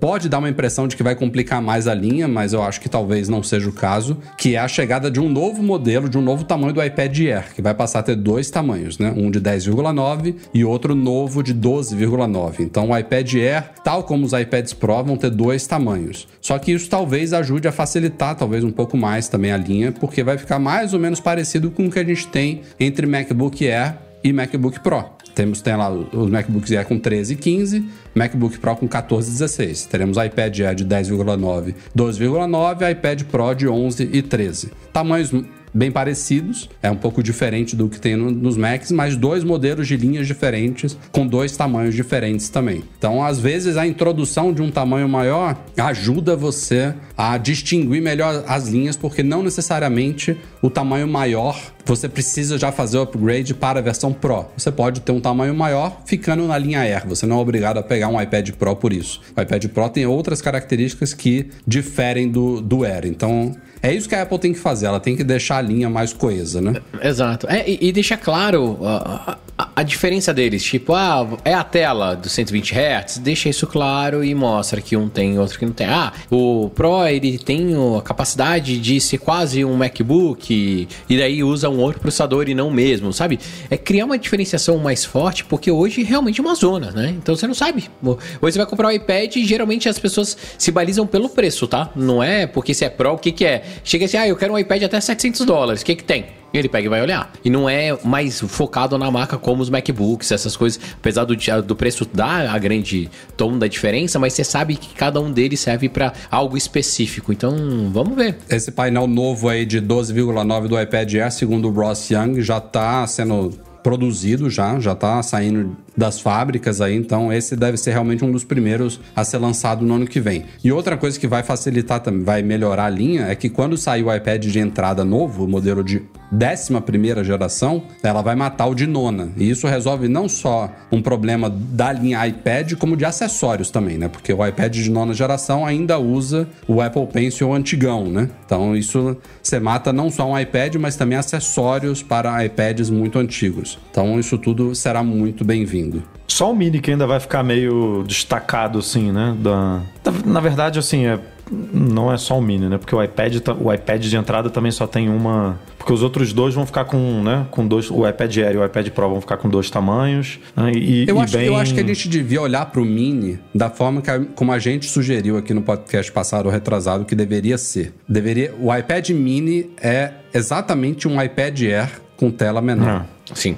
pode 0.00 0.28
dar 0.28 0.38
uma 0.38 0.48
impressão 0.48 0.88
de 0.88 0.96
que 0.96 1.02
vai 1.02 1.14
complicar 1.14 1.60
mais 1.60 1.86
a 1.86 1.94
linha, 1.94 2.26
mas 2.26 2.54
eu 2.54 2.62
acho 2.62 2.80
que 2.80 2.88
talvez 2.88 3.28
não 3.28 3.42
seja 3.42 3.68
o 3.68 3.72
caso, 3.72 4.16
que 4.38 4.56
é 4.56 4.58
a 4.58 4.66
chegada 4.66 5.10
de 5.10 5.20
um 5.20 5.28
novo 5.28 5.62
modelo, 5.62 6.08
de 6.08 6.16
um 6.16 6.22
novo 6.22 6.44
tamanho 6.44 6.72
do 6.72 6.82
iPad 6.82 7.18
Air, 7.20 7.54
que 7.54 7.60
vai 7.60 7.74
passar 7.74 7.98
a 7.98 8.02
ter 8.02 8.16
dois 8.16 8.50
tamanhos, 8.50 8.98
né? 8.98 9.12
Um 9.14 9.30
de 9.30 9.40
10,9 9.40 10.34
e 10.54 10.64
outro 10.64 10.94
novo 10.94 11.42
de 11.42 11.54
12,9. 11.54 12.60
Então 12.60 12.90
o 12.90 12.98
iPad 12.98 13.34
Air, 13.34 13.70
tal 13.84 14.02
como 14.02 14.24
os 14.24 14.32
iPads 14.32 14.72
Pro, 14.72 15.04
vão 15.04 15.16
ter 15.16 15.30
dois 15.30 15.66
tamanhos. 15.66 16.26
Só 16.40 16.58
que 16.58 16.72
isso 16.72 16.88
talvez 16.88 17.34
ajude 17.34 17.68
a 17.68 17.72
facilitar 17.72 18.34
talvez 18.34 18.64
um 18.64 18.70
pouco 18.70 18.96
mais 18.96 19.28
também 19.28 19.52
a 19.52 19.56
linha, 19.58 19.92
porque 19.92 20.22
vai 20.22 20.38
ficar 20.38 20.58
mais 20.58 20.94
ou 20.94 21.00
menos 21.00 21.20
parecido 21.20 21.70
com 21.70 21.86
o 21.86 21.90
que 21.90 21.98
a 21.98 22.04
gente 22.04 22.26
tem 22.28 22.62
entre 22.78 23.06
MacBook 23.06 23.68
Air 23.68 23.96
e 24.24 24.32
MacBook 24.32 24.80
Pro. 24.80 25.04
Temos 25.34 25.60
tem 25.60 25.76
lá 25.76 25.90
os 25.90 26.30
MacBooks 26.30 26.72
Air 26.72 26.86
com 26.86 26.98
13 26.98 27.34
e 27.34 27.36
15, 27.36 27.84
MacBook 28.14 28.58
Pro 28.58 28.76
com 28.76 28.88
14 28.88 29.28
e 29.28 29.32
16. 29.32 29.86
Teremos 29.86 30.16
iPad 30.16 30.60
Air 30.60 30.74
de 30.74 30.84
10,9, 30.84 31.74
12,9, 31.96 32.90
iPad 32.92 33.22
Pro 33.24 33.54
de 33.54 33.68
11 33.68 34.10
e 34.12 34.22
13. 34.22 34.70
Tamanhos 34.92 35.32
bem 35.72 35.90
parecidos, 35.90 36.68
é 36.82 36.90
um 36.90 36.96
pouco 36.96 37.22
diferente 37.22 37.76
do 37.76 37.88
que 37.88 38.00
tem 38.00 38.16
no, 38.16 38.30
nos 38.30 38.56
Macs, 38.56 38.90
mas 38.90 39.16
dois 39.16 39.44
modelos 39.44 39.86
de 39.86 39.96
linhas 39.96 40.26
diferentes, 40.26 40.96
com 41.12 41.26
dois 41.26 41.56
tamanhos 41.56 41.94
diferentes 41.94 42.48
também. 42.48 42.84
Então, 42.98 43.22
às 43.22 43.38
vezes, 43.38 43.76
a 43.76 43.86
introdução 43.86 44.52
de 44.52 44.62
um 44.62 44.70
tamanho 44.70 45.08
maior 45.08 45.56
ajuda 45.76 46.36
você 46.36 46.94
a 47.16 47.36
distinguir 47.38 48.02
melhor 48.02 48.44
as 48.46 48.68
linhas, 48.68 48.96
porque 48.96 49.22
não 49.22 49.42
necessariamente 49.42 50.36
o 50.62 50.70
tamanho 50.70 51.08
maior 51.08 51.56
você 51.84 52.08
precisa 52.08 52.58
já 52.58 52.70
fazer 52.70 52.98
o 52.98 53.02
upgrade 53.02 53.54
para 53.54 53.80
a 53.80 53.82
versão 53.82 54.12
Pro. 54.12 54.46
Você 54.56 54.70
pode 54.70 55.00
ter 55.00 55.12
um 55.12 55.20
tamanho 55.20 55.54
maior 55.54 56.02
ficando 56.06 56.46
na 56.46 56.56
linha 56.56 56.80
Air. 56.80 57.06
Você 57.08 57.26
não 57.26 57.38
é 57.38 57.40
obrigado 57.40 57.78
a 57.78 57.82
pegar 57.82 58.08
um 58.08 58.20
iPad 58.20 58.50
Pro 58.50 58.76
por 58.76 58.92
isso. 58.92 59.20
O 59.36 59.40
iPad 59.40 59.66
Pro 59.66 59.88
tem 59.88 60.06
outras 60.06 60.40
características 60.40 61.12
que 61.14 61.50
diferem 61.66 62.28
do, 62.28 62.60
do 62.60 62.84
Air. 62.84 63.06
Então, 63.06 63.56
é 63.82 63.94
isso 63.94 64.08
que 64.08 64.14
a 64.14 64.22
Apple 64.22 64.38
tem 64.38 64.52
que 64.52 64.58
fazer, 64.58 64.86
ela 64.86 65.00
tem 65.00 65.16
que 65.16 65.24
deixar 65.24 65.56
a 65.58 65.62
linha 65.62 65.88
mais 65.88 66.12
coesa, 66.12 66.60
né? 66.60 66.74
Exato. 67.02 67.46
É, 67.48 67.68
e, 67.68 67.88
e 67.88 67.92
deixa 67.92 68.16
claro 68.16 68.78
a, 68.82 69.38
a, 69.56 69.68
a, 69.76 69.82
diferença 69.82 70.34
deles. 70.34 70.62
Tipo, 70.62 70.94
ah, 70.94 71.26
é 71.44 71.54
a 71.54 71.64
tela 71.64 72.14
dos 72.14 72.32
120 72.32 72.74
Hz, 72.74 73.18
deixa 73.18 73.48
isso 73.48 73.66
claro 73.66 74.22
e 74.22 74.34
mostra 74.34 74.80
que 74.82 74.96
um 74.96 75.08
tem 75.08 75.38
outro 75.38 75.58
que 75.58 75.64
não 75.64 75.72
tem. 75.72 75.86
Ah, 75.86 76.12
o 76.30 76.70
Pro 76.74 77.06
ele 77.06 77.38
tem 77.38 77.74
a 77.96 78.02
capacidade 78.02 78.78
de 78.78 79.00
ser 79.00 79.18
quase 79.18 79.64
um 79.64 79.76
MacBook 79.76 80.86
e 81.08 81.18
daí 81.18 81.42
usa 81.42 81.70
um 81.70 81.78
outro 81.78 82.00
processador 82.00 82.48
e 82.48 82.54
não 82.54 82.68
o 82.68 82.70
mesmo, 82.70 83.12
sabe? 83.12 83.38
É 83.70 83.78
criar 83.78 84.04
uma 84.04 84.18
diferenciação 84.18 84.76
mais 84.76 85.04
forte, 85.06 85.44
porque 85.44 85.70
hoje 85.70 86.02
realmente 86.02 86.38
é 86.38 86.42
uma 86.42 86.54
zona, 86.54 86.90
né? 86.90 87.14
Então 87.16 87.34
você 87.34 87.46
não 87.46 87.54
sabe. 87.54 87.88
Hoje 88.02 88.18
você 88.40 88.58
vai 88.58 88.66
comprar 88.66 88.88
um 88.88 88.90
iPad 88.90 89.36
e 89.36 89.46
geralmente 89.46 89.88
as 89.88 89.98
pessoas 89.98 90.36
se 90.58 90.70
balizam 90.70 91.06
pelo 91.06 91.30
preço, 91.30 91.66
tá? 91.66 91.90
Não 91.96 92.22
é 92.22 92.46
porque 92.46 92.74
se 92.74 92.84
é 92.84 92.90
Pro, 92.90 93.12
o 93.12 93.18
que, 93.18 93.32
que 93.32 93.44
é? 93.46 93.69
Chega 93.84 94.04
assim, 94.04 94.16
ah, 94.16 94.28
eu 94.28 94.36
quero 94.36 94.52
um 94.52 94.58
iPad 94.58 94.82
até 94.82 95.00
700 95.00 95.44
dólares, 95.46 95.82
o 95.82 95.84
que 95.84 95.96
que 95.96 96.04
tem? 96.04 96.26
Ele 96.52 96.68
pega 96.68 96.86
e 96.86 96.88
vai 96.88 97.00
olhar. 97.00 97.32
E 97.44 97.50
não 97.50 97.68
é 97.68 97.96
mais 98.04 98.40
focado 98.40 98.98
na 98.98 99.10
marca 99.10 99.38
como 99.38 99.62
os 99.62 99.70
MacBooks, 99.70 100.32
essas 100.32 100.56
coisas. 100.56 100.80
Apesar 100.94 101.24
do, 101.24 101.36
do 101.62 101.76
preço 101.76 102.04
dar 102.12 102.48
a 102.48 102.58
grande 102.58 103.08
tom 103.36 103.56
da 103.56 103.68
diferença, 103.68 104.18
mas 104.18 104.32
você 104.32 104.42
sabe 104.42 104.74
que 104.74 104.94
cada 104.94 105.20
um 105.20 105.30
deles 105.30 105.60
serve 105.60 105.88
para 105.88 106.12
algo 106.30 106.56
específico. 106.56 107.32
Então, 107.32 107.54
vamos 107.92 108.16
ver. 108.16 108.36
Esse 108.48 108.72
painel 108.72 109.06
novo 109.06 109.48
aí 109.48 109.64
de 109.64 109.80
12,9 109.80 110.66
do 110.66 110.80
iPad 110.80 111.14
Air, 111.14 111.32
segundo 111.32 111.68
o 111.68 111.70
Ross 111.70 112.10
Young, 112.10 112.40
já 112.42 112.60
tá 112.60 113.06
sendo 113.06 113.52
produzido 113.82 114.50
já, 114.50 114.78
já 114.78 114.94
tá 114.94 115.22
saindo 115.22 115.76
das 115.96 116.20
fábricas 116.20 116.80
aí, 116.80 116.96
então 116.96 117.32
esse 117.32 117.56
deve 117.56 117.76
ser 117.76 117.92
realmente 117.92 118.24
um 118.24 118.30
dos 118.30 118.44
primeiros 118.44 119.00
a 119.14 119.24
ser 119.24 119.38
lançado 119.38 119.84
no 119.84 119.94
ano 119.94 120.06
que 120.06 120.20
vem. 120.20 120.44
E 120.62 120.72
outra 120.72 120.96
coisa 120.96 121.18
que 121.18 121.26
vai 121.26 121.42
facilitar 121.42 122.00
também, 122.00 122.24
vai 122.24 122.42
melhorar 122.42 122.86
a 122.86 122.90
linha, 122.90 123.26
é 123.26 123.34
que 123.34 123.48
quando 123.48 123.76
sair 123.76 124.02
o 124.02 124.14
iPad 124.14 124.44
de 124.44 124.58
entrada 124.58 125.04
novo, 125.04 125.44
o 125.44 125.48
modelo 125.48 125.82
de 125.82 126.02
11 126.32 127.24
geração, 127.24 127.82
ela 128.02 128.22
vai 128.22 128.36
matar 128.36 128.66
o 128.66 128.74
de 128.74 128.86
nona. 128.86 129.30
E 129.36 129.50
isso 129.50 129.66
resolve 129.66 130.08
não 130.08 130.28
só 130.28 130.70
um 130.90 131.02
problema 131.02 131.50
da 131.50 131.92
linha 131.92 132.26
iPad, 132.26 132.74
como 132.74 132.96
de 132.96 133.04
acessórios 133.04 133.70
também, 133.70 133.98
né? 133.98 134.08
Porque 134.08 134.32
o 134.32 134.46
iPad 134.46 134.72
de 134.72 134.90
nona 134.90 135.12
geração 135.12 135.66
ainda 135.66 135.98
usa 135.98 136.48
o 136.68 136.80
Apple 136.80 137.06
Pencil 137.06 137.52
antigão, 137.52 138.08
né? 138.08 138.28
Então 138.46 138.76
isso 138.76 139.16
você 139.42 139.58
mata 139.58 139.92
não 139.92 140.10
só 140.10 140.30
um 140.30 140.38
iPad, 140.38 140.76
mas 140.76 140.96
também 140.96 141.18
acessórios 141.18 142.02
para 142.02 142.44
iPads 142.44 142.90
muito 142.90 143.18
antigos. 143.18 143.78
Então 143.90 144.18
isso 144.20 144.38
tudo 144.38 144.74
será 144.74 145.02
muito 145.02 145.44
bem-vindo. 145.44 145.79
Só 146.26 146.50
o 146.50 146.54
Mini 146.54 146.80
que 146.80 146.90
ainda 146.90 147.06
vai 147.06 147.20
ficar 147.20 147.42
meio 147.42 148.04
destacado, 148.06 148.78
assim, 148.78 149.12
né? 149.12 149.36
Da... 149.38 149.80
Na 150.24 150.40
verdade, 150.40 150.78
assim, 150.78 151.06
é 151.06 151.18
não 151.50 152.12
é 152.12 152.16
só 152.16 152.38
o 152.38 152.42
mini, 152.42 152.68
né? 152.68 152.78
Porque 152.78 152.94
o 152.94 153.02
iPad, 153.02 153.36
o 153.60 153.72
iPad 153.72 154.04
de 154.04 154.16
entrada 154.16 154.48
também 154.50 154.70
só 154.70 154.86
tem 154.86 155.08
uma. 155.08 155.58
Porque 155.76 155.92
os 155.92 156.02
outros 156.02 156.32
dois 156.32 156.54
vão 156.54 156.64
ficar 156.64 156.84
com, 156.84 157.22
né? 157.22 157.46
Com 157.50 157.66
dois. 157.66 157.90
O 157.90 158.08
iPad 158.08 158.36
Air 158.36 158.54
e 158.54 158.58
o 158.58 158.64
iPad 158.64 158.88
Pro 158.90 159.08
vão 159.08 159.20
ficar 159.20 159.36
com 159.36 159.48
dois 159.48 159.68
tamanhos. 159.68 160.38
Né? 160.56 160.72
E, 160.74 161.08
eu, 161.08 161.16
e 161.16 161.20
acho, 161.20 161.36
bem... 161.36 161.46
eu 161.46 161.56
acho 161.56 161.74
que 161.74 161.80
a 161.80 161.86
gente 161.86 162.08
devia 162.08 162.40
olhar 162.40 162.66
para 162.66 162.80
o 162.80 162.84
mini 162.84 163.38
da 163.54 163.68
forma 163.68 164.00
que 164.00 164.10
a, 164.10 164.20
como 164.34 164.52
a 164.52 164.58
gente 164.58 164.86
sugeriu 164.86 165.36
aqui 165.36 165.52
no 165.52 165.62
podcast 165.62 166.10
passado, 166.12 166.48
retrasado, 166.48 167.04
que 167.04 167.14
deveria 167.14 167.58
ser. 167.58 167.92
Deveria. 168.08 168.54
O 168.60 168.74
iPad 168.74 169.10
Mini 169.10 169.70
é 169.82 170.12
exatamente 170.32 171.08
um 171.08 171.20
iPad 171.20 171.60
Air 171.62 172.00
com 172.16 172.30
tela 172.30 172.62
menor. 172.62 172.88
Ah, 172.88 173.06
sim. 173.34 173.56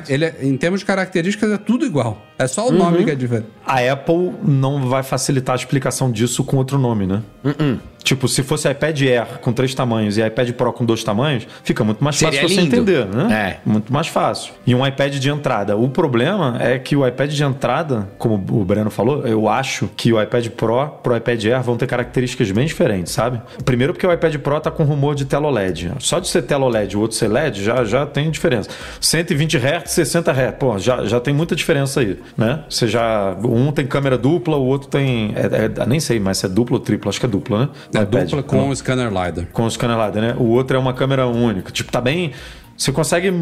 Que 0.00 0.12
ele 0.12 0.24
é, 0.24 0.36
em 0.42 0.56
termos 0.56 0.80
de 0.80 0.86
características, 0.86 1.50
é 1.50 1.58
tudo 1.58 1.84
igual. 1.86 2.27
É 2.38 2.46
só 2.46 2.66
o 2.66 2.70
uhum. 2.70 2.78
nome 2.78 3.04
que 3.04 3.10
é 3.10 3.14
diferente. 3.14 3.48
A 3.66 3.80
Apple 3.92 4.32
não 4.42 4.88
vai 4.88 5.02
facilitar 5.02 5.54
a 5.54 5.56
explicação 5.56 6.10
disso 6.10 6.44
com 6.44 6.56
outro 6.56 6.78
nome, 6.78 7.06
né? 7.06 7.22
Uh 7.44 7.50
-uh. 7.50 7.78
Tipo, 8.02 8.26
se 8.26 8.42
fosse 8.42 8.70
iPad 8.70 9.02
Air 9.02 9.38
com 9.40 9.52
três 9.52 9.74
tamanhos 9.74 10.16
e 10.16 10.24
iPad 10.24 10.52
Pro 10.52 10.72
com 10.72 10.82
dois 10.82 11.04
tamanhos, 11.04 11.46
fica 11.62 11.84
muito 11.84 12.02
mais 12.02 12.16
Seria 12.16 12.40
fácil 12.40 12.56
lindo. 12.56 12.70
você 12.70 12.76
entender, 12.76 13.06
né? 13.06 13.58
É. 13.66 13.68
Muito 13.68 13.92
mais 13.92 14.06
fácil. 14.06 14.54
E 14.66 14.74
um 14.74 14.86
iPad 14.86 15.16
de 15.16 15.28
entrada. 15.28 15.76
O 15.76 15.90
problema 15.90 16.56
é 16.58 16.78
que 16.78 16.96
o 16.96 17.06
iPad 17.06 17.30
de 17.30 17.42
entrada, 17.42 18.08
como 18.16 18.34
o 18.34 18.64
Breno 18.64 18.88
falou, 18.88 19.26
eu 19.26 19.46
acho 19.46 19.90
que 19.94 20.10
o 20.10 20.22
iPad 20.22 20.48
Pro 20.48 20.86
pro 21.02 21.16
iPad 21.16 21.44
Air 21.44 21.62
vão 21.62 21.76
ter 21.76 21.86
características 21.86 22.50
bem 22.50 22.66
diferentes, 22.66 23.12
sabe? 23.12 23.42
Primeiro 23.64 23.92
porque 23.92 24.06
o 24.06 24.12
iPad 24.12 24.36
Pro 24.36 24.58
tá 24.58 24.70
com 24.70 24.84
rumor 24.84 25.14
de 25.14 25.26
tela 25.26 25.48
OLED. 25.48 25.92
Só 25.98 26.18
de 26.18 26.28
ser 26.28 26.42
tela 26.42 26.64
OLED 26.64 26.94
e 26.94 26.96
o 26.96 27.00
outro 27.00 27.16
ser 27.16 27.28
LED, 27.28 27.62
já, 27.62 27.84
já 27.84 28.06
tem 28.06 28.30
diferença. 28.30 28.70
120 29.00 29.58
Hz, 29.58 29.90
60 29.90 30.32
Hz. 30.32 30.54
Pô, 30.58 30.78
já, 30.78 31.04
já 31.04 31.20
tem 31.20 31.34
muita 31.34 31.54
diferença 31.54 32.00
aí, 32.00 32.18
né? 32.36 32.64
Você 32.68 32.86
já... 32.86 33.36
Um 33.44 33.72
tem 33.72 33.86
câmera 33.86 34.18
dupla, 34.18 34.56
o 34.56 34.64
outro 34.64 34.88
tem... 34.88 35.32
É, 35.34 35.82
é, 35.82 35.86
nem 35.86 36.00
sei 36.00 36.18
mais 36.20 36.38
se 36.38 36.46
é 36.46 36.48
dupla 36.48 36.76
ou 36.76 36.80
tripla. 36.80 37.10
Acho 37.10 37.20
que 37.20 37.26
é 37.26 37.28
dupla, 37.28 37.58
né? 37.58 37.68
É 37.94 38.04
dupla 38.04 38.42
com 38.42 38.68
o 38.68 38.76
scanner 38.76 39.08
LiDAR. 39.08 39.46
Com 39.52 39.64
o 39.64 39.70
scanner 39.70 39.96
LiDAR, 39.96 40.22
né? 40.22 40.34
O 40.38 40.44
outro 40.44 40.76
é 40.76 40.80
uma 40.80 40.92
câmera 40.92 41.26
única. 41.26 41.70
Tipo, 41.70 41.90
tá 41.90 42.00
bem 42.00 42.32
você 42.78 42.92
consegue 42.92 43.32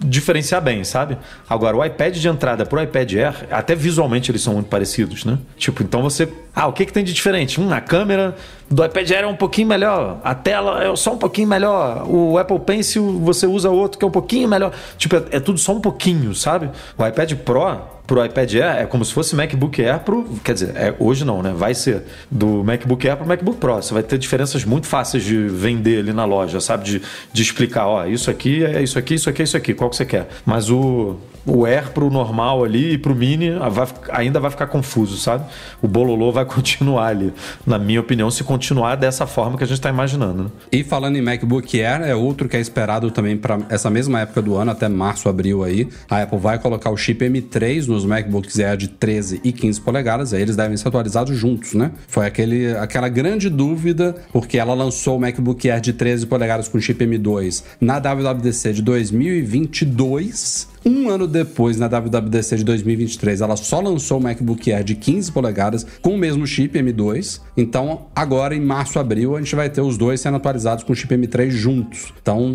diferenciar 0.00 0.62
bem, 0.62 0.82
sabe? 0.82 1.18
Agora, 1.46 1.76
o 1.76 1.84
iPad 1.84 2.16
de 2.16 2.26
entrada 2.26 2.64
pro 2.64 2.82
iPad 2.82 3.12
Air, 3.12 3.34
até 3.50 3.74
visualmente 3.74 4.30
eles 4.30 4.40
são 4.40 4.54
muito 4.54 4.70
parecidos, 4.70 5.26
né? 5.26 5.38
Tipo, 5.58 5.82
então 5.82 6.00
você. 6.00 6.26
Ah, 6.54 6.66
o 6.66 6.72
que, 6.72 6.86
que 6.86 6.92
tem 6.92 7.04
de 7.04 7.12
diferente? 7.12 7.60
Hum, 7.60 7.70
a 7.70 7.82
câmera 7.82 8.34
do 8.70 8.82
iPad 8.82 9.10
Air 9.10 9.24
é 9.24 9.26
um 9.26 9.36
pouquinho 9.36 9.68
melhor, 9.68 10.20
a 10.24 10.34
tela 10.34 10.82
é 10.82 10.96
só 10.96 11.12
um 11.12 11.18
pouquinho 11.18 11.48
melhor, 11.48 12.06
o 12.08 12.38
Apple 12.38 12.58
Pencil 12.60 13.20
você 13.20 13.46
usa 13.46 13.68
outro 13.68 13.98
que 13.98 14.04
é 14.06 14.08
um 14.08 14.10
pouquinho 14.10 14.48
melhor. 14.48 14.72
Tipo, 14.96 15.16
é, 15.16 15.24
é 15.32 15.40
tudo 15.40 15.58
só 15.58 15.74
um 15.74 15.80
pouquinho, 15.82 16.34
sabe? 16.34 16.70
O 16.96 17.06
iPad 17.06 17.34
Pro 17.34 17.97
pro 18.08 18.24
iPad 18.24 18.54
Air 18.54 18.82
é 18.82 18.86
como 18.86 19.04
se 19.04 19.12
fosse 19.12 19.36
MacBook 19.36 19.84
Air 19.84 20.00
pro. 20.00 20.24
Quer 20.42 20.54
dizer, 20.54 20.72
é, 20.74 20.94
hoje 20.98 21.26
não, 21.26 21.42
né? 21.42 21.52
Vai 21.54 21.74
ser 21.74 22.04
do 22.30 22.64
MacBook 22.64 23.06
Air 23.06 23.18
pro 23.18 23.26
MacBook 23.26 23.58
Pro. 23.58 23.74
Você 23.76 23.92
vai 23.92 24.02
ter 24.02 24.18
diferenças 24.18 24.64
muito 24.64 24.86
fáceis 24.86 25.22
de 25.22 25.36
vender 25.46 25.98
ali 25.98 26.12
na 26.14 26.24
loja, 26.24 26.58
sabe? 26.58 26.84
De, 26.84 27.02
de 27.30 27.42
explicar, 27.42 27.86
ó, 27.86 28.06
isso 28.06 28.30
aqui 28.30 28.64
é 28.64 28.82
isso 28.82 28.98
aqui, 28.98 29.14
isso 29.14 29.28
aqui, 29.28 29.42
isso 29.42 29.56
aqui, 29.56 29.74
qual 29.74 29.90
que 29.90 29.96
você 29.96 30.06
quer. 30.06 30.26
Mas 30.46 30.70
o, 30.70 31.18
o 31.48 31.64
Air 31.64 31.90
pro 31.90 32.10
normal 32.10 32.64
ali 32.64 32.92
e 32.92 32.98
pro 32.98 33.14
Mini 33.14 33.50
vai, 33.70 33.86
ainda 34.10 34.38
vai 34.40 34.50
ficar 34.50 34.66
confuso, 34.66 35.16
sabe? 35.16 35.44
O 35.82 35.88
bololô 35.88 36.30
vai 36.30 36.44
continuar 36.46 37.08
ali, 37.08 37.32
na 37.66 37.78
minha 37.78 38.00
opinião, 38.00 38.30
se 38.30 38.44
continuar 38.44 38.96
dessa 38.96 39.26
forma 39.26 39.56
que 39.56 39.64
a 39.64 39.66
gente 39.66 39.78
está 39.78 39.88
imaginando. 39.88 40.44
Né? 40.44 40.50
E 40.72 40.84
falando 40.84 41.16
em 41.16 41.22
MacBook 41.22 41.80
Air, 41.82 42.02
é 42.02 42.14
outro 42.14 42.48
que 42.48 42.56
é 42.56 42.60
esperado 42.60 43.10
também 43.10 43.36
para 43.36 43.58
essa 43.68 43.90
mesma 43.90 44.20
época 44.20 44.42
do 44.42 44.56
ano, 44.56 44.70
até 44.70 44.88
março, 44.88 45.28
abril 45.28 45.62
aí. 45.62 45.88
A 46.08 46.22
Apple 46.22 46.38
vai 46.38 46.58
colocar 46.58 46.90
o 46.90 46.96
chip 46.96 47.24
M3 47.24 47.86
nos 47.98 48.04
MacBooks 48.04 48.58
Air 48.60 48.76
de 48.76 48.88
13 48.88 49.40
e 49.42 49.52
15 49.52 49.80
polegadas, 49.80 50.32
aí 50.32 50.40
eles 50.40 50.56
devem 50.56 50.76
ser 50.76 50.88
atualizados 50.88 51.36
juntos, 51.36 51.74
né? 51.74 51.90
Foi 52.06 52.26
aquele, 52.26 52.76
aquela 52.76 53.08
grande 53.08 53.50
dúvida, 53.50 54.14
porque 54.32 54.58
ela 54.58 54.74
lançou 54.74 55.16
o 55.16 55.20
MacBook 55.20 55.68
Air 55.68 55.80
de 55.80 55.92
13 55.92 56.26
polegadas 56.26 56.68
com 56.68 56.80
chip 56.80 57.04
M2 57.04 57.64
na 57.80 57.98
WWDC 57.98 58.72
de 58.74 58.82
2022 58.82 60.68
Um 60.84 61.08
ano 61.08 61.26
depois, 61.26 61.78
na 61.78 61.88
WWDC 61.88 62.56
de 62.56 62.64
2023, 62.64 63.40
ela 63.40 63.56
só 63.56 63.80
lançou 63.80 64.18
o 64.18 64.22
MacBook 64.22 64.72
Air 64.72 64.84
de 64.84 64.94
15 64.94 65.32
polegadas 65.32 65.86
com 66.00 66.14
o 66.14 66.18
mesmo 66.18 66.46
chip 66.46 66.78
M2. 66.78 67.40
Então, 67.56 68.06
agora 68.14 68.54
em 68.54 68.60
março, 68.60 68.98
abril, 68.98 69.36
a 69.36 69.40
gente 69.40 69.54
vai 69.54 69.68
ter 69.68 69.80
os 69.80 69.96
dois 69.96 70.20
sendo 70.20 70.36
atualizados 70.36 70.84
com 70.84 70.92
o 70.92 70.96
chip 70.96 71.14
M3 71.14 71.50
juntos. 71.50 72.12
Então, 72.20 72.54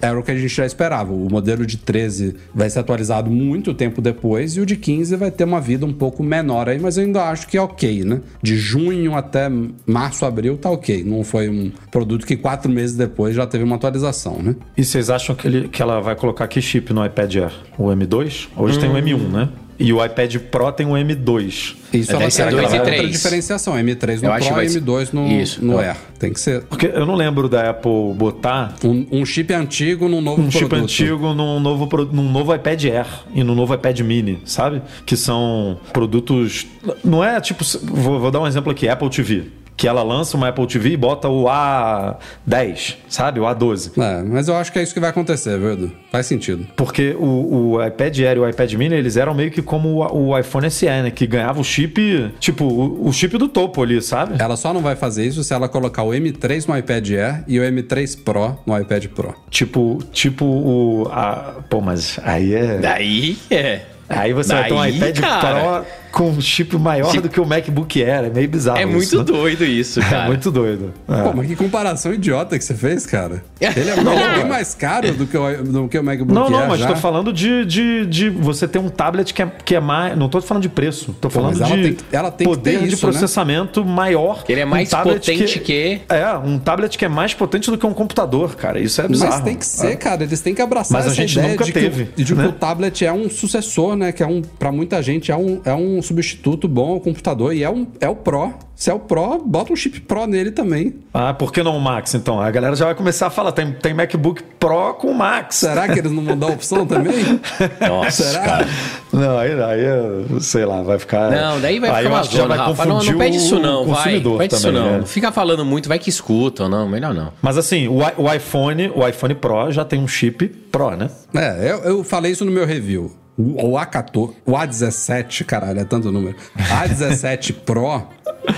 era 0.00 0.18
o 0.18 0.22
que 0.22 0.30
a 0.30 0.36
gente 0.36 0.54
já 0.54 0.66
esperava. 0.66 1.12
O 1.12 1.30
modelo 1.30 1.64
de 1.64 1.76
13 1.76 2.36
vai 2.54 2.68
ser 2.68 2.80
atualizado 2.80 3.30
muito 3.30 3.72
tempo 3.74 4.00
depois 4.02 4.56
e 4.56 4.60
o 4.60 4.66
de 4.66 4.76
15 4.76 5.16
vai 5.16 5.30
ter 5.30 5.44
uma 5.44 5.60
vida 5.60 5.86
um 5.86 5.92
pouco 5.92 6.22
menor 6.22 6.68
aí, 6.68 6.78
mas 6.78 6.96
eu 6.96 7.04
ainda 7.04 7.24
acho 7.24 7.46
que 7.46 7.56
é 7.56 7.62
ok, 7.62 8.04
né? 8.04 8.20
De 8.42 8.56
junho 8.56 9.14
até 9.14 9.50
março, 9.86 10.24
abril, 10.24 10.56
tá 10.56 10.70
ok. 10.70 11.04
Não 11.04 11.24
foi 11.24 11.48
um 11.48 11.70
produto 11.90 12.26
que 12.26 12.36
quatro 12.36 12.70
meses 12.70 12.96
depois 12.96 13.34
já 13.34 13.46
teve 13.46 13.64
uma 13.64 13.76
atualização, 13.76 14.42
né? 14.42 14.56
E 14.76 14.84
vocês 14.84 15.10
acham 15.10 15.34
que, 15.34 15.46
ele, 15.46 15.68
que 15.68 15.82
ela 15.82 16.00
vai 16.00 16.16
colocar 16.16 16.46
que 16.48 16.60
chip 16.60 16.92
no 16.92 17.04
iPad 17.04 17.36
Air? 17.36 17.52
O 17.78 17.84
M2? 17.88 18.48
Hoje 18.56 18.78
tem 18.78 18.90
o 18.90 18.94
M1, 18.94 19.18
né? 19.30 19.48
E 19.82 19.94
o 19.94 20.04
iPad 20.04 20.36
Pro 20.50 20.70
tem 20.72 20.86
o 20.86 20.90
M2. 20.90 21.74
Isso 21.90 22.10
É, 22.10 22.14
ela 22.14 22.18
deve 22.18 22.30
ser 22.30 22.42
tem 22.42 22.50
dois 22.50 22.64
aquela 22.66 22.76
e 22.76 22.78
outra 22.80 22.94
três. 22.96 23.12
diferenciação. 23.12 23.74
M3 23.78 24.20
no 24.20 24.28
Eu 24.28 24.38
que 24.38 24.52
Pro 24.52 24.62
e 24.62 24.68
ser- 24.68 24.80
M2 24.82 25.12
no, 25.14 25.26
Isso. 25.26 25.64
no 25.64 25.72
Eu- 25.72 25.78
Air. 25.80 25.96
Tem 26.18 26.30
que 26.34 26.38
ser 26.38 26.60
Porque 26.64 26.84
eu 26.86 27.06
não 27.06 27.14
lembro 27.14 27.48
da 27.48 27.70
Apple 27.70 28.12
botar 28.14 28.74
um, 28.84 29.06
um 29.10 29.24
chip 29.24 29.50
antigo 29.54 30.06
num 30.06 30.20
novo 30.20 30.42
um 30.42 30.50
chip 30.50 30.66
produto. 30.66 30.84
antigo 30.84 31.32
num 31.32 31.58
novo, 31.58 31.88
num 32.12 32.30
novo 32.30 32.54
iPad 32.54 32.84
Air 32.84 33.06
e 33.34 33.42
no 33.42 33.54
novo 33.54 33.72
iPad 33.72 33.98
Mini, 34.00 34.42
sabe? 34.44 34.82
Que 35.06 35.16
são 35.16 35.78
produtos. 35.94 36.66
Não 37.02 37.24
é 37.24 37.40
tipo. 37.40 37.64
Vou, 37.82 38.20
vou 38.20 38.30
dar 38.30 38.40
um 38.40 38.46
exemplo 38.46 38.70
aqui: 38.70 38.86
Apple 38.86 39.08
TV. 39.08 39.44
Que 39.80 39.88
ela 39.88 40.02
lança 40.02 40.36
uma 40.36 40.48
Apple 40.48 40.66
TV 40.66 40.90
e 40.90 40.96
bota 40.98 41.26
o 41.26 41.44
A10, 41.44 42.96
sabe? 43.08 43.40
O 43.40 43.44
A12. 43.44 43.92
É, 43.98 44.22
mas 44.22 44.46
eu 44.46 44.54
acho 44.54 44.70
que 44.70 44.78
é 44.78 44.82
isso 44.82 44.92
que 44.92 45.00
vai 45.00 45.08
acontecer, 45.08 45.58
viu, 45.58 45.72
Edu? 45.72 45.92
Faz 46.12 46.26
sentido. 46.26 46.66
Porque 46.76 47.16
o, 47.18 47.76
o 47.76 47.86
iPad 47.86 48.18
Air 48.18 48.36
e 48.36 48.40
o 48.40 48.46
iPad 48.46 48.74
Mini, 48.74 48.94
eles 48.94 49.16
eram 49.16 49.32
meio 49.32 49.50
que 49.50 49.62
como 49.62 50.04
o, 50.04 50.32
o 50.32 50.38
iPhone 50.38 50.70
SE, 50.70 50.84
né? 50.84 51.10
Que 51.10 51.26
ganhava 51.26 51.58
o 51.58 51.64
chip, 51.64 52.30
tipo, 52.38 52.66
o, 52.66 53.08
o 53.08 53.10
chip 53.10 53.38
do 53.38 53.48
topo 53.48 53.82
ali, 53.82 54.02
sabe? 54.02 54.34
Ela 54.38 54.54
só 54.54 54.74
não 54.74 54.82
vai 54.82 54.96
fazer 54.96 55.24
isso 55.24 55.42
se 55.42 55.54
ela 55.54 55.66
colocar 55.66 56.02
o 56.02 56.10
M3 56.10 56.68
no 56.68 56.76
iPad 56.76 57.10
Air 57.12 57.44
e 57.48 57.58
o 57.58 57.62
M3 57.62 58.22
Pro 58.22 58.58
no 58.66 58.78
iPad 58.78 59.06
Pro. 59.06 59.34
Tipo, 59.48 59.98
tipo 60.12 60.44
o. 60.44 61.08
A, 61.10 61.54
pô, 61.70 61.80
mas 61.80 62.20
aí 62.22 62.52
é. 62.52 62.76
Daí 62.76 63.38
é. 63.50 63.80
Aí 64.10 64.34
você 64.34 64.52
vai 64.52 64.68
ter 64.68 64.74
um 64.74 64.78
Daí, 64.78 64.96
iPad 64.96 65.20
cara. 65.20 65.60
Pro 65.60 65.99
com 66.12 66.30
um 66.30 66.40
chip 66.40 66.76
maior 66.76 67.10
Chip- 67.10 67.22
do 67.22 67.28
que 67.28 67.40
o 67.40 67.46
MacBook 67.46 68.02
Air. 68.02 68.24
É 68.26 68.30
meio 68.30 68.48
bizarro. 68.48 68.78
É 68.78 68.82
isso, 68.84 68.92
muito 68.92 69.18
né? 69.18 69.24
doido 69.38 69.64
isso, 69.64 70.00
É 70.00 70.04
cara. 70.04 70.26
muito 70.26 70.50
doido. 70.50 70.92
É. 71.08 71.22
Pô, 71.22 71.32
mas 71.34 71.46
que 71.46 71.56
comparação 71.56 72.12
idiota 72.12 72.58
que 72.58 72.64
você 72.64 72.74
fez, 72.74 73.06
cara. 73.06 73.42
Ele 73.60 73.70
é, 73.70 73.80
ele 73.80 73.90
é 73.90 74.34
bem 74.36 74.48
mais 74.48 74.74
caro 74.74 75.12
do 75.14 75.26
que 75.26 75.36
o, 75.36 75.62
do 75.62 75.88
que 75.88 75.98
o 75.98 76.02
MacBook 76.04 76.32
Não, 76.32 76.48
não, 76.50 76.66
mas 76.68 76.80
já. 76.80 76.88
tô 76.88 76.96
falando 76.96 77.32
de, 77.32 77.64
de, 77.64 78.06
de 78.06 78.30
você 78.30 78.66
ter 78.66 78.78
um 78.78 78.88
tablet 78.88 79.32
que 79.34 79.42
é, 79.42 79.46
que 79.64 79.74
é 79.74 79.80
mais. 79.80 80.16
Não 80.16 80.28
tô 80.28 80.40
falando 80.40 80.62
de 80.62 80.68
preço. 80.68 81.14
Tô 81.20 81.30
falando 81.30 81.58
mas 81.58 81.60
ela 81.60 81.76
de 81.76 81.82
tem 81.82 81.94
que- 81.94 82.04
ela 82.16 82.30
tem 82.30 82.46
que 82.46 82.54
poder 82.56 82.78
ter 82.78 82.86
de 82.88 82.94
isso, 82.94 83.06
né? 83.06 83.12
processamento 83.12 83.84
maior. 83.84 84.44
Ele 84.48 84.60
é 84.60 84.64
mais 84.64 84.92
Um 84.92 85.02
potente 85.02 85.60
que- 85.60 86.00
É, 86.08 86.26
um 86.36 86.58
tablet 86.58 86.96
que 86.98 87.04
é 87.04 87.08
mais 87.08 87.34
potente 87.34 87.70
do 87.70 87.78
que 87.78 87.86
um 87.86 87.92
computador, 87.94 88.56
cara. 88.56 88.80
Isso 88.80 89.00
é 89.00 89.08
bizarro. 89.08 89.32
Mas 89.34 89.40
tem 89.44 89.54
que 89.56 89.66
ser, 89.66 89.92
É. 89.92 89.96
cara. 89.96 90.22
Eles 90.24 90.40
têm 90.40 90.54
que 90.54 90.62
abraçar 90.62 90.98
Mas 90.98 91.06
a 91.06 91.12
essa 91.12 91.16
gente 91.20 91.32
ideia 91.32 91.48
nunca 91.52 91.64
de, 91.64 91.72
que, 91.72 91.80
teve, 91.80 92.02
o, 92.02 92.24
de 92.24 92.34
né? 92.34 92.42
que 92.44 92.48
o 92.48 92.52
tablet 92.52 93.04
é 93.04 93.12
um 93.12 93.28
sucessor, 93.30 93.94
né? 93.96 94.12
Que 94.12 94.22
é 94.22 94.26
um, 94.26 94.42
para 94.42 94.72
muita 94.72 95.02
gente 95.02 95.30
é 95.30 95.36
um, 95.36 95.60
é 95.64 95.74
um 95.74 95.99
substituto 96.02 96.68
bom 96.68 96.92
ao 96.92 97.00
computador 97.00 97.54
e 97.54 97.62
é 97.62 97.70
um 97.70 97.86
é 98.00 98.08
o 98.08 98.16
Pro. 98.16 98.52
Se 98.74 98.90
é 98.90 98.94
o 98.94 98.98
Pro, 98.98 99.42
bota 99.44 99.72
um 99.72 99.76
chip 99.76 100.00
Pro 100.00 100.26
nele 100.26 100.50
também. 100.50 100.94
Ah, 101.12 101.34
por 101.34 101.52
que 101.52 101.62
não 101.62 101.76
o 101.76 101.80
Max, 101.80 102.14
então? 102.14 102.40
A 102.40 102.50
galera 102.50 102.74
já 102.74 102.86
vai 102.86 102.94
começar 102.94 103.26
a 103.26 103.30
falar, 103.30 103.52
tem, 103.52 103.72
tem 103.72 103.92
MacBook 103.92 104.42
Pro 104.58 104.94
com 104.94 105.12
Max. 105.12 105.56
Será 105.56 105.86
que 105.86 105.98
eles 105.98 106.10
não 106.10 106.24
vão 106.24 106.38
dar 106.38 106.46
a 106.46 106.50
opção 106.50 106.86
também? 106.86 107.40
Nossa, 107.86 108.22
Será? 108.22 108.42
cara. 108.42 108.68
Não, 109.12 109.36
aí, 109.38 109.62
aí 109.62 109.84
eu 109.84 110.40
sei 110.40 110.64
lá, 110.64 110.82
vai 110.82 110.98
ficar. 110.98 111.30
Não, 111.30 111.60
daí 111.60 111.78
vai 111.78 111.90
aí 111.90 112.04
ficar 112.04 112.16
uma 112.16 112.22
zona, 112.22 112.48
vai 112.48 112.58
Rafa. 112.58 112.84
Não, 112.86 112.94
confundir 112.94 113.12
não 113.12 113.18
pede 113.18 113.36
isso 113.36 113.58
não, 113.58 113.84
vai. 113.84 113.96
consumidor 113.96 114.38
Pede 114.38 114.54
isso 114.54 114.66
também, 114.66 114.80
não. 114.82 114.90
né? 114.92 114.98
Não 114.98 115.06
fica 115.06 115.30
falando 115.30 115.64
muito, 115.64 115.88
vai 115.88 115.98
que 115.98 116.08
escutam, 116.08 116.68
não. 116.68 116.88
Melhor 116.88 117.12
não. 117.12 117.32
Mas 117.42 117.58
assim, 117.58 117.86
o, 117.86 117.98
o 117.98 118.32
iPhone, 118.32 118.90
o 118.94 119.06
iPhone 119.06 119.34
Pro 119.34 119.70
já 119.70 119.84
tem 119.84 120.00
um 120.00 120.08
chip 120.08 120.48
Pro, 120.48 120.96
né? 120.96 121.10
É, 121.34 121.70
eu, 121.70 121.78
eu 121.80 122.04
falei 122.04 122.32
isso 122.32 122.44
no 122.44 122.50
meu 122.50 122.64
review. 122.64 123.12
O, 123.40 123.70
o 123.70 123.72
A14, 123.72 124.34
o 124.44 124.52
A17, 124.52 125.44
caralho, 125.44 125.80
é 125.80 125.84
tanto 125.84 126.12
número. 126.12 126.36
A17 126.58 127.54
Pro 127.64 128.06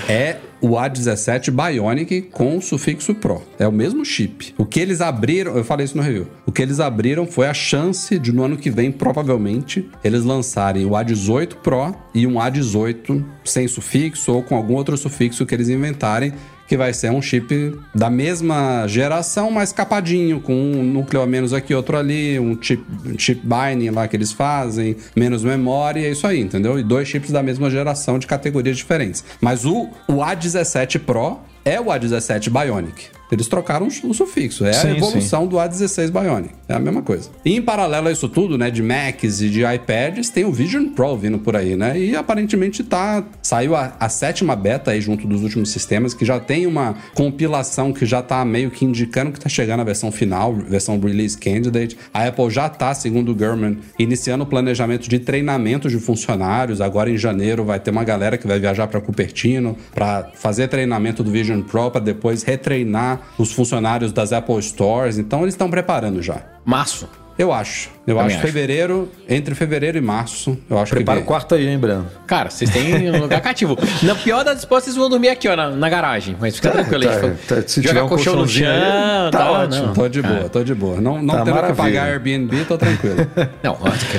é 0.09 0.37
o 0.59 0.71
A17 0.71 1.51
Bionic 1.51 2.23
com 2.23 2.57
o 2.57 2.61
sufixo 2.61 3.15
Pro. 3.15 3.41
É 3.57 3.65
o 3.65 3.71
mesmo 3.71 4.03
chip. 4.03 4.53
O 4.57 4.65
que 4.65 4.81
eles 4.81 4.99
abriram, 4.99 5.55
eu 5.55 5.63
falei 5.63 5.85
isso 5.85 5.95
no 5.95 6.03
review. 6.03 6.27
O 6.45 6.51
que 6.51 6.61
eles 6.61 6.81
abriram 6.81 7.25
foi 7.25 7.47
a 7.47 7.53
chance 7.53 8.19
de 8.19 8.33
no 8.33 8.43
ano 8.43 8.57
que 8.57 8.69
vem, 8.69 8.91
provavelmente, 8.91 9.89
eles 10.03 10.25
lançarem 10.25 10.85
o 10.85 10.91
A18 10.91 11.55
Pro 11.55 11.95
e 12.13 12.27
um 12.27 12.33
A18 12.33 13.23
sem 13.45 13.67
sufixo 13.69 14.33
ou 14.33 14.43
com 14.43 14.55
algum 14.55 14.73
outro 14.73 14.97
sufixo 14.97 15.45
que 15.45 15.55
eles 15.55 15.69
inventarem 15.69 16.33
que 16.67 16.77
vai 16.77 16.93
ser 16.93 17.11
um 17.11 17.21
chip 17.21 17.77
da 17.93 18.09
mesma 18.09 18.87
geração, 18.87 19.51
mas 19.51 19.71
capadinho, 19.71 20.39
com 20.39 20.53
um 20.53 20.83
núcleo 20.83 21.21
a 21.21 21.27
menos 21.27 21.53
aqui, 21.53 21.73
outro 21.73 21.97
ali, 21.97 22.39
um 22.39 22.57
chip, 22.61 22.83
chip 23.17 23.41
binding 23.43 23.89
lá 23.89 24.07
que 24.07 24.15
eles 24.15 24.31
fazem, 24.31 24.95
menos 25.15 25.43
memória, 25.43 26.05
é 26.05 26.11
isso 26.11 26.25
aí, 26.25 26.39
entendeu? 26.39 26.79
E 26.79 26.83
dois 26.83 27.07
chips 27.07 27.31
da 27.31 27.43
mesma 27.43 27.69
geração 27.69 28.17
de 28.17 28.27
categorias 28.27 28.77
diferentes. 28.77 29.23
Mas 29.41 29.65
o, 29.65 29.89
o 30.07 30.15
A17 30.15 30.99
Pro 30.99 31.39
é 31.65 31.79
o 31.79 31.85
A17 31.85 32.49
Bionic. 32.49 33.07
Eles 33.33 33.47
trocaram 33.47 33.87
o 33.87 34.13
sufixo, 34.13 34.65
é 34.65 34.73
Sim, 34.73 34.87
a 34.87 34.97
evolução 34.97 35.47
do 35.47 35.57
A16 35.57 36.11
Bionic. 36.11 36.53
É 36.67 36.73
a 36.73 36.79
mesma 36.79 37.01
coisa. 37.01 37.29
E 37.43 37.55
em 37.55 37.61
paralelo 37.61 38.07
a 38.07 38.11
isso 38.11 38.29
tudo, 38.29 38.57
né, 38.57 38.69
de 38.69 38.81
Macs 38.81 39.41
e 39.41 39.49
de 39.49 39.63
iPads, 39.65 40.29
tem 40.29 40.45
o 40.45 40.51
Vision 40.51 40.89
Pro 40.89 41.17
vindo 41.17 41.39
por 41.39 41.55
aí, 41.55 41.75
né? 41.75 41.99
E 41.99 42.15
aparentemente 42.15 42.83
tá 42.83 43.23
saiu 43.41 43.75
a, 43.75 43.95
a 43.99 44.09
sétima 44.09 44.55
beta 44.55 44.91
aí 44.91 45.01
junto 45.01 45.27
dos 45.27 45.43
últimos 45.43 45.71
sistemas, 45.71 46.13
que 46.13 46.25
já 46.25 46.39
tem 46.39 46.67
uma 46.67 46.95
compilação 47.13 47.91
que 47.91 48.05
já 48.05 48.21
tá 48.21 48.43
meio 48.45 48.71
que 48.71 48.85
indicando 48.85 49.31
que 49.31 49.39
tá 49.39 49.49
chegando 49.49 49.81
a 49.81 49.83
versão 49.83 50.11
final, 50.11 50.53
versão 50.53 50.99
release 50.99 51.37
candidate. 51.37 51.97
A 52.13 52.27
Apple 52.27 52.49
já 52.49 52.69
tá, 52.69 52.93
segundo 52.93 53.31
o 53.31 53.35
Gurman, 53.35 53.77
iniciando 53.97 54.43
o 54.43 54.47
planejamento 54.47 55.09
de 55.09 55.19
treinamento 55.19 55.89
de 55.89 55.99
funcionários. 55.99 56.81
Agora 56.81 57.09
em 57.09 57.17
janeiro 57.17 57.63
vai 57.63 57.79
ter 57.79 57.91
uma 57.91 58.03
galera 58.03 58.37
que 58.37 58.47
vai 58.47 58.59
viajar 58.59 58.87
para 58.87 59.01
Cupertino 59.01 59.75
para 59.93 60.31
fazer 60.35 60.67
treinamento 60.67 61.23
do 61.23 61.31
Vision 61.31 61.61
Pro 61.61 61.89
para 61.91 62.01
depois 62.01 62.43
retreinar 62.43 63.21
os 63.37 63.51
funcionários 63.51 64.11
das 64.11 64.31
Apple 64.33 64.61
Stores. 64.61 65.17
Então 65.17 65.41
eles 65.41 65.53
estão 65.53 65.69
preparando 65.69 66.21
já. 66.21 66.37
Março. 66.65 67.07
Eu 67.35 67.51
acho. 67.51 67.89
Eu 68.05 68.17
Também 68.17 68.27
acho 68.27 68.35
acho. 68.35 68.45
fevereiro, 68.45 69.11
entre 69.27 69.55
fevereiro 69.55 69.97
e 69.97 70.01
março, 70.01 70.55
eu 70.69 70.77
acho 70.77 70.91
Prepara 70.93 71.17
o 71.17 71.21
que. 71.23 71.27
quarto 71.27 71.55
aí, 71.55 71.67
hein, 71.67 71.79
Breno? 71.79 72.05
Cara, 72.27 72.51
vocês 72.51 72.69
têm 72.69 73.09
um 73.09 73.21
lugar 73.21 73.41
cativo. 73.41 73.75
Na 74.03 74.13
pior 74.13 74.43
das 74.43 74.61
hipóteses, 74.61 74.93
vocês 74.93 74.97
vão 74.97 75.09
dormir 75.09 75.29
aqui, 75.29 75.47
ó, 75.47 75.55
na, 75.55 75.71
na 75.71 75.89
garagem. 75.89 76.35
Mas 76.39 76.57
fica 76.57 76.69
tranquilo, 76.69 77.05
tá, 77.05 77.09
a 77.09 77.13
gente 77.13 77.31
tá, 77.47 77.55
foi- 77.55 77.61
se 77.67 77.81
tiver 77.81 77.93
joga 77.93 78.05
um 78.05 78.09
colchão 78.09 78.33
no 78.33 78.39
colchãozinho 78.41 78.69
aí, 78.69 78.79
chão, 78.81 79.31
tá 79.31 79.37
tal, 79.39 79.53
ótimo. 79.53 79.85
não. 79.87 79.93
Tô 79.95 80.07
de 80.09 80.21
boa, 80.21 80.49
tô 80.49 80.63
de 80.63 80.75
boa. 80.75 81.01
Não, 81.01 81.23
não 81.23 81.33
Tá 81.33 81.41
tendo 81.41 81.45
que 81.55 81.61
maravilha. 81.61 81.75
pagar 81.83 82.03
Airbnb, 82.11 82.65
tô 82.65 82.77
tranquilo. 82.77 83.15
Não, 83.63 83.77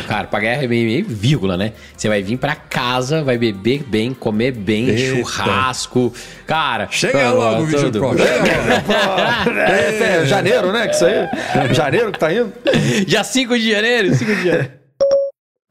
cara, 0.09 0.27
pagar 0.27 0.51
Airbnb, 0.59 1.03
vírgula, 1.03 1.57
né? 1.57 1.73
Você 1.97 2.09
vai 2.09 2.21
vir 2.21 2.37
pra 2.39 2.57
casa, 2.57 3.23
vai 3.23 3.39
beber 3.39 3.85
bem, 3.87 4.13
comer 4.13 4.51
bem, 4.51 4.89
Eita. 4.89 5.15
churrasco. 5.19 6.13
Cara, 6.47 6.89
Chega 6.91 7.31
tudo, 7.31 7.37
logo 7.37 7.63
o 7.63 7.67
Vision. 7.67 7.91
Pro. 7.91 8.17
Chega 8.19 8.83
logo. 8.89 9.61
É, 9.61 10.23
é 10.23 10.27
janeiro, 10.27 10.73
né? 10.73 10.89
Que 10.89 10.95
isso 10.95 11.05
aí. 11.07 11.29
Janeiro 11.75 12.13
que 12.13 12.19
tá 12.19 12.33
indo. 12.33 12.53
Dia 13.07 13.25
5 13.25 13.59
de 13.59 13.71
janeiro, 13.71 14.15
5 14.15 14.35
de 14.35 14.45
janeiro. 14.45 14.71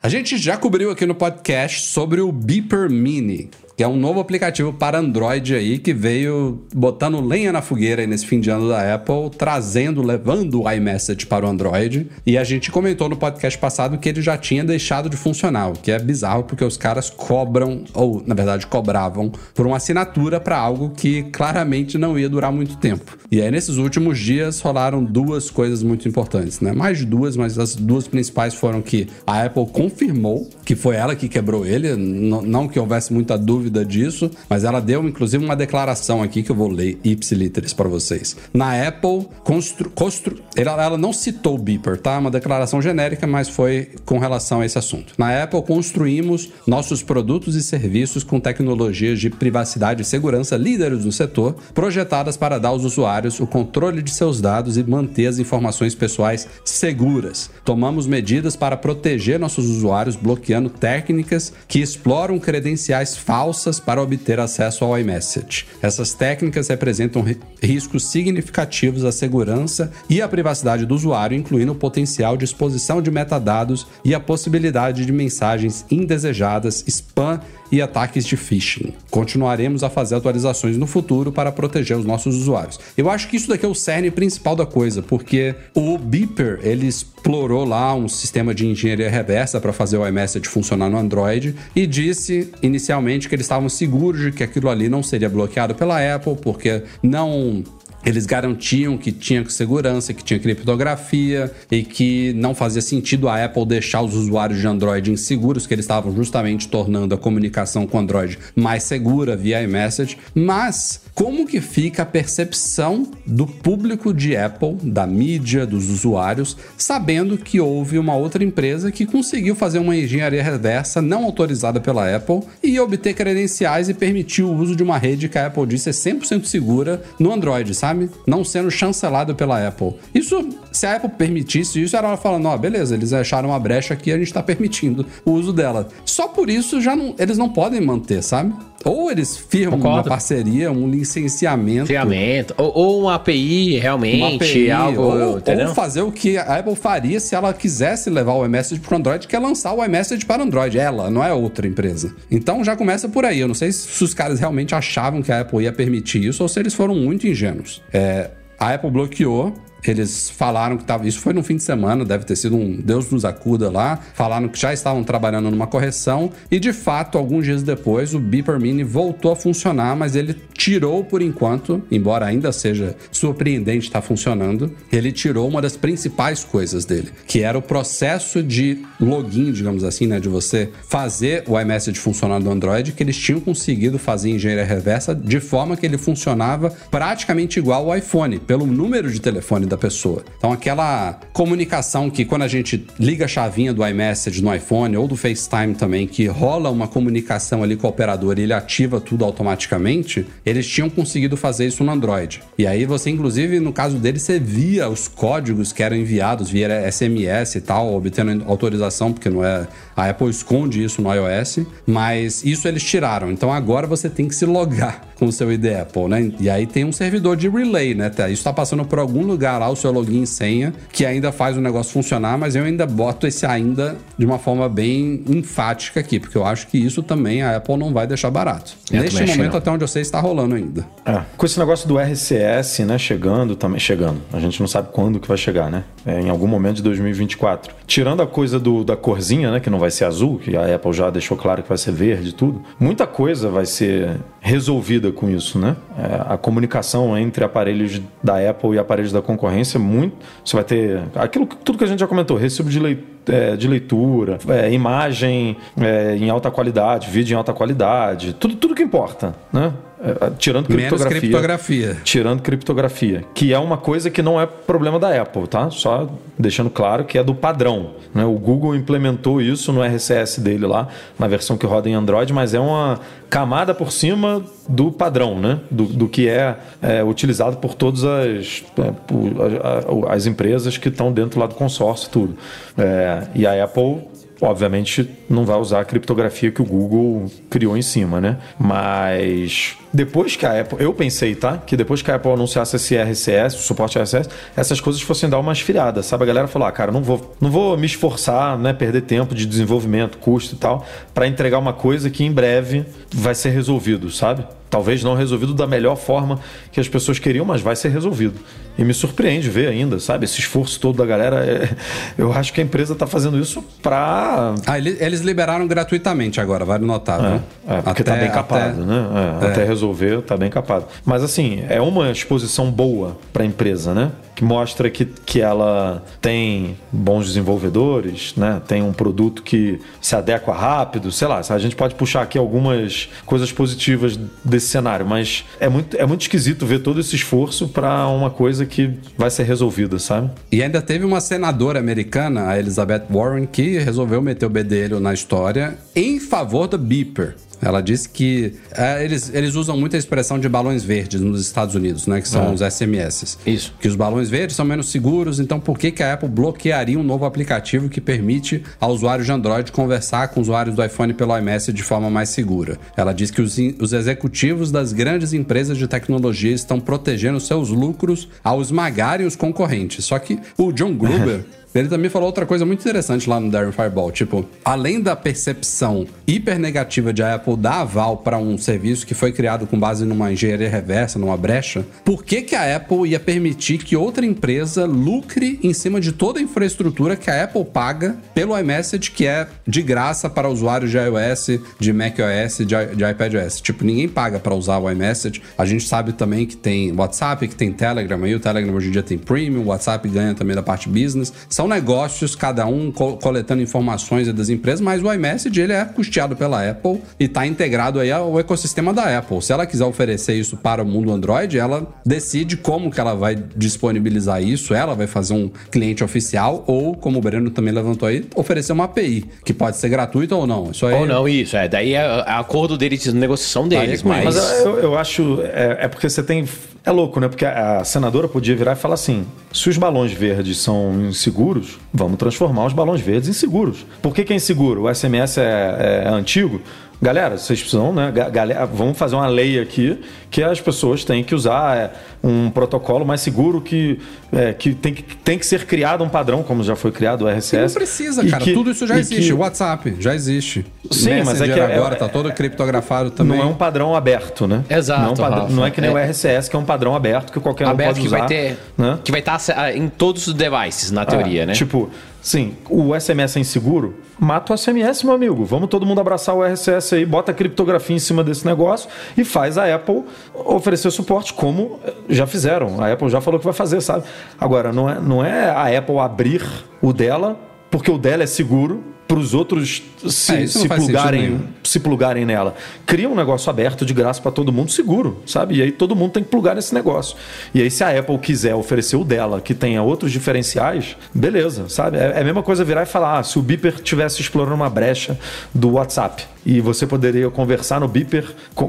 A 0.02 0.10
gente 0.10 0.38
já 0.38 0.58
cobriu 0.58 0.92
aqui 0.92 1.06
no 1.06 1.16
podcast 1.16 1.82
sobre 1.88 2.20
o 2.22 2.32
Beeper 2.32 2.90
Mini, 2.90 3.50
que 3.76 3.84
é 3.84 3.88
um 3.88 3.96
novo 3.96 4.20
aplicativo 4.20 4.72
para 4.72 5.00
Android 5.00 5.56
aí 5.56 5.80
que 5.80 5.94
veio 5.94 6.62
botando 6.74 7.20
lenha 7.20 7.52
na 7.52 7.62
fogueira 7.62 8.06
nesse 8.06 8.26
fim 8.26 8.40
de 8.40 8.50
ano 8.50 8.70
da 8.70 8.94
Apple, 8.94 9.32
trazendo, 9.38 10.02
levando 10.02 10.62
o 10.62 10.72
iMessage 10.72 11.26
para 11.26 11.46
o 11.46 11.50
Android. 11.50 12.08
E 12.26 12.38
a 12.38 12.44
gente 12.44 12.72
comentou 12.72 13.10
no 13.10 13.16
podcast 13.16 13.58
passado 13.58 13.98
que 13.98 14.08
ele 14.08 14.22
já 14.22 14.38
tinha 14.38 14.64
deixado 14.64 15.10
de 15.10 15.18
funcionar, 15.18 15.70
o 15.70 15.74
que 15.74 15.92
é 15.92 16.00
bizarro 16.00 16.44
porque 16.44 16.64
os 16.64 16.78
caras 16.78 17.10
cobram, 17.10 17.84
ou 17.94 18.24
na 18.26 18.36
verdade 18.36 18.68
cobravam, 18.68 19.32
por 19.54 19.66
uma 19.66 19.78
assinatura 19.78 20.40
para 20.40 20.58
algo 20.58 20.92
que 20.92 21.24
claramente 21.24 21.98
não 21.98 22.18
ia 22.18 22.30
durar 22.30 22.52
muito 22.52 22.78
tempo. 22.78 23.18
E 23.32 23.42
aí 23.42 23.50
nesses 23.50 23.78
últimos 23.78 24.20
dias 24.20 24.60
rolaram 24.60 25.04
duas 25.04 25.50
coisas 25.50 25.82
muito 25.82 26.08
importantes, 26.08 26.60
né? 26.60 26.72
Mais 26.72 27.00
de 27.00 27.06
duas, 27.06 27.36
mas 27.36 27.58
as 27.58 27.76
duas 27.76 28.08
principais 28.08 28.54
foram 28.54 28.82
que 28.82 29.08
a 29.26 29.44
Apple 29.44 29.66
confirmou 29.72 30.48
que 30.64 30.76
foi 30.76 30.96
ela 30.96 31.16
que 31.16 31.28
quebrou 31.28 31.66
ele, 31.66 31.96
não 31.96 32.68
que 32.68 32.80
houvesse 32.80 33.12
muita 33.12 33.38
dúvida 33.38 33.63
dúvida 33.64 33.86
disso, 33.86 34.30
mas 34.50 34.66
ela 34.66 34.82
deu 34.82 35.08
inclusive 35.08 35.44
uma 35.44 35.56
declaração 35.56 36.22
aqui 36.22 36.44
que 36.44 36.52
eu 36.52 36.56
vou 36.56 36.70
ler 36.70 37.00
ipsiliteris 37.04 37.74
para 37.74 37.88
vocês. 37.88 38.36
Na 38.54 38.88
Apple, 38.88 39.28
constru, 39.44 39.90
constru, 39.90 40.38
ela, 40.56 40.84
ela 40.84 40.98
não 40.98 41.14
citou 41.14 41.56
o 41.56 41.58
beeper, 41.58 41.98
tá? 41.98 42.18
Uma 42.20 42.30
declaração 42.30 42.82
genérica, 42.82 43.26
mas 43.26 43.48
foi 43.48 43.90
com 44.06 44.18
relação 44.18 44.60
a 44.60 44.66
esse 44.66 44.78
assunto. 44.78 45.14
Na 45.18 45.44
Apple, 45.44 45.62
construímos 45.62 46.52
nossos 46.68 47.02
produtos 47.02 47.56
e 47.56 47.64
serviços 47.64 48.24
com 48.24 48.40
tecnologias 48.40 49.20
de 49.20 49.30
privacidade 49.30 50.02
e 50.02 50.06
segurança 50.06 50.58
líderes 50.58 51.06
no 51.06 51.12
setor, 51.12 51.56
projetadas 51.74 52.36
para 52.36 52.60
dar 52.60 52.70
aos 52.70 52.84
usuários 52.84 53.40
o 53.40 53.48
controle 53.48 54.02
de 54.02 54.12
seus 54.12 54.42
dados 54.42 54.78
e 54.78 54.84
manter 54.84 55.28
as 55.28 55.40
informações 55.40 55.96
pessoais 55.96 56.48
seguras. 56.66 57.50
Tomamos 57.64 58.08
medidas 58.08 58.56
para 58.56 58.76
proteger 58.76 59.40
nossos 59.40 59.70
usuários, 59.70 60.16
bloqueando 60.16 60.70
técnicas 60.70 61.54
que 61.68 61.80
exploram 61.80 62.40
credenciais 62.40 63.16
falsas 63.16 63.53
para 63.80 64.02
obter 64.02 64.40
acesso 64.40 64.84
ao 64.84 64.98
iMessage. 64.98 65.66
Essas 65.82 66.14
técnicas 66.14 66.68
representam 66.68 67.26
riscos 67.62 68.08
significativos 68.08 69.06
à 69.06 69.12
segurança 69.12 69.92
e 70.10 70.22
à 70.22 70.28
privacidade 70.28 70.86
do 70.86 70.96
usuário, 70.96 71.38
incluindo 71.38 71.72
o 71.72 71.76
potencial 71.76 72.36
de 72.36 72.46
exposição 72.46 73.02
de 73.02 73.12
metadados 73.12 73.88
e 74.04 74.14
a 74.14 74.20
possibilidade 74.20 75.06
de 75.06 75.12
mensagens 75.12 75.86
indesejadas, 75.90 76.84
spam 76.88 77.40
e 77.74 77.82
ataques 77.82 78.24
de 78.26 78.38
phishing. 78.38 78.94
Continuaremos 79.10 79.84
a 79.84 79.90
fazer 79.90 80.14
atualizações 80.14 80.78
no 80.78 80.86
futuro 80.86 81.32
para 81.32 81.52
proteger 81.52 81.98
os 81.98 82.06
nossos 82.06 82.36
usuários. 82.36 82.80
Eu 82.96 83.10
acho 83.10 83.28
que 83.28 83.36
isso 83.36 83.50
daqui 83.50 83.66
é 83.66 83.68
o 83.68 83.74
cerne 83.74 84.12
principal 84.12 84.56
da 84.56 84.64
coisa, 84.66 85.02
porque 85.02 85.56
o 85.74 85.98
Beeper, 85.98 86.60
ele 86.62 86.86
explorou 86.86 87.66
lá 87.66 87.96
um 87.96 88.08
sistema 88.08 88.54
de 88.54 88.68
engenharia 88.68 89.10
reversa 89.10 89.60
para 89.60 89.74
fazer 89.74 89.98
o 89.98 90.08
iMessage 90.08 90.48
funcionar 90.48 90.88
no 90.88 90.98
Android 90.98 91.56
e 91.76 91.88
disse 91.88 92.52
inicialmente 92.62 93.28
que 93.28 93.34
eles 93.44 93.46
estavam 93.46 93.70
seguros 93.70 94.22
de 94.22 94.32
que 94.32 94.44
aquilo 94.44 94.70
ali 94.70 94.88
não 94.88 95.04
seria 95.04 95.30
bloqueado 95.30 95.76
pela 95.76 96.16
Apple, 96.16 96.36
porque 96.42 96.84
não 97.02 97.64
eles 98.06 98.26
garantiam 98.26 98.98
que 98.98 99.12
tinha 99.12 99.48
segurança, 99.50 100.14
que 100.14 100.24
tinha 100.24 100.40
criptografia 100.40 101.52
e 101.72 101.84
que 101.84 102.34
não 102.34 102.54
fazia 102.54 102.82
sentido 102.82 103.30
a 103.30 103.44
Apple 103.44 103.66
deixar 103.66 104.02
os 104.02 104.14
usuários 104.14 104.60
de 104.60 104.68
Android 104.68 105.12
inseguros, 105.12 105.66
que 105.66 105.74
eles 105.74 105.86
estavam 105.86 106.14
justamente 106.16 106.68
tornando 106.68 107.16
a 107.16 107.18
comunicação 107.18 107.88
com 107.88 108.00
Android 108.00 108.38
mais 108.56 108.84
segura 108.84 109.36
via 109.36 109.62
iMessage. 109.62 110.18
Mas 110.34 111.02
como 111.14 111.46
que 111.46 111.62
fica 111.62 112.04
a 112.04 112.06
percepção 112.06 113.12
do 113.26 113.46
público 113.46 114.14
de 114.14 114.36
Apple, 114.36 114.78
da 114.84 115.06
mídia, 115.06 115.66
dos 115.66 115.90
usuários, 115.90 116.58
sabendo 116.78 117.38
que 117.38 117.60
houve 117.60 117.98
uma 117.98 118.16
outra 118.16 118.44
empresa 118.44 118.92
que 118.92 119.06
conseguiu 119.06 119.56
fazer 119.56 119.80
uma 119.80 119.96
engenharia 119.96 120.44
reversa 120.44 121.02
não 121.02 121.24
autorizada 121.24 121.80
pela 121.80 122.14
Apple 122.16 122.42
e 122.64 122.80
obter 122.80 123.14
credenciais 123.14 123.90
e 123.90 123.94
permitir 123.94 124.44
o 124.44 124.54
uso 124.54 124.76
de 124.76 124.84
uma 124.84 124.98
rede 124.98 125.30
que 125.30 125.38
a 125.38 125.48
Apple 125.48 125.68
disse 125.68 125.90
é 125.90 125.94
100% 125.94 126.46
segura 126.46 127.02
no 127.20 127.32
Android, 127.32 127.74
sabe? 127.74 127.93
Não 128.26 128.44
sendo 128.44 128.70
chancelado 128.70 129.36
pela 129.36 129.68
Apple. 129.68 129.94
Isso, 130.14 130.50
se 130.72 130.86
a 130.86 130.96
Apple 130.96 131.10
permitisse 131.18 131.82
isso, 131.82 131.96
era 131.96 132.08
ela 132.08 132.18
falando, 132.18 132.48
ó, 132.48 132.56
oh, 132.56 132.58
beleza, 132.58 132.96
eles 132.96 133.14
acharam 133.14 133.50
uma 133.50 133.60
brecha 133.60 133.94
aqui, 133.94 134.12
a 134.12 134.18
gente 134.18 134.34
tá 134.34 134.44
permitindo 134.44 135.06
o 135.26 135.32
uso 135.32 135.54
dela. 135.54 135.88
Só 136.06 136.28
por 136.28 136.50
isso 136.50 136.82
já 136.82 136.96
não, 136.96 137.16
eles 137.18 137.38
não 137.38 137.50
podem 137.50 137.82
manter, 137.82 138.22
sabe? 138.22 138.54
Ou 138.84 139.10
eles 139.10 139.38
firmam 139.38 139.80
Concordo. 139.80 139.98
uma 139.98 140.04
parceria, 140.04 140.72
um 140.72 140.90
licenciamento. 140.90 141.92
Licenciamento. 141.92 142.54
Ou, 142.58 142.72
ou 142.76 143.02
uma 143.02 143.16
API, 143.16 143.80
realmente, 143.80 144.18
uma 144.18 144.36
API, 144.36 144.72
algo. 144.72 145.02
Ou, 145.02 145.36
ou, 145.36 145.74
fazer 145.74 146.02
o 146.02 146.12
que 146.12 146.38
a 146.38 146.60
Apple 146.60 146.76
faria 146.76 147.20
se 147.20 147.34
ela 147.34 147.54
quisesse 147.54 148.10
levar 148.10 148.34
o 148.34 148.46
iMessage 148.46 148.82
para 148.82 148.98
Android, 148.98 149.28
que 149.28 149.36
é 149.36 149.40
lançar 149.40 149.74
o 149.74 149.84
iMessage 149.84 150.26
para 150.26 150.44
Android. 150.44 150.78
Ela, 150.78 151.10
não 151.10 151.24
é 151.24 151.34
outra 151.34 151.66
empresa. 151.66 152.14
Então 152.30 152.64
já 152.64 152.76
começa 152.76 153.08
por 153.08 153.24
aí. 153.24 153.40
Eu 153.40 153.48
não 153.48 153.56
sei 153.56 153.72
se 153.72 154.04
os 154.04 154.14
caras 154.14 154.40
realmente 154.40 154.76
achavam 154.76 155.22
que 155.22 155.32
a 155.32 155.42
Apple 155.42 155.64
ia 155.64 155.72
permitir 155.72 156.24
isso 156.26 156.44
ou 156.44 156.50
se 156.50 156.60
eles 156.60 156.74
foram 156.74 156.96
muito 156.96 157.26
ingênuos. 157.26 157.82
É, 157.92 158.32
a 158.60 158.74
Apple 158.74 158.92
bloqueou 158.92 159.54
eles 159.92 160.30
falaram 160.30 160.78
que 160.78 160.86
tava, 160.86 161.08
isso 161.08 161.20
foi 161.20 161.34
no 161.34 161.44
fim 161.44 161.58
de 161.58 161.64
semana, 161.64 162.06
deve 162.06 162.26
ter 162.26 162.36
sido 162.36 162.56
um 162.56 162.80
Deus 162.82 163.10
nos 163.12 163.26
acuda 163.26 163.70
lá. 163.70 164.00
Falaram 164.14 164.48
que 164.48 164.60
já 164.60 164.74
estavam 164.74 165.04
trabalhando 165.04 165.50
numa 165.50 165.68
correção 165.68 166.32
e 166.50 166.60
de 166.60 166.74
fato, 166.74 167.18
alguns 167.18 167.46
dias 167.46 167.64
depois, 167.64 168.14
o 168.14 168.20
Beeper 168.20 168.60
Mini 168.60 168.84
voltou 168.84 169.32
a 169.32 169.36
funcionar, 169.36 169.96
mas 169.96 170.16
ele 170.16 170.36
tirou 170.54 171.04
por 171.04 171.22
enquanto, 171.22 171.82
embora 171.92 172.26
ainda 172.26 172.52
seja 172.52 172.96
surpreendente 173.12 173.88
estar 173.88 174.02
tá 174.02 174.08
funcionando, 174.08 174.72
ele 174.92 175.12
tirou 175.12 175.48
uma 175.48 175.62
das 175.62 175.76
principais 175.76 176.44
coisas 176.44 176.86
dele, 176.86 177.12
que 177.28 177.42
era 177.42 177.58
o 177.58 177.62
processo 177.62 178.42
de 178.42 178.84
login, 179.00 179.52
digamos 179.52 179.84
assim, 179.84 180.08
né, 180.08 180.20
de 180.20 180.30
você 180.30 180.70
fazer 180.88 181.44
o 181.48 181.60
iMessage 181.60 182.00
funcionar 182.00 182.40
no 182.40 182.52
Android, 182.52 182.92
que 182.92 183.04
eles 183.04 183.18
tinham 183.18 183.40
conseguido 183.40 184.00
fazer 184.00 184.30
engenharia 184.30 184.64
reversa 184.64 185.14
de 185.14 185.40
forma 185.40 185.76
que 185.76 185.86
ele 185.86 185.98
funcionava 185.98 186.74
praticamente 186.90 187.60
igual 187.60 187.92
ao 187.92 187.98
iPhone, 187.98 188.40
pelo 188.40 188.66
número 188.66 189.12
de 189.12 189.20
telefone 189.20 189.66
da 189.74 189.78
pessoa. 189.78 190.24
Então, 190.38 190.52
aquela 190.52 191.20
comunicação 191.34 192.10
que 192.10 192.24
quando 192.24 192.44
a 192.44 192.48
gente 192.48 192.86
liga 193.00 193.26
a 193.26 193.28
chavinha 193.28 193.74
do 193.74 193.86
iMessage 193.86 194.42
no 194.42 194.54
iPhone 194.54 194.96
ou 194.96 195.08
do 195.08 195.16
FaceTime 195.16 195.76
também, 195.76 196.08
que 196.08 196.28
rola 196.28 196.70
uma 196.70 196.88
comunicação 196.88 197.64
ali 197.64 197.76
com 197.76 197.88
o 197.88 197.90
operador 197.90 198.38
e 198.38 198.44
ele 198.44 198.54
ativa 198.54 199.02
tudo 199.02 199.26
automaticamente, 199.26 200.26
eles 200.46 200.68
tinham 200.68 200.90
conseguido 200.90 201.36
fazer 201.36 201.66
isso 201.66 201.84
no 201.84 201.92
Android. 201.92 202.42
E 202.58 202.68
aí 202.68 202.86
você, 202.86 203.10
inclusive, 203.10 203.60
no 203.60 203.74
caso 203.74 203.98
dele, 203.98 204.20
você 204.20 204.40
via 204.40 204.88
os 204.88 205.08
códigos 205.08 205.72
que 205.72 205.82
eram 205.82 205.98
enviados 205.98 206.50
via 206.50 206.92
SMS 206.92 207.56
e 207.56 207.62
tal, 207.62 207.94
obtendo 207.94 208.44
autorização, 208.48 209.12
porque 209.12 209.30
não 209.30 209.44
é. 209.44 209.68
A 209.96 210.10
Apple 210.10 210.30
esconde 210.30 210.84
isso 210.84 211.02
no 211.02 211.14
iOS, 211.14 211.60
mas 211.86 212.44
isso 212.44 212.68
eles 212.68 212.84
tiraram. 212.84 213.32
Então 213.32 213.52
agora 213.52 213.88
você 213.88 214.10
tem 214.10 214.28
que 214.28 214.36
se 214.36 214.46
logar 214.46 215.02
com 215.18 215.26
o 215.26 215.32
seu 215.32 215.52
ID 215.52 215.66
Apple, 215.82 216.08
né? 216.08 216.32
E 216.40 216.50
aí 216.50 216.66
tem 216.66 216.84
um 216.86 216.92
servidor 216.92 217.38
de 217.38 217.50
relay, 217.50 217.94
né? 217.94 218.12
Isso 218.26 218.34
está 218.34 218.52
passando 218.54 218.84
por 218.86 219.00
algum 219.00 219.24
lugar 219.24 219.60
lá 219.60 219.70
o 219.70 219.76
seu 219.76 219.92
login 219.92 220.24
e 220.24 220.28
senha, 220.28 220.74
que 220.92 221.06
ainda 221.06 221.32
faz 221.32 221.58
o 221.58 221.62
negócio 221.62 221.94
funcionar, 221.94 222.38
mas 222.38 222.56
eu 222.56 222.64
ainda 222.64 222.86
boto 222.86 223.28
esse 223.28 223.46
ainda 223.46 223.96
de 224.18 224.26
uma 224.26 224.40
forma 224.40 224.68
bem 224.68 225.24
enfática 225.28 226.00
aqui, 226.00 226.20
porque 226.20 226.38
eu 226.38 226.46
acho 226.46 226.68
que 226.68 226.78
isso 226.78 227.02
também 227.04 227.42
a 227.42 227.58
Apple 227.58 227.78
não 227.78 227.94
vai 227.94 228.08
deixar 228.08 228.30
barato. 228.30 228.74
Eu 228.92 229.02
Neste 229.02 229.26
momento, 229.26 229.58
até 229.58 229.72
onde 229.72 229.84
eu 229.84 229.88
sei, 229.88 230.02
está 230.02 230.20
rolando 230.20 230.56
ainda. 230.56 230.86
É. 231.06 231.22
Com 231.38 231.46
esse 231.46 231.60
negócio 231.60 231.88
do 231.88 231.98
RCS, 231.98 232.80
né, 232.80 232.98
chegando 232.98 233.56
também, 233.56 233.80
chegando. 233.80 234.22
A 234.32 234.40
gente 234.40 234.60
não 234.60 234.68
sabe 234.68 234.90
quando 234.92 235.20
que 235.20 235.28
vai 235.28 235.38
chegar, 235.38 235.70
né? 235.70 235.84
É, 236.06 236.20
em 236.20 236.30
algum 236.30 236.48
momento 236.48 236.78
de 236.78 236.84
2024. 236.84 237.74
Tirando 237.88 238.22
a 238.22 238.28
coisa 238.28 238.60
do, 238.60 238.84
da 238.84 238.96
corzinha, 238.96 239.52
né, 239.52 239.60
que 239.60 239.70
não 239.70 239.80
vai 239.84 239.92
ser 239.92 240.06
azul, 240.06 240.40
que 240.40 240.56
a 240.56 240.76
Apple 240.76 240.94
já 240.94 241.10
deixou 241.10 241.36
claro 241.36 241.62
que 241.62 241.68
vai 241.68 241.78
ser 241.78 241.92
verde 241.92 242.30
e 242.30 242.32
tudo, 242.32 242.62
muita 242.80 243.06
coisa 243.06 243.50
vai 243.50 243.66
ser 243.66 244.18
resolvida 244.40 245.12
com 245.12 245.30
isso, 245.30 245.60
né? 245.60 245.76
É, 245.98 246.34
a 246.34 246.38
comunicação 246.38 247.18
entre 247.18 247.44
aparelhos 247.44 248.02
da 248.24 248.50
Apple 248.50 248.76
e 248.76 248.80
aparelhos 248.80 249.12
da 249.12 249.22
concorrência, 249.22 249.78
muito. 249.78 250.16
Você 250.44 250.56
vai 250.56 250.64
ter 250.64 251.02
aquilo 251.16 251.46
tudo 251.46 251.78
que 251.78 251.84
a 251.84 251.88
gente 251.88 252.00
já 252.00 252.08
comentou, 252.08 252.38
recibo 252.38 252.70
de 252.70 252.80
leitura. 252.80 253.14
É, 253.26 253.56
de 253.56 253.70
leitura, 253.70 254.38
é, 254.50 254.70
imagem 254.74 255.56
é, 255.80 256.14
em 256.18 256.30
alta 256.30 256.52
qualidade, 256.52 257.10
vídeo 257.10 257.34
em 257.34 257.38
alta 257.38 257.54
qualidade, 257.54 258.34
tudo, 258.34 258.54
tudo 258.58 258.76
que 258.76 258.84
importa, 258.84 259.34
né? 259.50 259.72
É, 260.04 260.32
tirando 260.38 260.68
criptografia, 260.68 261.20
criptografia. 261.20 261.98
Tirando 262.04 262.42
criptografia. 262.42 263.24
Que 263.34 263.54
é 263.54 263.58
uma 263.58 263.78
coisa 263.78 264.10
que 264.10 264.22
não 264.22 264.40
é 264.40 264.46
problema 264.46 265.00
da 265.00 265.22
Apple, 265.22 265.48
tá? 265.48 265.70
Só 265.70 266.10
deixando 266.38 266.70
claro 266.70 267.06
que 267.06 267.18
é 267.18 267.24
do 267.24 267.34
padrão. 267.34 267.92
Né? 268.14 268.26
O 268.26 268.34
Google 268.34 268.76
implementou 268.76 269.42
isso 269.42 269.72
no 269.72 269.82
RCS 269.82 270.40
dele 270.40 270.68
lá, 270.68 270.90
na 271.18 271.26
versão 271.26 271.58
que 271.58 271.66
roda 271.66 271.88
em 271.88 271.94
Android, 271.94 272.34
mas 272.34 272.54
é 272.54 272.60
uma 272.60 273.00
camada 273.30 273.74
por 273.74 273.94
cima 273.94 274.44
do 274.68 274.92
padrão, 274.92 275.40
né? 275.40 275.62
Do, 275.72 275.86
do 275.86 276.10
que 276.10 276.28
é, 276.28 276.58
é, 276.82 277.02
utilizado 277.02 277.58
por 277.58 277.74
todas 277.74 278.04
as, 278.04 278.62
é, 278.78 280.14
as 280.14 280.26
empresas 280.26 280.78
que 280.78 280.90
estão 280.90 281.14
dentro 281.14 281.40
lá 281.40 281.48
do 281.48 281.56
consórcio 281.56 282.10
tudo. 282.10 282.38
É, 282.78 283.24
e 283.34 283.48
a 283.48 283.64
Apple 283.64 284.02
obviamente 284.42 285.10
não 285.30 285.46
vai 285.46 285.58
usar 285.58 285.80
a 285.80 285.86
criptografia 285.86 286.52
que 286.52 286.62
o 286.62 286.66
Google 286.66 287.32
criou 287.50 287.78
em 287.78 287.82
cima, 287.82 288.20
né? 288.20 288.40
Mas 288.60 289.78
depois 289.94 290.36
que 290.36 290.46
a 290.46 290.62
Apple, 290.62 290.78
eu 290.84 290.92
pensei, 290.94 291.36
tá? 291.36 291.58
Que 291.58 291.78
depois 291.78 292.02
que 292.02 292.10
a 292.10 292.16
Apple 292.16 292.32
anunciasse 292.32 292.76
esse 292.76 292.96
RCS, 292.98 293.56
o 293.56 293.60
suporte 293.60 294.00
RCS, 294.00 294.28
essas 294.56 294.82
coisas 294.82 295.02
fossem 295.02 295.30
dar 295.30 295.38
uma 295.40 295.52
esfriada, 295.54 296.02
sabe? 296.02 296.24
A 296.24 296.28
galera 296.28 296.48
falou: 296.48 296.68
ah, 296.68 296.72
cara, 296.72 296.92
não 296.92 297.04
vou, 297.04 297.36
não 297.40 297.52
vou 297.52 297.78
me 297.78 297.86
esforçar, 297.86 298.58
né? 298.58 298.74
Perder 298.74 299.02
tempo 299.02 299.36
de 299.36 299.46
desenvolvimento, 299.46 300.18
custo 300.18 300.56
e 300.56 300.58
tal, 300.58 300.86
para 301.14 301.28
entregar 301.28 301.60
uma 301.60 301.74
coisa 301.74 302.10
que 302.10 302.24
em 302.24 302.32
breve 302.32 302.86
vai 303.14 303.36
ser 303.36 303.50
resolvido, 303.52 304.10
sabe? 304.10 304.44
Talvez 304.70 305.04
não 305.04 305.14
resolvido 305.14 305.54
da 305.54 305.68
melhor 305.68 305.96
forma 305.96 306.40
que 306.72 306.80
as 306.80 306.88
pessoas 306.90 307.20
queriam, 307.20 307.46
mas 307.46 307.62
vai 307.62 307.76
ser 307.76 307.90
resolvido. 307.90 308.40
E 308.76 308.84
me 308.84 308.92
surpreende 308.92 309.48
ver 309.48 309.68
ainda, 309.68 310.00
sabe? 310.00 310.26
Esse 310.26 310.40
esforço 310.40 310.80
todo 310.80 310.98
da 310.98 311.06
galera. 311.06 311.46
é- 311.46 311.70
Eu 312.18 312.34
acho 312.34 312.52
que 312.52 312.60
a 312.60 312.64
empresa 312.64 312.96
tá 312.96 313.06
fazendo 313.06 313.38
isso 313.40 313.64
pra. 313.84 314.56
Ah, 314.66 314.78
ele- 314.80 314.98
eles 315.00 315.22
liberaram 315.22 315.68
gratuitamente 315.68 316.42
agora, 316.42 316.66
vale 316.66 316.84
notar. 316.84 317.22
viu? 317.22 317.42
É, 317.68 317.82
porque 317.84 318.04
tá 318.04 318.16
bem 318.16 318.32
capado, 318.32 318.82
até- 318.82 318.84
né? 318.84 319.08
É, 319.44 319.46
Até 319.52 319.64
resolver, 319.64 319.83
tá 320.26 320.38
bem 320.38 320.50
capado. 320.50 320.86
Mas 321.06 321.24
assim, 321.24 321.64
é 321.70 321.82
uma 321.82 322.12
exposição 322.12 322.72
boa 322.72 323.18
pra 323.32 323.44
empresa, 323.44 323.94
né? 323.94 324.12
Que 324.36 324.44
mostra 324.44 324.90
que, 324.90 325.06
que 325.06 325.42
ela 325.42 326.04
tem 326.22 326.76
bons 326.92 327.28
desenvolvedores, 327.28 328.34
né? 328.36 328.62
Tem 328.68 328.82
um 328.82 328.94
produto 328.94 329.44
que 329.44 329.80
se 330.02 330.16
adequa 330.16 330.54
rápido, 330.54 331.12
sei 331.12 331.28
lá. 331.28 331.42
A 331.48 331.60
gente 331.60 331.76
pode 331.76 331.96
puxar 331.96 332.22
aqui 332.22 332.38
algumas 332.38 333.10
coisas 333.26 333.52
positivas 333.52 334.18
desse 334.44 334.68
cenário, 334.68 335.06
mas 335.06 335.46
é 335.60 335.70
muito, 335.70 335.98
é 335.98 336.06
muito 336.06 336.22
esquisito 336.22 336.66
ver 336.66 336.80
todo 336.80 337.00
esse 337.00 337.16
esforço 337.16 337.68
pra 337.68 338.08
uma 338.08 338.30
coisa 338.30 338.66
que 338.66 338.92
vai 339.18 339.30
ser 339.30 339.44
resolvida, 339.44 340.00
sabe? 340.00 340.32
E 340.52 340.64
ainda 340.64 340.82
teve 340.82 341.06
uma 341.06 341.22
senadora 341.22 341.80
americana, 341.80 342.50
a 342.50 342.60
Elizabeth 342.60 343.06
Warren, 343.10 343.46
que 343.46 343.78
resolveu 343.78 344.22
meter 344.22 344.46
o 344.46 344.50
bedelho 344.50 345.00
na 345.00 345.14
história 345.14 345.78
em 345.96 346.20
favor 346.20 346.68
do 346.68 346.78
beeper. 346.78 347.36
Ela 347.64 347.82
disse 347.82 348.10
que 348.10 348.54
é, 348.76 349.04
eles, 349.04 349.32
eles 349.34 349.56
usam 349.56 349.78
muito 349.78 349.96
a 349.96 350.00
expressão 350.00 350.40
de 350.40 350.48
balões 350.50 350.84
verdes 350.84 351.22
nos 351.22 351.42
Estados 351.42 351.76
Unidos, 351.76 352.08
né? 352.08 352.22
Que 352.22 352.28
são 352.28 352.54
os 352.54 352.62
SMS. 352.62 353.38
Isso. 353.46 353.74
Que 353.80 353.88
os 353.88 353.96
balões 353.96 354.30
verdes 354.30 354.56
são 354.56 354.66
menos 354.66 354.90
seguros, 354.90 355.40
então 355.40 355.60
por 355.60 355.78
que, 355.78 355.92
que 355.92 356.04
a 356.04 356.14
Apple 356.14 356.30
bloquearia 356.30 357.00
um 357.00 357.04
novo 357.04 357.26
aplicativo 357.26 357.90
que 357.90 358.02
permite 358.02 358.64
a 358.80 358.88
usuários 358.88 359.26
de 359.26 359.32
Android 359.32 359.72
conversar 359.72 360.28
com 360.30 360.42
usuários 360.42 360.76
do 360.76 360.84
iPhone 360.84 361.14
pelo 361.14 361.38
iMessage 361.38 361.76
de 361.76 361.84
forma 361.84 362.10
mais 362.10 362.30
segura? 362.30 362.78
Ela 362.96 363.14
diz 363.14 363.32
que 363.32 363.42
os, 363.42 363.58
os 363.80 363.94
executivos 363.94 364.72
das 364.72 364.94
grandes 364.94 365.34
empresas 365.34 365.78
de 365.78 365.88
tecnologia 365.88 366.54
estão 366.54 366.80
protegendo 366.80 367.40
seus 367.40 367.70
lucros 367.70 368.28
ao 368.44 368.62
esmagarem 368.62 369.26
os 369.26 369.36
concorrentes. 369.36 370.06
Só 370.06 370.20
que 370.20 370.40
o 370.58 370.72
John 370.72 370.94
Gruber. 370.94 371.46
Ele 371.74 371.88
também 371.88 372.10
falou 372.10 372.28
outra 372.28 372.46
coisa 372.46 372.66
muito 372.66 372.82
interessante 372.82 373.28
lá 373.28 373.40
no 373.40 373.50
Darren 373.50 373.72
Fireball, 373.72 374.12
tipo, 374.12 374.46
além 374.64 375.02
da 375.02 375.16
percepção 375.16 376.06
hiper 376.28 376.60
negativa 376.60 377.12
de 377.12 377.24
a 377.24 377.36
Apple 377.36 377.58
dar 377.58 377.82
aval 377.82 378.18
para 378.18 378.38
um 378.38 378.58
serviço 378.58 379.08
que 379.08 379.16
foi 379.16 379.32
criado 379.32 379.66
com 379.66 379.80
base 379.80 380.06
numa 380.06 380.32
engenharia 380.32 380.70
reversa, 380.70 381.18
numa 381.18 381.36
brecha, 381.36 381.86
por 382.06 382.24
que, 382.24 382.42
que 382.42 382.56
a 382.56 382.76
Apple 382.76 383.10
ia 383.10 383.20
permitir 383.20 383.80
que 383.80 383.96
outra 383.96 384.26
empresa 384.26 384.86
lucre 384.86 385.60
em 385.64 385.74
cima 385.74 386.00
de 386.00 386.12
toda 386.12 386.40
a 386.40 386.44
infraestrutura 386.44 387.16
que 387.16 387.30
a 387.30 387.44
Apple 387.44 387.66
paga 387.66 388.18
pelo 388.36 388.58
iMessage, 388.58 389.12
que 389.12 389.26
é 389.26 389.48
de 389.68 389.82
graça 389.82 390.30
para 390.30 390.48
usuários 390.48 390.92
de 390.92 390.98
iOS, 390.98 391.60
de 391.80 391.92
macOS, 391.94 392.58
de, 392.60 392.96
de 392.96 393.04
iPadOS? 393.04 393.62
Tipo, 393.62 393.84
ninguém 393.84 394.08
paga 394.08 394.40
para 394.40 394.54
usar 394.54 394.78
o 394.78 394.90
iMessage. 394.92 395.42
A 395.58 395.66
gente 395.66 395.88
sabe 395.88 396.14
também 396.14 396.46
que 396.46 396.56
tem 396.56 396.92
WhatsApp, 396.92 397.48
que 397.48 397.56
tem 397.56 397.72
Telegram, 397.72 398.24
aí 398.24 398.36
o 398.36 398.40
Telegram 398.40 398.74
hoje 398.76 398.90
em 398.90 398.92
dia 398.92 399.04
tem 399.04 399.18
Premium, 399.18 399.64
o 399.64 399.68
WhatsApp 399.68 400.08
ganha 400.08 400.34
também 400.34 400.56
da 400.56 400.62
parte 400.62 400.88
business. 400.88 401.34
São 401.50 401.63
negócios, 401.68 402.36
cada 402.36 402.66
um 402.66 402.92
co- 402.92 403.18
coletando 403.18 403.62
informações 403.62 404.32
das 404.34 404.50
empresas, 404.50 404.82
mas 404.82 405.02
o 405.04 405.12
iMessage 405.14 405.60
ele 405.62 405.74
é 405.74 405.86
custeado 405.86 406.36
pela 406.36 406.68
Apple 406.70 407.02
e 407.20 407.26
está 407.26 407.46
integrado 407.46 408.00
aí 408.00 408.12
ao 408.12 408.40
ecossistema 408.40 408.94
da 408.94 409.18
Apple. 409.18 409.42
Se 409.42 409.52
ela 409.54 409.66
quiser 409.66 409.86
oferecer 409.86 410.34
isso 410.36 410.58
para 410.58 410.82
o 410.84 410.86
mundo 410.86 411.12
Android, 411.12 411.58
ela 411.58 411.88
decide 412.06 412.58
como 412.58 412.92
que 412.92 413.00
ela 413.00 413.14
vai 413.16 413.36
disponibilizar 413.56 414.42
isso, 414.42 414.74
ela 414.74 414.94
vai 414.96 415.08
fazer 415.08 415.34
um 415.34 415.50
cliente 415.72 416.04
oficial 416.04 416.64
ou, 416.68 416.96
como 416.96 417.20
o 417.20 417.22
Breno 417.22 417.50
também 417.50 417.74
levantou 417.74 418.08
aí, 418.08 418.26
oferecer 418.36 418.74
uma 418.74 418.86
API, 418.86 419.26
que 419.44 419.54
pode 419.54 419.78
ser 419.78 419.90
gratuita 419.90 420.36
ou 420.36 420.46
não. 420.48 420.72
Isso 420.72 420.86
aí 420.86 420.94
Ou 420.96 421.06
não, 421.06 421.28
isso. 421.28 421.56
É, 421.58 421.68
daí 421.68 421.94
é, 421.94 421.98
é 422.00 422.24
acordo 422.32 422.78
deles, 422.78 423.02
de 423.04 423.14
negociação 423.14 423.68
deles. 423.68 424.04
mas... 424.04 424.24
Mas 424.26 424.36
eu, 424.66 424.80
eu 424.80 424.98
acho. 424.98 425.40
É, 425.44 425.78
é 425.82 425.88
porque 425.88 426.10
você 426.10 426.24
tem. 426.24 426.48
É 426.86 426.92
louco, 426.92 427.18
né? 427.20 427.30
Porque 427.30 427.46
a 427.46 427.82
senadora 427.86 428.28
podia 428.28 428.56
virar 428.56 428.74
e 428.74 428.76
falar 428.76 428.96
assim: 428.96 429.26
se 429.54 429.70
os 429.70 429.78
balões 429.78 430.12
verdes 430.12 430.58
são 430.58 431.08
inseguros, 431.08 431.80
vamos 431.94 432.18
transformar 432.18 432.66
os 432.66 432.74
balões 432.74 433.00
verdes 433.00 433.30
em 433.30 433.34
seguros. 433.34 433.86
Por 434.02 434.14
que, 434.14 434.26
que 434.26 434.34
é 434.34 434.36
inseguro? 434.36 434.84
O 434.84 434.94
SMS 434.94 435.38
é, 435.38 436.04
é 436.06 436.10
antigo? 436.10 436.62
Galera, 437.04 437.38
vocês 437.38 437.60
precisam, 437.60 437.92
né? 437.92 438.10
Ga- 438.16 438.30
Galera, 438.30 438.66
vamos 438.66 438.98
fazer 438.98 439.16
uma 439.18 439.28
lei 439.28 439.60
aqui 439.60 440.00
que 440.32 440.42
as 440.42 440.62
pessoas 440.62 441.04
têm 441.04 441.22
que 441.22 441.36
usar 441.36 441.76
é, 441.78 441.92
um 442.24 442.50
protocolo 442.50 443.06
mais 443.06 443.20
seguro 443.20 443.60
que, 443.60 444.00
é, 444.32 444.54
que, 444.54 444.74
tem, 444.74 444.94
que 444.94 445.04
tem 445.18 445.38
que 445.38 445.46
ser 445.46 445.66
criado 445.66 446.02
um 446.02 446.08
padrão, 446.08 446.42
como 446.44 446.64
já 446.64 446.78
foi 446.78 446.94
criado 446.94 447.26
o 447.26 447.28
RCS. 447.30 447.54
E 447.54 447.58
não 447.58 447.70
precisa, 447.74 448.26
cara. 448.26 448.42
que- 448.42 448.54
Tudo 448.54 448.72
isso 448.72 448.88
já 448.88 448.98
existe. 448.98 449.28
que 449.28 449.34
O 449.34 449.40
WhatsApp 449.40 449.98
já 450.00 450.16
existe. 450.16 450.66
Sim, 450.90 451.10
mas 451.26 451.42
é 451.42 451.46
Messenger 451.48 451.54
que 451.56 451.60
é- 451.60 451.76
agora 451.76 451.96
é- 451.96 451.98
tá 451.98 452.08
todo 452.08 452.32
criptografado 452.32 453.12
também. 453.12 453.38
Não 453.38 453.44
é 453.44 453.48
um 453.50 453.54
padrão 453.56 453.94
aberto, 453.94 454.48
né? 454.48 454.64
Exato, 454.70 455.02
Não 455.02 455.10
é, 455.10 455.12
um 455.12 455.16
padrão- 455.18 455.50
não 455.50 455.66
é 455.66 455.72
que 455.72 455.82
nem 455.82 455.90
É. 455.90 455.94
o 455.94 455.98
RCS, 455.98 456.48
que 456.50 456.56
é 456.56 456.60
um 456.60 456.64
padrão 456.66 456.96
aberto 456.96 457.34
que 457.34 457.40
qualquer 457.42 457.68
um 457.68 457.72
aberto 457.72 457.90
pode 457.90 458.00
que 458.00 458.08
usar. 458.08 458.20
vai 458.20 458.28
ter. 458.30 458.58
né? 458.78 458.98
Que 459.04 459.12
vai 459.12 459.20
estar 459.20 459.40
em 459.76 459.90
todos 459.90 460.26
os 460.28 460.34
devices, 460.34 460.90
na 460.90 461.04
teoria, 461.06 461.44
Ah, 461.44 461.48
né? 461.48 461.54
Tipo, 461.54 461.90
sim, 462.24 462.56
o 462.70 463.00
SMS 463.00 463.38
é 463.38 463.40
inseguro, 463.42 463.96
mata 464.18 464.54
o 464.54 464.58
SMS, 464.58 465.04
meu 465.04 465.14
amigo. 465.14 465.46
Vamos 465.46 465.70
todo 465.70 465.86
mundo 465.86 466.02
abraçar 466.02 466.34
o 466.34 466.44
RCS 466.44 466.94
aí, 466.94 467.06
bota 467.06 467.32
a 467.32 467.36
criptografia 467.36 467.96
em 467.96 468.00
cima 468.00 468.24
desse 468.24 468.46
negócio 468.46 468.90
e 469.16 469.24
faz 469.24 469.58
a 469.58 469.76
Apple 469.76 470.04
oferecer 470.34 470.90
suporte, 470.90 471.34
como 471.34 471.80
já 472.10 472.26
fizeram. 472.26 472.82
A 472.82 472.92
Apple 472.92 473.10
já 473.10 473.22
falou 473.22 473.40
que 473.40 473.46
vai 473.46 473.54
fazer, 473.54 473.82
sabe? 473.82 474.06
Agora, 474.40 474.72
não 474.72 474.90
é, 474.90 475.00
não 475.00 475.24
é 475.24 475.50
a 475.50 475.78
Apple 475.78 476.00
abrir 476.00 476.44
o 476.82 476.94
dela, 476.94 477.38
porque 477.70 477.92
o 477.92 477.98
dela 477.98 478.24
é 478.24 478.28
seguro. 478.28 478.84
Para 479.08 479.20
os 479.20 479.34
outros 479.34 479.84
se, 480.08 480.34
É, 480.34 480.48
se 480.48 480.68
plugarem, 480.68 481.42
se 481.64 481.80
plugarem 481.80 482.26
nela. 482.26 482.56
Cria 482.86 483.10
um 483.10 483.16
negócio 483.16 483.50
aberto 483.50 483.86
de 483.86 483.94
graça 483.94 484.22
para 484.22 484.32
todo 484.32 484.52
mundo, 484.52 484.72
seguro, 484.72 485.22
sabe? 485.26 485.56
E 485.56 485.62
aí 485.62 485.72
todo 485.72 485.96
mundo 485.96 486.14
tem 486.14 486.24
que 486.24 486.30
plugar 486.30 486.56
nesse 486.56 486.74
negócio. 486.74 487.18
E 487.54 487.62
aí, 487.62 487.70
se 487.70 487.84
a 487.84 488.00
Apple 488.00 488.18
quiser 488.18 488.56
oferecer 488.56 488.96
o 488.96 489.04
dela, 489.04 489.42
que 489.42 489.54
tenha 489.54 489.82
outros 489.84 490.12
diferenciais, 490.12 490.96
beleza, 491.14 491.68
sabe? 491.68 491.98
É 491.98 492.14
é 492.14 492.22
a 492.22 492.24
mesma 492.24 492.44
coisa 492.44 492.64
virar 492.64 492.84
e 492.84 492.86
falar: 492.86 493.20
ah, 493.20 493.24
se 493.24 493.38
o 493.38 493.42
Beeper 493.42 493.74
estivesse 493.76 494.22
explorando 494.22 494.56
uma 494.56 494.70
brecha 494.70 495.18
do 495.54 495.72
WhatsApp 495.72 496.26
e 496.46 496.60
você 496.60 496.86
poderia 496.86 497.30
conversar 497.30 497.80
no 497.80 497.88
Beeper 497.88 498.26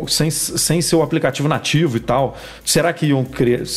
sem, 0.06 0.30
sem 0.30 0.80
seu 0.80 1.02
aplicativo 1.02 1.48
nativo 1.48 1.96
e 1.96 2.00
tal, 2.00 2.36
será 2.64 2.92
que 2.92 3.06
iam, 3.06 3.26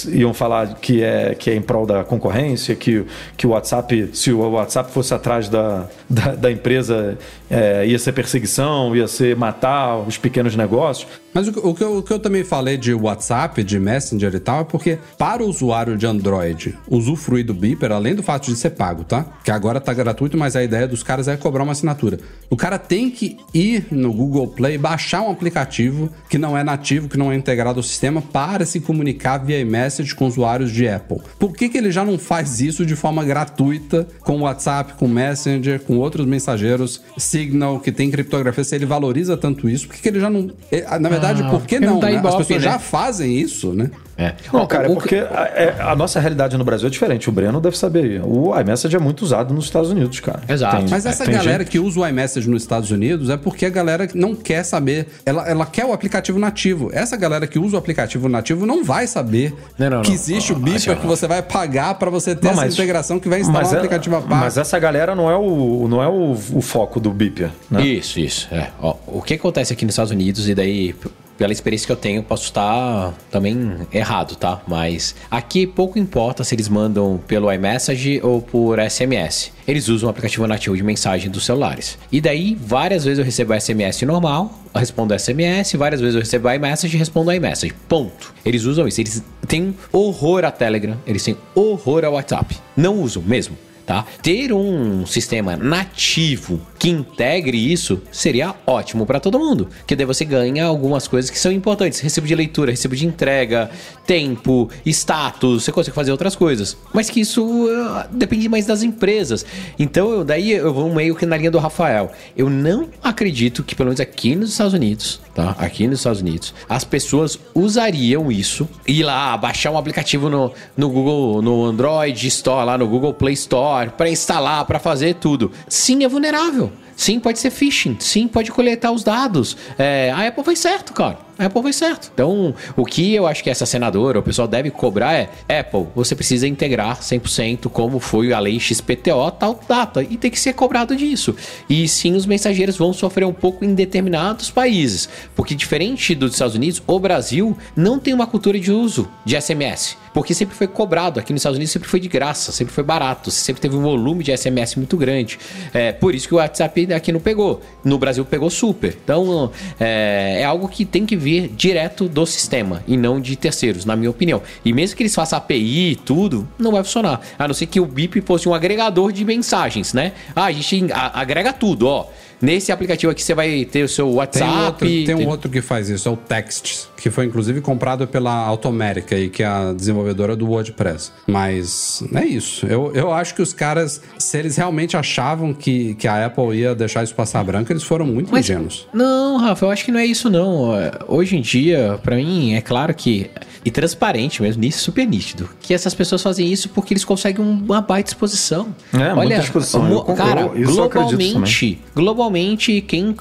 iam 0.09 0.33
falar 0.33 0.75
que 0.75 1.03
é, 1.03 1.35
que 1.35 1.49
é 1.49 1.55
em 1.55 1.61
prol 1.61 1.85
da 1.85 2.03
concorrência, 2.03 2.75
que, 2.75 3.05
que 3.35 3.47
o 3.47 3.51
WhatsApp, 3.51 4.11
se 4.13 4.31
o 4.31 4.39
WhatsApp 4.51 4.91
fosse 4.91 5.13
atrás 5.13 5.49
da, 5.49 5.87
da, 6.09 6.35
da 6.35 6.51
empresa, 6.57 7.17
é, 7.49 7.85
ia 7.87 7.97
ser 7.97 8.11
perseguição, 8.11 8.95
ia 8.95 9.07
ser 9.07 9.35
matar 9.35 9.97
os 10.07 10.17
pequenos 10.17 10.55
negócios? 10.55 11.07
Mas 11.33 11.47
o, 11.47 11.53
que- 11.53 11.59
o 11.59 11.73
que 11.73 11.83
eu, 11.83 11.97
o 11.99 12.03
que 12.03 12.11
eu 12.11 12.19
também 12.19 12.43
falei 12.43 12.77
de 12.77 12.93
WhatsApp, 12.93 13.63
de 13.63 13.79
Messenger 13.79 14.33
e 14.35 14.39
tal, 14.39 14.61
é 14.61 14.63
porque 14.63 14.97
para 15.17 15.43
o 15.43 15.47
usuário 15.47 15.95
de 15.95 16.05
Android 16.05 16.75
usufruir 16.89 17.45
do 17.45 17.53
Beeper, 17.53 17.91
além 17.91 18.15
do 18.15 18.23
fato 18.23 18.47
de 18.47 18.55
ser 18.57 18.71
pago, 18.71 19.03
tá? 19.03 19.25
Que 19.43 19.51
agora 19.51 19.79
tá 19.79 19.93
gratuito, 19.93 20.37
mas 20.37 20.55
a 20.55 20.63
ideia 20.63 20.87
dos 20.87 21.03
caras 21.03 21.27
é 21.27 21.37
cobrar 21.37 21.63
uma 21.63 21.71
assinatura. 21.73 22.17
O 22.49 22.55
cara 22.57 22.77
tem 22.79 23.09
que 23.11 23.37
ir 23.53 23.85
no 23.91 24.11
Google 24.11 24.47
Play, 24.47 24.77
baixar 24.77 25.21
um 25.21 25.29
aplicativo 25.31 26.09
que 26.29 26.37
não 26.39 26.57
é 26.57 26.63
nativo, 26.63 27.07
que 27.07 27.17
não 27.17 27.31
é 27.31 27.35
integrado 27.35 27.79
ao 27.79 27.83
sistema, 27.83 28.21
para 28.21 28.65
se 28.65 28.79
comunicar 28.79 29.37
via 29.37 29.59
iMessage 29.59 30.15
com 30.15 30.25
usuários 30.25 30.71
de 30.71 30.87
Apple. 30.89 31.19
Por 31.37 31.53
que, 31.53 31.69
que 31.69 31.77
ele 31.77 31.91
já 31.91 32.03
não 32.03 32.17
faz 32.17 32.59
isso 32.61 32.83
de 32.85 32.95
forma 32.95 33.23
gratuita 33.23 34.07
com 34.21 34.41
WhatsApp, 34.41 34.93
com 34.93 35.07
Messenger, 35.07 35.79
com 35.81 35.97
outros 35.97 36.25
mensageiros, 36.37 37.01
Signal, 37.17 37.79
que 37.79 37.91
tem 37.91 38.09
criptografia? 38.11 38.63
Se 38.63 38.75
ele 38.75 38.85
valoriza 38.85 39.35
tanto 39.35 39.67
isso, 39.69 39.87
por 39.87 39.95
que, 39.95 40.01
que 40.03 40.07
ele 40.09 40.19
já 40.19 40.29
não. 40.29 40.49
eh, 40.71 40.85
Na 40.99 41.09
verdade, 41.09 41.41
por 41.43 41.61
que 41.65 41.75
porque 41.77 41.79
não 41.79 41.93
não? 41.93 41.99
dá 41.99 42.07
né? 42.07 42.13
As 42.13 42.19
ibope, 42.19 42.37
pessoas 42.37 42.63
né? 42.63 42.71
já 42.71 42.79
fazem 42.79 43.37
isso, 43.39 43.73
né? 43.73 43.89
É. 44.17 44.33
Não, 44.51 44.65
cara, 44.65 44.85
é 44.85 44.89
O- 44.89 44.93
o- 44.93 44.95
porque 44.95 45.15
a, 45.15 45.51
é- 45.55 45.75
a 45.79 45.95
nossa 45.95 46.19
realidade 46.19 46.57
no 46.57 46.63
Brasil 46.63 46.87
é 46.87 46.89
diferente. 46.89 47.29
O 47.29 47.31
Breno 47.31 47.61
deve 47.61 47.77
saber. 47.77 48.21
O 48.25 48.57
iMessage 48.59 48.95
é 48.95 48.99
muito 48.99 49.21
usado 49.21 49.53
nos 49.53 49.65
Estados 49.65 49.91
Unidos, 49.91 50.19
cara. 50.19 50.41
Exato. 50.49 50.85
Mas 50.89 51.05
essa 51.05 51.23
tem 51.23 51.35
galera 51.35 51.59
gente- 51.63 51.71
que 51.71 51.79
usa 51.79 51.99
o 51.99 52.07
iMessage 52.07 52.49
nos 52.49 52.63
Estados 52.63 52.89
Unidos 52.89 53.29
é 53.29 53.37
porque 53.37 53.65
a 53.65 53.69
galera 53.69 54.07
não 54.15 54.33
quer 54.35 54.63
saber. 54.63 55.07
Ela, 55.25 55.47
ela 55.47 55.65
quer 55.65 55.85
o 55.85 55.93
aplicativo 55.93 56.39
nativo. 56.39 56.89
Essa 56.93 57.15
galera 57.15 57.45
que 57.45 57.59
usa 57.59 57.75
o 57.75 57.79
aplicativo 57.79 58.27
nativo 58.27 58.65
não 58.65 58.83
vai 58.83 59.05
saber 59.05 59.53
Não, 59.77 59.89
não, 59.89 60.01
que 60.01 60.09
não. 60.09 60.15
existe 60.15 60.51
o 60.51 60.55
Beeper 60.55 60.97
que 60.99 61.05
você 61.05 61.27
vai 61.27 61.41
pagar 61.43 61.93
para 61.95 62.09
você 62.09 62.35
ter 62.35 62.45
Não, 62.45 62.53
essa 62.53 62.61
mas- 62.61 62.73
integração 62.73 63.19
que 63.19 63.29
vai 63.29 63.39
instalar 63.41 63.61
mas 63.61 63.71
um 63.71 63.75
é- 63.75 63.77
aplicativo 63.77 64.15
à 64.15 64.21
parte. 64.21 64.33
Mas 64.41 64.57
essa 64.57 64.79
galera 64.79 65.13
não 65.15 65.29
é 65.29 65.35
o, 65.37 65.87
não 65.87 66.01
é 66.01 66.07
o, 66.07 66.31
o 66.53 66.61
foco 66.61 66.99
do 66.99 67.11
Beeper, 67.11 67.51
né? 67.69 67.85
Isso, 67.85 68.19
isso. 68.19 68.47
É. 68.51 68.69
Ó, 68.81 68.95
o 69.05 69.21
que 69.21 69.35
acontece 69.35 69.73
aqui 69.73 69.85
nos 69.85 69.93
Estados 69.93 70.11
Unidos, 70.11 70.49
e 70.49 70.55
daí, 70.55 70.95
pela 71.37 71.53
experiência 71.53 71.85
que 71.85 71.91
eu 71.91 71.97
tenho, 71.97 72.23
posso 72.23 72.45
estar 72.45 73.13
também 73.29 73.77
errado, 73.93 74.35
tá? 74.35 74.61
Mas 74.67 75.15
aqui 75.29 75.67
pouco 75.67 75.99
importa 75.99 76.43
se 76.43 76.55
eles 76.55 76.67
mandam 76.67 77.19
pelo 77.27 77.51
iMessage 77.51 78.19
ou 78.23 78.41
por 78.41 78.79
SMS. 78.79 79.51
Eles 79.67 79.87
usam 79.89 80.07
o 80.07 80.09
aplicativo 80.09 80.47
nativo 80.47 80.75
de 80.75 80.83
mensagem 80.83 81.29
dos 81.29 81.45
celulares. 81.45 81.97
E 82.11 82.21
daí, 82.21 82.57
várias 82.59 83.03
vezes 83.03 83.19
eu 83.19 83.25
recebo 83.25 83.53
SMS 83.59 84.01
normal, 84.03 84.57
respondo 84.73 85.17
SMS, 85.17 85.73
várias 85.73 85.99
vezes 85.99 86.15
eu 86.15 86.21
recebo 86.21 86.49
iMessage 86.49 86.95
e 86.95 86.99
respondo 86.99 87.31
iMessage. 87.31 87.73
Ponto. 87.87 88.33
Eles 88.45 88.63
usam 88.63 88.87
isso. 88.87 89.01
Eles 89.01 89.23
têm 89.47 89.75
horror 89.91 90.45
a 90.45 90.51
Telegram, 90.51 90.97
eles 91.05 91.23
têm 91.23 91.37
horror 91.53 92.05
ao 92.05 92.13
WhatsApp. 92.13 92.57
Não 92.75 93.01
usam 93.01 93.21
mesmo. 93.23 93.57
Tá? 93.87 94.05
Ter 94.21 94.51
um 94.51 95.05
sistema 95.05 95.55
nativo 95.55 96.59
que 96.77 96.89
integre 96.89 97.71
isso 97.71 98.01
seria 98.11 98.53
ótimo 98.67 99.05
para 99.05 99.19
todo 99.19 99.39
mundo, 99.39 99.69
que 99.87 99.95
daí 99.95 100.05
você 100.05 100.25
ganha 100.25 100.65
algumas 100.65 101.07
coisas 101.07 101.31
que 101.31 101.39
são 101.39 101.51
importantes, 101.51 102.01
recibo 102.01 102.27
de 102.27 102.35
leitura, 102.35 102.69
recibo 102.69 102.95
de 102.95 103.07
entrega, 103.07 103.71
tempo, 104.05 104.69
status, 104.85 105.63
você 105.63 105.71
consegue 105.71 105.95
fazer 105.95 106.11
outras 106.11 106.35
coisas, 106.35 106.75
mas 106.93 107.09
que 107.09 107.21
isso 107.21 107.43
uh, 107.45 108.03
depende 108.11 108.49
mais 108.49 108.65
das 108.65 108.83
empresas. 108.83 109.45
Então, 109.79 110.11
eu, 110.11 110.23
daí 110.25 110.51
eu 110.51 110.73
vou 110.73 110.93
meio 110.93 111.15
que 111.15 111.25
na 111.25 111.37
linha 111.37 111.49
do 111.49 111.57
Rafael. 111.57 112.11
Eu 112.35 112.49
não 112.49 112.89
acredito 113.01 113.63
que 113.63 113.73
pelo 113.73 113.87
menos 113.87 114.01
aqui 114.01 114.35
nos 114.35 114.51
Estados 114.51 114.73
Unidos, 114.73 115.21
tá? 115.33 115.55
Aqui 115.57 115.87
nos 115.87 115.99
Estados 115.99 116.19
Unidos, 116.19 116.53
as 116.67 116.83
pessoas 116.83 117.39
usariam 117.55 118.29
isso 118.29 118.67
ir 118.85 119.03
lá 119.03 119.37
baixar 119.37 119.71
um 119.71 119.77
aplicativo 119.77 120.29
no, 120.29 120.51
no 120.75 120.89
Google, 120.89 121.41
no 121.41 121.65
Android 121.65 122.27
Store, 122.27 122.65
lá 122.65 122.77
no 122.77 122.87
Google 122.87 123.13
Play 123.13 123.33
Store, 123.33 123.76
para 123.97 124.09
instalar, 124.09 124.65
para 124.65 124.79
fazer 124.79 125.15
tudo. 125.15 125.51
Sim, 125.67 126.03
é 126.03 126.07
vulnerável. 126.07 126.71
Sim, 126.95 127.19
pode 127.19 127.39
ser 127.39 127.51
phishing. 127.51 127.97
Sim, 127.99 128.27
pode 128.27 128.51
coletar 128.51 128.91
os 128.91 129.03
dados. 129.03 129.55
É, 129.77 130.11
a 130.11 130.27
Apple 130.27 130.43
foi 130.43 130.55
certo, 130.55 130.93
cara. 130.93 131.26
A 131.37 131.45
Apple 131.45 131.61
foi 131.61 131.73
certo. 131.73 132.09
Então, 132.13 132.53
o 132.75 132.85
que 132.85 133.13
eu 133.13 133.27
acho 133.27 133.43
que 133.43 133.49
essa 133.49 133.65
senadora, 133.65 134.19
o 134.19 134.23
pessoal 134.23 134.47
deve 134.47 134.71
cobrar 134.71 135.13
é: 135.13 135.29
Apple, 135.59 135.87
você 135.95 136.15
precisa 136.15 136.47
integrar 136.47 136.99
100% 136.99 137.69
como 137.69 137.99
foi 137.99 138.33
a 138.33 138.39
lei 138.39 138.59
XPTO, 138.59 139.31
tal 139.37 139.59
data. 139.67 140.01
E 140.01 140.17
tem 140.17 140.31
que 140.31 140.39
ser 140.39 140.53
cobrado 140.53 140.95
disso. 140.95 141.35
E 141.69 141.87
sim, 141.87 142.13
os 142.13 142.25
mensageiros 142.25 142.77
vão 142.77 142.93
sofrer 142.93 143.25
um 143.25 143.33
pouco 143.33 143.63
em 143.63 143.73
determinados 143.73 144.49
países. 144.49 145.07
Porque, 145.35 145.53
diferente 145.53 146.15
dos 146.15 146.33
Estados 146.33 146.55
Unidos, 146.55 146.81
o 146.85 146.99
Brasil 146.99 147.57
não 147.75 147.99
tem 147.99 148.13
uma 148.13 148.25
cultura 148.25 148.59
de 148.59 148.71
uso 148.71 149.07
de 149.23 149.39
SMS. 149.39 149.97
Porque 150.13 150.33
sempre 150.33 150.55
foi 150.55 150.67
cobrado. 150.67 151.19
Aqui 151.19 151.31
nos 151.31 151.41
Estados 151.41 151.57
Unidos 151.57 151.71
sempre 151.71 151.87
foi 151.87 151.99
de 151.99 152.07
graça, 152.07 152.51
sempre 152.51 152.73
foi 152.73 152.83
barato. 152.83 153.29
Sempre 153.29 153.61
teve 153.61 153.75
um 153.75 153.81
volume 153.81 154.23
de 154.23 154.35
SMS 154.35 154.75
muito 154.75 154.97
grande. 154.97 155.37
É, 155.73 155.91
por 155.91 156.15
isso 156.15 156.27
que 156.27 156.33
o 156.33 156.37
WhatsApp 156.37 156.91
aqui 156.93 157.11
não 157.11 157.19
pegou. 157.19 157.61
No 157.83 157.99
Brasil 157.99 158.25
pegou 158.25 158.49
super. 158.49 158.97
Então, 159.03 159.51
é, 159.79 160.37
é 160.39 160.43
algo 160.43 160.67
que 160.67 160.85
tem 160.85 161.05
que 161.05 161.15
direto 161.55 162.07
do 162.07 162.25
sistema 162.25 162.83
e 162.87 162.95
não 162.97 163.19
de 163.19 163.35
terceiros, 163.35 163.85
na 163.85 163.95
minha 163.95 164.09
opinião. 164.09 164.41
E 164.63 164.73
mesmo 164.73 164.95
que 164.95 165.03
eles 165.03 165.15
façam 165.15 165.37
API 165.37 165.91
e 165.91 165.95
tudo, 165.95 166.47
não 166.57 166.71
vai 166.71 166.83
funcionar. 166.83 167.21
A 167.37 167.47
não 167.47 167.53
ser 167.53 167.65
que 167.65 167.79
o 167.79 167.85
BIP 167.85 168.21
fosse 168.21 168.47
um 168.47 168.53
agregador 168.53 169.11
de 169.11 169.23
mensagens, 169.25 169.93
né? 169.93 170.13
Ah, 170.35 170.45
a 170.45 170.51
gente 170.51 170.85
agrega 170.93 171.53
tudo, 171.53 171.87
ó. 171.87 172.07
Nesse 172.41 172.71
aplicativo 172.71 173.11
aqui 173.11 173.23
você 173.23 173.33
vai 173.33 173.65
ter 173.65 173.83
o 173.83 173.89
seu 173.89 174.09
WhatsApp. 174.11 174.49
Tem, 174.51 174.65
outro, 174.65 174.87
tem, 174.87 175.05
tem 175.05 175.15
um 175.15 175.27
outro 175.27 175.49
que 175.49 175.61
faz 175.61 175.89
isso, 175.89 176.07
é 176.07 176.11
o 176.11 176.17
Text, 176.17 176.87
que 176.95 177.09
foi 177.09 177.25
inclusive 177.25 177.61
comprado 177.61 178.07
pela 178.07 178.31
Automérica, 178.31 179.15
aí, 179.15 179.29
que 179.29 179.43
é 179.43 179.47
a 179.47 179.73
desenvolvedora 179.73 180.35
do 180.35 180.47
WordPress. 180.47 181.11
Mas 181.25 182.03
é 182.13 182.25
isso. 182.25 182.65
Eu, 182.67 182.91
eu 182.93 183.11
acho 183.11 183.33
que 183.33 183.41
os 183.41 183.53
caras, 183.53 184.01
se 184.19 184.37
eles 184.37 184.55
realmente 184.55 184.95
achavam 184.95 185.53
que, 185.53 185.95
que 185.95 186.07
a 186.07 186.25
Apple 186.25 186.55
ia 186.55 186.75
deixar 186.75 187.03
isso 187.03 187.15
passar 187.15 187.43
branco, 187.43 187.71
eles 187.71 187.83
foram 187.83 188.05
muito 188.05 188.31
Mas, 188.31 188.45
ingênuos. 188.45 188.87
Não, 188.93 189.37
Rafa, 189.37 189.65
eu 189.65 189.71
acho 189.71 189.85
que 189.85 189.91
não 189.91 189.99
é 189.99 190.05
isso 190.05 190.29
não. 190.29 190.71
Hoje 191.07 191.37
em 191.37 191.41
dia, 191.41 191.99
para 192.03 192.15
mim, 192.15 192.53
é 192.53 192.61
claro 192.61 192.93
que 192.93 193.29
e 193.63 193.71
transparente 193.71 194.41
mesmo, 194.41 194.61
nisso 194.61 194.79
super 194.79 195.05
nítido. 195.05 195.49
Que 195.61 195.73
essas 195.73 195.93
pessoas 195.93 196.21
fazem 196.21 196.51
isso 196.51 196.69
porque 196.69 196.93
eles 196.93 197.05
conseguem 197.05 197.43
uma 197.43 197.81
baita 197.81 198.09
exposição. 198.09 198.75
É, 198.93 199.13
Olha, 199.13 199.39
exposição. 199.39 199.83
Mo, 199.83 200.03
cara, 200.15 200.47
globalmente, 200.47 201.81
globalmente, 201.95 202.81
quem, 202.81 203.15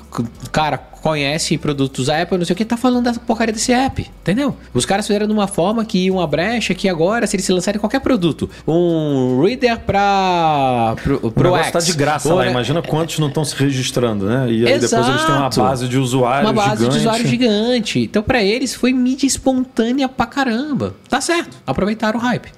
cara, 0.52 0.78
conhece 1.06 1.56
produtos 1.56 2.08
Apple, 2.08 2.36
não 2.36 2.44
sei 2.44 2.54
o 2.54 2.56
que, 2.56 2.64
tá 2.64 2.76
falando 2.76 3.04
da 3.04 3.14
porcaria 3.14 3.52
desse 3.52 3.72
app, 3.72 4.10
entendeu? 4.22 4.56
Os 4.74 4.84
caras 4.84 5.06
fizeram 5.06 5.26
de 5.28 5.32
uma 5.32 5.46
forma 5.46 5.84
que 5.84 6.10
uma 6.10 6.26
brecha 6.26 6.74
que 6.74 6.88
agora, 6.88 7.28
se 7.28 7.36
eles 7.36 7.46
se 7.46 7.52
lançarem 7.52 7.78
qualquer 7.78 8.00
produto, 8.00 8.50
um 8.66 9.40
reader 9.40 9.78
pra. 9.78 10.96
pro, 11.00 11.30
pro 11.30 11.52
o 11.52 11.56
X, 11.58 11.70
tá 11.70 11.78
de 11.78 11.92
graça 11.92 12.34
lá, 12.34 12.48
imagina 12.48 12.82
quantos 12.82 13.20
não 13.20 13.28
estão 13.28 13.44
se 13.44 13.54
registrando, 13.54 14.26
né? 14.26 14.50
E 14.50 14.66
aí 14.66 14.72
Exato. 14.72 15.04
depois 15.04 15.08
eles 15.08 15.24
têm 15.24 15.34
uma 15.36 15.50
base 15.50 15.88
de 15.88 15.96
usuários 15.96 16.50
Uma 16.50 16.52
base 16.52 16.76
gigante. 16.76 16.92
de 16.92 16.98
usuários 16.98 17.30
gigante. 17.30 18.00
Então, 18.00 18.22
para 18.22 18.42
eles, 18.42 18.74
foi 18.74 18.92
mídia 18.92 19.26
espontânea 19.26 20.08
pra 20.08 20.26
caramba. 20.26 20.94
Tá 21.08 21.20
certo. 21.20 21.56
Aproveitaram 21.64 22.18
o 22.18 22.22
hype. 22.22 22.50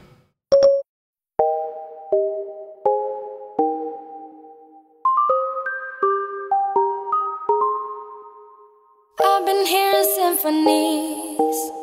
symphonies. 10.41 11.78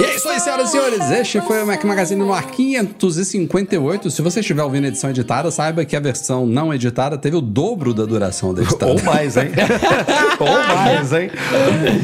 E 0.00 0.04
é 0.04 0.14
isso 0.14 0.28
aí, 0.28 0.38
senhoras 0.38 0.68
e 0.68 0.70
senhores. 0.70 1.10
Este 1.10 1.40
foi 1.40 1.60
o 1.60 1.66
Mac 1.66 1.82
Magazine 1.82 2.20
no 2.20 2.32
ar 2.32 2.46
558. 2.52 4.12
Se 4.12 4.22
você 4.22 4.38
estiver 4.38 4.62
ouvindo 4.62 4.84
a 4.84 4.88
edição 4.88 5.10
editada, 5.10 5.50
saiba 5.50 5.84
que 5.84 5.96
a 5.96 5.98
versão 6.00 6.46
não 6.46 6.72
editada 6.72 7.18
teve 7.18 7.34
o 7.34 7.40
dobro 7.40 7.92
da 7.92 8.04
duração 8.04 8.54
da 8.54 8.62
editada. 8.62 8.92
Ou 8.92 9.02
mais, 9.02 9.36
hein? 9.36 9.50
Ou 10.38 10.76
mais, 10.76 11.12
hein? 11.12 11.30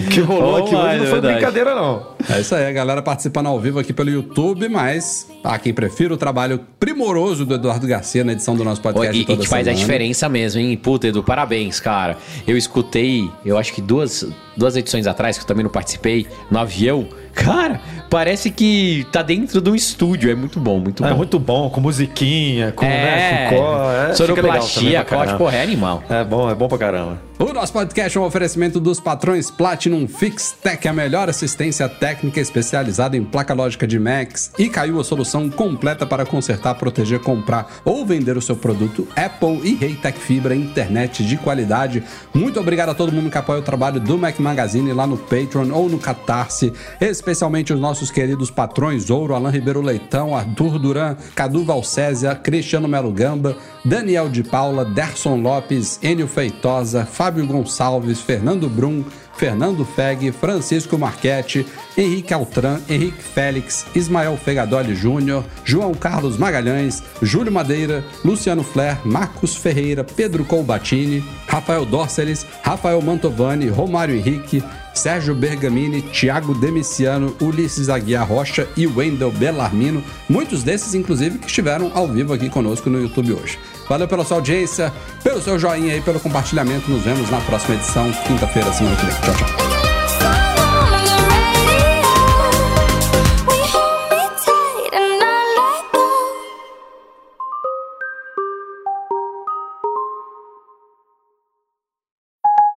O 0.06 0.10
que 0.10 0.20
rolou 0.20 0.58
Ou 0.58 0.64
aqui 0.64 0.74
mais, 0.74 0.86
hoje 0.86 0.98
não 0.98 1.04
foi 1.04 1.20
verdade. 1.20 1.34
brincadeira, 1.34 1.74
não. 1.76 2.06
É 2.28 2.40
isso 2.40 2.52
aí, 2.56 2.66
a 2.66 2.72
galera 2.72 3.00
participando 3.00 3.46
ao 3.46 3.60
vivo 3.60 3.78
aqui 3.78 3.92
pelo 3.92 4.10
YouTube, 4.10 4.68
mas 4.68 5.28
há 5.44 5.56
quem 5.56 5.72
prefira 5.72 6.12
o 6.12 6.16
trabalho 6.16 6.66
primoroso 6.80 7.46
do 7.46 7.54
Eduardo 7.54 7.86
Garcia 7.86 8.24
na 8.24 8.32
edição 8.32 8.56
do 8.56 8.64
nosso 8.64 8.80
podcast. 8.82 9.16
E, 9.16 9.20
e 9.20 9.36
que 9.36 9.46
faz 9.46 9.68
a 9.68 9.72
diferença 9.72 10.28
mesmo, 10.28 10.60
hein? 10.60 10.76
Puta, 10.76 11.06
Edu, 11.06 11.22
parabéns, 11.22 11.78
cara. 11.78 12.18
Eu 12.44 12.56
escutei, 12.56 13.30
eu 13.46 13.56
acho 13.56 13.72
que 13.72 13.80
duas, 13.80 14.26
duas 14.56 14.74
edições 14.76 15.06
atrás, 15.06 15.38
que 15.38 15.44
eu 15.44 15.46
também 15.46 15.62
não 15.62 15.70
participei, 15.70 16.26
no 16.50 16.58
avião. 16.58 17.06
Cara, 17.34 17.80
parece 18.10 18.50
que 18.50 19.06
tá 19.10 19.22
dentro 19.22 19.60
de 19.60 19.70
um 19.70 19.74
estúdio. 19.74 20.30
É 20.30 20.34
muito 20.34 20.60
bom, 20.60 20.78
muito 20.78 21.04
é 21.04 21.08
bom. 21.08 21.14
É 21.14 21.16
muito 21.16 21.38
bom, 21.38 21.70
com 21.70 21.80
musiquinha, 21.80 22.72
com 22.72 22.84
né, 22.84 22.92
é, 22.92 23.04
né, 23.04 23.48
Foucault. 23.50 24.10
É, 24.10 24.14
sonoplastia, 24.14 25.04
corte, 25.04 25.36
porra, 25.36 25.56
é 25.56 25.62
animal. 25.62 26.02
É 26.08 26.24
bom, 26.24 26.50
é 26.50 26.54
bom 26.54 26.68
pra 26.68 26.78
caramba. 26.78 27.34
O 27.36 27.52
nosso 27.52 27.72
podcast 27.72 28.16
é 28.16 28.20
um 28.20 28.24
oferecimento 28.24 28.78
dos 28.78 29.00
patrões 29.00 29.50
Platinum 29.50 30.06
Fixtech, 30.06 30.86
a 30.86 30.92
melhor 30.92 31.28
assistência 31.28 31.88
técnica 31.88 32.40
especializada 32.40 33.16
em 33.16 33.24
placa 33.24 33.52
lógica 33.52 33.88
de 33.88 33.98
Macs 33.98 34.52
e 34.56 34.68
caiu 34.68 35.00
a 35.00 35.04
solução 35.04 35.50
completa 35.50 36.06
para 36.06 36.24
consertar, 36.24 36.76
proteger, 36.76 37.18
comprar 37.18 37.66
ou 37.84 38.06
vender 38.06 38.36
o 38.36 38.40
seu 38.40 38.54
produto 38.54 39.08
Apple 39.16 39.60
e 39.64 39.74
Reitec 39.74 40.16
Fibra 40.16 40.54
internet 40.54 41.24
de 41.24 41.36
qualidade. 41.36 42.04
Muito 42.32 42.60
obrigado 42.60 42.90
a 42.90 42.94
todo 42.94 43.12
mundo 43.12 43.28
que 43.28 43.38
apoia 43.38 43.58
o 43.58 43.64
trabalho 43.64 43.98
do 43.98 44.16
Mac 44.16 44.38
Magazine 44.38 44.92
lá 44.92 45.04
no 45.04 45.16
Patreon 45.16 45.72
ou 45.72 45.88
no 45.88 45.98
Catarse, 45.98 46.72
especialmente 47.00 47.72
os 47.72 47.80
nossos 47.94 48.10
queridos 48.10 48.50
patrões 48.50 49.08
Ouro, 49.08 49.36
Alain 49.36 49.52
Ribeiro 49.52 49.80
Leitão, 49.80 50.34
Arthur 50.34 50.80
Duran, 50.80 51.16
Cadu 51.32 51.62
Valcésia, 51.62 52.34
Cristiano 52.34 52.88
Melo 52.88 53.12
Gamba, 53.12 53.56
Daniel 53.84 54.28
de 54.28 54.42
Paula, 54.42 54.84
Derson 54.84 55.40
Lopes, 55.40 56.00
Enio 56.02 56.26
Feitosa, 56.26 57.06
Fábio 57.06 57.46
Gonçalves, 57.46 58.20
Fernando 58.20 58.68
Brum, 58.68 59.04
Fernando 59.36 59.84
Feg, 59.84 60.32
Francisco 60.32 60.98
Marchetti, 60.98 61.64
Henrique 61.96 62.34
Altran, 62.34 62.80
Henrique 62.90 63.22
Félix, 63.22 63.86
Ismael 63.94 64.36
Fegadoli 64.36 64.96
Júnior, 64.96 65.44
João 65.64 65.94
Carlos 65.94 66.36
Magalhães, 66.36 67.00
Júlio 67.22 67.52
Madeira, 67.52 68.04
Luciano 68.24 68.64
Flair, 68.64 68.98
Marcos 69.04 69.54
Ferreira, 69.54 70.02
Pedro 70.02 70.44
Colbatini, 70.44 71.22
Rafael 71.46 71.84
Dorceles, 71.86 72.44
Rafael 72.60 73.00
Mantovani, 73.00 73.68
Romário 73.68 74.16
Henrique, 74.16 74.64
Sérgio 74.94 75.34
Bergamini, 75.34 76.02
Thiago 76.02 76.54
Demiciano, 76.54 77.34
Ulisses 77.40 77.88
Aguiar 77.88 78.26
Rocha 78.26 78.68
e 78.76 78.86
Wendel 78.86 79.30
Bellarmino, 79.30 80.02
muitos 80.28 80.62
desses, 80.62 80.94
inclusive, 80.94 81.38
que 81.38 81.46
estiveram 81.46 81.90
ao 81.94 82.06
vivo 82.08 82.32
aqui 82.32 82.48
conosco 82.48 82.88
no 82.88 83.00
YouTube 83.00 83.32
hoje. 83.32 83.58
Valeu 83.88 84.08
pela 84.08 84.24
sua 84.24 84.38
audiência, 84.38 84.92
pelo 85.22 85.42
seu 85.42 85.58
joinha 85.58 85.96
e 85.96 86.00
pelo 86.00 86.20
compartilhamento. 86.20 86.90
Nos 86.90 87.02
vemos 87.02 87.30
na 87.30 87.40
próxima 87.40 87.74
edição, 87.74 88.10
quinta-feira, 88.26 88.72
semana 88.72 88.96
que 88.96 89.06
vem. 89.06 89.14
Tchau, 89.14 89.34
tchau. 89.34 89.63